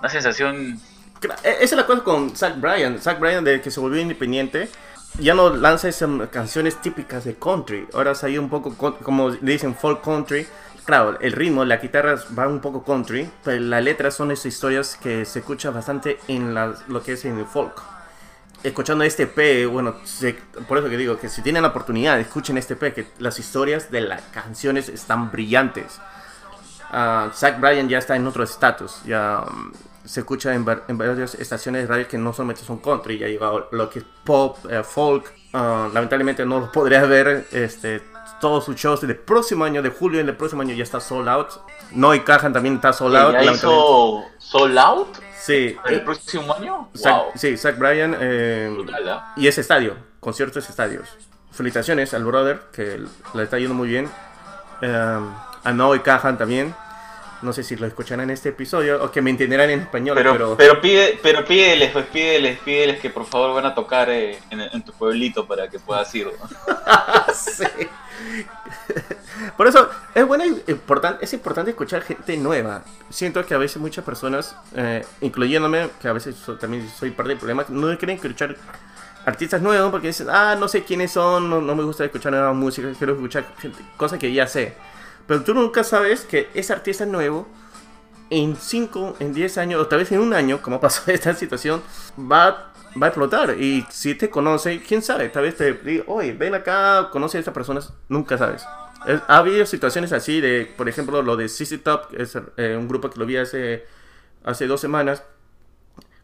Una 0.00 0.08
sensación, 0.08 0.80
Cla- 1.20 1.36
e- 1.44 1.50
Esa 1.60 1.64
es 1.64 1.72
la 1.72 1.84
cosa 1.84 2.02
con 2.02 2.34
Zach 2.34 2.56
Bryan. 2.58 2.98
Zach 2.98 3.18
Bryan, 3.18 3.44
desde 3.44 3.60
que 3.60 3.70
se 3.70 3.78
volvió 3.78 4.00
independiente, 4.00 4.70
ya 5.18 5.34
no 5.34 5.50
lanza 5.50 5.86
esas 5.90 6.08
canciones 6.30 6.80
típicas 6.80 7.24
de 7.24 7.34
country. 7.36 7.86
Ahora 7.92 8.14
se 8.14 8.24
ha 8.24 8.28
ido 8.30 8.40
un 8.40 8.48
poco, 8.48 8.74
como 9.02 9.28
le 9.28 9.52
dicen, 9.52 9.74
folk 9.76 10.00
country. 10.02 10.46
Claro, 10.90 11.16
el 11.20 11.30
ritmo, 11.34 11.64
la 11.64 11.76
guitarra 11.76 12.16
va 12.36 12.48
un 12.48 12.58
poco 12.58 12.82
country, 12.82 13.30
pero 13.44 13.60
las 13.62 13.80
letras 13.84 14.12
son 14.12 14.32
esas 14.32 14.46
historias 14.46 14.96
que 15.00 15.24
se 15.24 15.38
escucha 15.38 15.70
bastante 15.70 16.18
en 16.26 16.52
la- 16.52 16.74
lo 16.88 17.00
que 17.00 17.12
es 17.12 17.24
en 17.26 17.38
el 17.38 17.44
folk. 17.46 17.80
Escuchando 18.64 19.04
este 19.04 19.28
P, 19.28 19.66
bueno, 19.66 19.94
se- 20.02 20.36
por 20.66 20.78
eso 20.78 20.88
que 20.88 20.96
digo 20.96 21.16
que 21.16 21.28
si 21.28 21.42
tienen 21.42 21.62
la 21.62 21.68
oportunidad, 21.68 22.18
escuchen 22.18 22.58
este 22.58 22.74
P, 22.74 22.92
que 22.92 23.06
las 23.20 23.38
historias 23.38 23.92
de 23.92 24.00
las 24.00 24.20
canciones 24.32 24.88
están 24.88 25.30
brillantes. 25.30 26.00
Ah, 26.90 27.30
Zach 27.36 27.60
Bryan 27.60 27.88
ya 27.88 27.98
está 27.98 28.16
en 28.16 28.26
otro 28.26 28.42
estatus. 28.42 29.00
Ya 29.04 29.44
mm, 29.48 29.72
se 30.04 30.18
escucha 30.20 30.52
en, 30.56 30.66
en 30.88 30.98
varias 30.98 31.36
estaciones 31.36 31.82
de 31.82 31.86
radio 31.86 32.08
que 32.08 32.18
no 32.18 32.32
solamente 32.32 32.62
son 32.64 32.78
country, 32.78 33.16
ya 33.16 33.28
llegado 33.28 33.68
lo 33.70 33.88
que 33.88 34.00
es 34.00 34.04
pop, 34.24 34.58
eh, 34.68 34.82
folk. 34.82 35.32
Ah, 35.52 35.88
lamentablemente 35.94 36.44
no 36.44 36.58
lo 36.58 36.72
podrías 36.72 37.08
ver. 37.08 37.46
Este, 37.52 38.02
todos 38.40 38.64
sus 38.64 38.76
shows 38.76 39.00
del 39.00 39.16
próximo 39.16 39.64
año, 39.64 39.82
de 39.82 39.90
julio 39.90 40.24
del 40.24 40.36
próximo 40.36 40.62
año, 40.62 40.74
ya 40.74 40.82
está 40.82 41.00
sold 41.00 41.28
out. 41.28 41.48
Noy 41.92 42.20
Cajan 42.20 42.52
también 42.52 42.76
está 42.76 42.92
sold 42.92 43.16
out. 43.16 43.34
¿ya 43.34 43.52
hizo 43.52 44.24
Out 44.52 45.18
Sí, 45.38 45.76
el 45.86 45.94
eh, 45.94 46.00
próximo 46.00 46.54
año? 46.54 46.88
Zach, 46.94 47.14
Wow, 47.14 47.32
sí, 47.34 47.56
Zach 47.56 47.78
Bryan. 47.78 48.16
eh, 48.20 48.70
brutal, 48.72 49.08
¿ah? 49.08 49.32
y 49.36 49.46
es 49.46 49.56
estadio, 49.56 49.96
conciertos 50.20 50.68
estadios. 50.68 51.08
Felicitaciones 51.50 52.12
al 52.14 52.24
brother, 52.24 52.60
que 52.72 53.02
le 53.34 53.42
está 53.42 53.58
yendo 53.58 53.74
muy 53.74 53.88
bien. 53.88 54.08
Eh, 54.82 55.20
a 55.64 55.72
Noy 55.72 56.00
Cajan 56.00 56.36
también. 56.38 56.74
No 57.42 57.52
sé 57.52 57.62
si 57.62 57.74
lo 57.76 57.86
escucharán 57.86 58.24
en 58.24 58.30
este 58.34 58.50
episodio 58.50 59.02
o 59.02 59.10
que 59.10 59.22
me 59.22 59.30
entenderán 59.30 59.70
en 59.70 59.80
español, 59.80 60.14
Pero, 60.16 60.32
pero, 60.32 60.56
pero, 60.56 60.80
pide, 60.80 61.18
pero 61.22 61.44
pídeles, 61.44 61.90
pues 61.90 62.04
pídeles, 62.06 62.58
pídeles 62.60 63.00
que 63.00 63.08
por 63.10 63.24
favor 63.26 63.54
van 63.54 63.64
a 63.66 63.74
tocar 63.74 64.10
eh, 64.10 64.38
en, 64.50 64.60
en 64.60 64.82
tu 64.82 64.92
pueblito 64.92 65.46
para 65.46 65.68
que 65.68 65.78
puedas 65.78 66.14
ir. 66.14 66.26
¿no? 66.26 66.74
Sí. 67.34 67.64
Por 69.56 69.66
eso 69.66 69.88
es 70.14 70.26
bueno 70.26 70.44
y 70.44 70.50
importan- 70.72 71.16
es 71.20 71.32
importante 71.32 71.70
escuchar 71.70 72.02
gente 72.02 72.36
nueva. 72.36 72.82
Siento 73.08 73.44
que 73.46 73.54
a 73.54 73.58
veces 73.58 73.78
muchas 73.78 74.04
personas, 74.04 74.54
eh, 74.74 75.04
incluyéndome, 75.22 75.88
que 76.00 76.08
a 76.08 76.12
veces 76.12 76.36
so- 76.36 76.56
también 76.58 76.88
soy 76.90 77.10
parte 77.10 77.30
del 77.30 77.38
problema, 77.38 77.64
no 77.68 77.86
quieren 77.96 78.16
escuchar 78.16 78.56
artistas 79.24 79.62
nuevos 79.62 79.90
porque 79.90 80.08
dicen, 80.08 80.28
ah, 80.30 80.56
no 80.58 80.68
sé 80.68 80.82
quiénes 80.84 81.12
son, 81.12 81.48
no, 81.48 81.60
no 81.60 81.74
me 81.74 81.82
gusta 81.82 82.04
escuchar 82.04 82.32
nueva 82.32 82.52
música, 82.52 82.88
quiero 82.98 83.14
escuchar 83.14 83.44
gente- 83.58 83.82
cosas 83.96 84.18
que 84.18 84.32
ya 84.32 84.46
sé. 84.46 84.74
Pero 85.30 85.44
tú 85.44 85.54
nunca 85.54 85.84
sabes 85.84 86.22
que 86.22 86.48
ese 86.54 86.72
artista 86.72 87.06
nuevo, 87.06 87.46
en 88.30 88.56
5, 88.56 89.18
en 89.20 89.32
10 89.32 89.58
años, 89.58 89.80
o 89.80 89.86
tal 89.86 90.00
vez 90.00 90.10
en 90.10 90.18
un 90.18 90.34
año, 90.34 90.60
como 90.60 90.80
pasó 90.80 91.08
esta 91.08 91.32
situación, 91.34 91.80
va, 92.18 92.72
va 93.00 93.06
a 93.06 93.10
explotar. 93.10 93.54
Y 93.60 93.86
si 93.90 94.16
te 94.16 94.28
conoce, 94.28 94.82
quién 94.82 95.02
sabe, 95.02 95.28
tal 95.28 95.44
vez 95.44 95.56
te 95.56 95.72
diga, 95.74 96.02
oye, 96.08 96.32
ven 96.32 96.56
acá, 96.56 97.10
conoce 97.12 97.36
a 97.36 97.40
estas 97.42 97.54
personas, 97.54 97.92
nunca 98.08 98.36
sabes. 98.38 98.64
Es- 99.06 99.22
ha 99.28 99.36
habido 99.36 99.64
situaciones 99.66 100.12
así 100.12 100.40
de, 100.40 100.68
por 100.76 100.88
ejemplo, 100.88 101.22
lo 101.22 101.36
de 101.36 101.48
CC 101.48 101.78
Top, 101.78 102.12
es 102.18 102.36
eh, 102.56 102.74
un 102.76 102.88
grupo 102.88 103.08
que 103.08 103.20
lo 103.20 103.24
vi 103.24 103.36
hace, 103.36 103.86
hace 104.42 104.66
dos 104.66 104.80
semanas. 104.80 105.22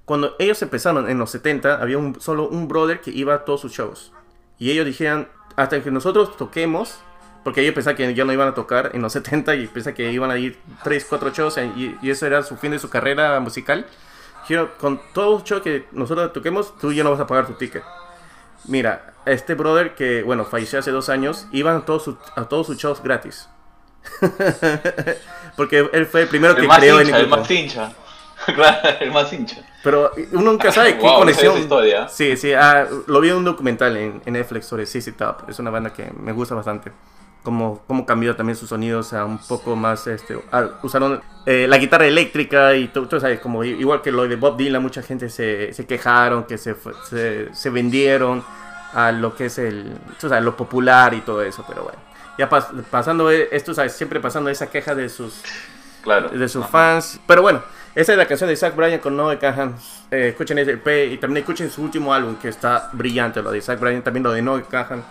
Cuando 0.04 0.34
ellos 0.40 0.60
empezaron 0.62 1.08
en 1.08 1.16
los 1.16 1.30
70, 1.30 1.80
había 1.80 1.98
un, 1.98 2.20
solo 2.20 2.48
un 2.48 2.66
brother 2.66 3.00
que 3.00 3.12
iba 3.12 3.34
a 3.34 3.44
todos 3.44 3.60
sus 3.60 3.70
shows. 3.70 4.10
Y 4.58 4.72
ellos 4.72 4.84
dijeron, 4.84 5.28
hasta 5.54 5.80
que 5.80 5.92
nosotros 5.92 6.36
toquemos, 6.36 6.98
porque 7.46 7.60
ellos 7.60 7.74
pensaban 7.74 7.96
que 7.96 8.12
ya 8.12 8.24
no 8.24 8.32
iban 8.32 8.48
a 8.48 8.54
tocar 8.54 8.90
en 8.92 9.02
los 9.02 9.12
70 9.12 9.54
y 9.54 9.68
pensaban 9.68 9.94
que 9.94 10.10
iban 10.10 10.32
a 10.32 10.36
ir 10.36 10.58
3, 10.82 11.06
4 11.08 11.30
shows 11.30 11.58
y, 11.76 11.96
y 12.02 12.10
eso 12.10 12.26
era 12.26 12.42
su 12.42 12.56
fin 12.56 12.72
de 12.72 12.80
su 12.80 12.90
carrera 12.90 13.38
musical. 13.38 13.86
Dijeron, 14.42 14.68
con 14.80 15.00
todos 15.14 15.42
los 15.42 15.48
shows 15.48 15.62
que 15.62 15.86
nosotros 15.92 16.32
toquemos, 16.32 16.76
tú 16.76 16.92
ya 16.92 17.04
no 17.04 17.12
vas 17.12 17.20
a 17.20 17.26
pagar 17.28 17.46
tu 17.46 17.52
ticket. 17.52 17.84
Mira, 18.64 19.14
este 19.26 19.54
brother 19.54 19.94
que, 19.94 20.24
bueno, 20.24 20.44
falleció 20.44 20.80
hace 20.80 20.90
dos 20.90 21.08
años, 21.08 21.46
iban 21.52 21.76
a 21.76 21.84
todos 21.84 22.02
sus, 22.02 22.16
a 22.34 22.46
todos 22.46 22.66
sus 22.66 22.78
shows 22.78 23.00
gratis. 23.00 23.48
Porque 25.56 25.88
él 25.92 26.06
fue 26.06 26.22
el 26.22 26.28
primero 26.28 26.54
El 26.54 26.62
que 26.62 26.66
más 26.66 26.78
creó 26.78 27.00
hincha, 27.00 27.16
el 27.16 27.22
el 27.22 27.28
más 27.28 27.48
hincha. 27.48 27.92
claro, 28.56 28.88
el 28.98 29.12
más 29.12 29.32
hincha. 29.32 29.58
Pero 29.84 30.10
uno 30.32 30.50
nunca 30.50 30.72
sabe 30.72 30.96
qué 30.96 31.02
Wow, 31.02 31.18
conexión. 31.20 31.56
historia. 31.58 32.08
Sí, 32.08 32.36
sí, 32.36 32.52
ah, 32.52 32.88
lo 33.06 33.20
vi 33.20 33.28
en 33.28 33.36
un 33.36 33.44
documental 33.44 33.96
en, 33.96 34.20
en 34.26 34.32
Netflix 34.32 34.66
sobre 34.66 34.84
CC 34.84 35.12
Top. 35.12 35.48
Es 35.48 35.60
una 35.60 35.70
banda 35.70 35.92
que 35.92 36.10
me 36.18 36.32
gusta 36.32 36.56
bastante. 36.56 36.90
Cómo, 37.46 37.80
cómo 37.86 38.04
cambió 38.04 38.34
también 38.34 38.56
sus 38.56 38.70
sonidos 38.70 39.12
a 39.12 39.24
un 39.24 39.38
poco 39.38 39.76
más. 39.76 40.08
Este, 40.08 40.36
ah, 40.50 40.66
usaron 40.82 41.22
eh, 41.46 41.66
la 41.68 41.78
guitarra 41.78 42.04
eléctrica 42.06 42.74
y 42.74 42.88
tú, 42.88 43.06
tú 43.06 43.20
sabes, 43.20 43.38
como 43.38 43.62
igual 43.62 44.02
que 44.02 44.10
lo 44.10 44.26
de 44.26 44.34
Bob 44.34 44.56
Dylan, 44.56 44.82
mucha 44.82 45.00
gente 45.00 45.28
se, 45.28 45.72
se 45.72 45.86
quejaron, 45.86 46.42
que 46.42 46.58
se, 46.58 46.74
se, 47.08 47.54
se 47.54 47.70
vendieron 47.70 48.42
a 48.92 49.12
lo 49.12 49.36
que 49.36 49.44
es 49.46 49.58
el, 49.58 49.96
tú 50.18 50.28
sabes, 50.28 50.42
lo 50.42 50.56
popular 50.56 51.14
y 51.14 51.20
todo 51.20 51.40
eso. 51.42 51.64
Pero 51.68 51.84
bueno, 51.84 51.98
ya 52.36 52.50
pas- 52.50 52.82
pasando 52.90 53.30
eh, 53.30 53.48
esto, 53.52 53.72
sabes, 53.74 53.92
siempre 53.92 54.18
pasando 54.18 54.50
esa 54.50 54.68
queja 54.68 54.96
de 54.96 55.08
sus 55.08 55.40
Claro. 56.02 56.28
de 56.30 56.48
sus 56.48 56.66
fans. 56.66 57.20
Pero 57.28 57.42
bueno, 57.42 57.62
esa 57.94 58.10
es 58.10 58.18
la 58.18 58.26
canción 58.26 58.50
de 58.50 58.56
Zach 58.56 58.74
Bryan 58.74 58.98
con 58.98 59.16
Noah 59.16 59.38
Kahan. 59.38 59.76
Eh, 60.10 60.30
escuchen 60.30 60.58
ese 60.58 60.72
EP 60.72 61.12
y 61.12 61.18
también 61.18 61.42
escuchen 61.44 61.70
su 61.70 61.80
último 61.80 62.12
álbum 62.12 62.34
que 62.36 62.48
está 62.48 62.90
brillante, 62.92 63.40
lo 63.40 63.52
de 63.52 63.60
Zach 63.60 63.78
Bryan, 63.78 64.02
también 64.02 64.24
lo 64.24 64.32
de 64.32 64.42
Noah 64.42 64.62
Kahan. 64.68 65.04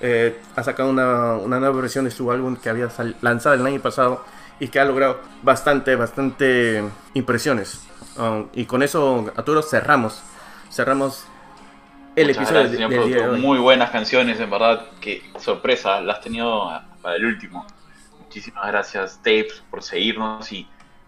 Eh, 0.00 0.38
ha 0.56 0.62
sacado 0.62 0.88
una, 0.90 1.34
una 1.34 1.60
nueva 1.60 1.78
versión 1.80 2.04
de 2.06 2.10
su 2.10 2.30
álbum 2.32 2.56
que 2.56 2.70
había 2.70 2.88
sal- 2.90 3.16
lanzado 3.20 3.54
el 3.56 3.66
año 3.66 3.80
pasado 3.80 4.24
y 4.58 4.68
que 4.68 4.80
ha 4.80 4.84
logrado 4.84 5.20
bastante, 5.42 5.94
bastante 5.96 6.82
impresiones. 7.14 7.80
Um, 8.16 8.46
y 8.54 8.64
con 8.64 8.82
eso, 8.82 9.30
Arturo, 9.36 9.62
cerramos. 9.62 10.22
Cerramos 10.70 11.24
el 12.16 12.26
Muchas 12.28 12.36
episodio 12.42 12.60
gracias, 12.60 12.70
de- 12.70 12.76
señor 12.76 12.90
del 12.90 12.98
día 13.04 13.06
de 13.08 13.22
productor. 13.22 13.34
hoy. 13.34 13.40
Muy 13.46 13.58
buenas 13.58 13.90
canciones, 13.90 14.40
en 14.40 14.50
verdad. 14.50 14.86
Qué 15.00 15.22
sorpresa, 15.38 16.00
las 16.00 16.18
has 16.18 16.24
tenido 16.24 16.70
para 17.02 17.16
el 17.16 17.24
último. 17.24 17.66
Muchísimas 18.20 18.66
gracias, 18.68 19.16
Tapes, 19.18 19.62
por 19.70 19.82
seguirnos 19.82 20.50
y 20.52 20.66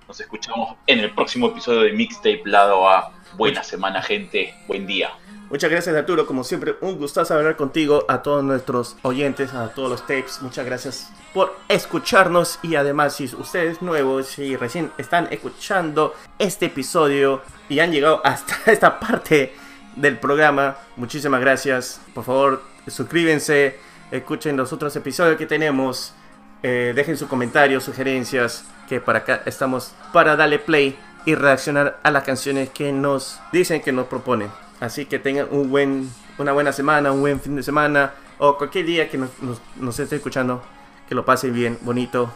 nos 0.09 0.21
escuchamos 0.21 0.77
en 0.87 0.99
el 1.01 1.11
próximo 1.15 1.47
episodio 1.49 1.81
de 1.83 1.93
Mixtape 1.93 2.43
Lado 2.45 2.89
A. 2.89 3.13
Buena 3.37 3.63
semana, 3.63 4.03
gente. 4.03 4.55
Buen 4.67 4.87
día. 4.87 5.11
Muchas 5.53 5.71
gracias 5.71 5.95
Arturo, 5.95 6.27
como 6.27 6.45
siempre 6.45 6.77
un 6.81 6.97
gustazo 6.97 7.35
hablar 7.35 7.57
contigo, 7.57 8.07
a 8.09 8.23
todos 8.23 8.43
nuestros 8.43 8.97
oyentes, 9.03 9.53
a 9.53 9.69
todos 9.75 9.91
los 9.91 10.01
tapes, 10.01 10.41
muchas 10.41 10.65
gracias 10.65 11.13
por 11.35 11.55
escucharnos. 11.69 12.59
Y 12.63 12.77
además 12.77 13.17
si 13.17 13.27
ustedes 13.27 13.83
nuevos, 13.83 14.29
si 14.29 14.57
recién 14.57 14.91
están 14.97 15.29
escuchando 15.31 16.15
este 16.39 16.67
episodio 16.67 17.43
y 17.69 17.81
han 17.81 17.93
llegado 17.93 18.23
hasta 18.25 18.57
esta 18.73 18.99
parte 18.99 19.53
del 19.95 20.19
programa, 20.19 20.79
muchísimas 20.97 21.43
gracias, 21.43 22.01
por 22.15 22.25
favor 22.25 22.63
suscríbanse, 22.87 23.79
escuchen 24.11 24.57
los 24.57 24.73
otros 24.73 24.97
episodios 24.97 25.37
que 25.37 25.45
tenemos, 25.45 26.15
eh, 26.63 26.95
dejen 26.97 27.19
sus 27.19 27.29
comentarios, 27.29 27.85
sugerencias, 27.85 28.65
que 28.89 29.03
para 29.03 29.19
acá 29.19 29.43
estamos 29.45 29.93
para 30.15 30.35
darle 30.35 30.59
play 30.59 30.99
y 31.27 31.35
reaccionar 31.35 32.01
a 32.03 32.11
las 32.11 32.25
canciones 32.25 32.71
que 32.71 32.91
nos 32.91 33.39
dicen 33.53 33.83
que 33.83 33.93
nos 33.93 34.07
proponen. 34.07 34.49
Así 34.83 35.07
que 35.07 35.21
tengan 35.21 35.47
un 35.53 35.71
buen, 35.71 36.11
una 36.39 36.51
buena 36.51 36.73
semana, 36.73 37.13
un 37.13 37.21
buen 37.21 37.41
fin 37.41 37.55
de 37.55 37.63
semana 37.63 38.15
o 38.39 38.59
cualquier 38.59 38.85
día 38.85 39.09
que 39.09 39.17
nos, 39.17 40.01
esté 40.01 40.17
escuchando, 40.17 40.61
que 41.09 41.15
lo 41.15 41.25
pasen 41.25 41.55
bien, 41.55 41.79
bonito, 41.83 42.35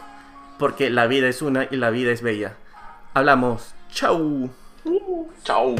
porque 0.57 0.89
la 0.89 1.07
vida 1.07 1.27
es 1.27 1.41
una 1.41 1.67
y 1.69 1.75
la 1.75 1.89
vida 1.89 2.13
es 2.13 2.21
bella. 2.21 2.55
Hablamos. 3.13 3.75
Chau. 3.91 4.49
Chao. 5.43 5.75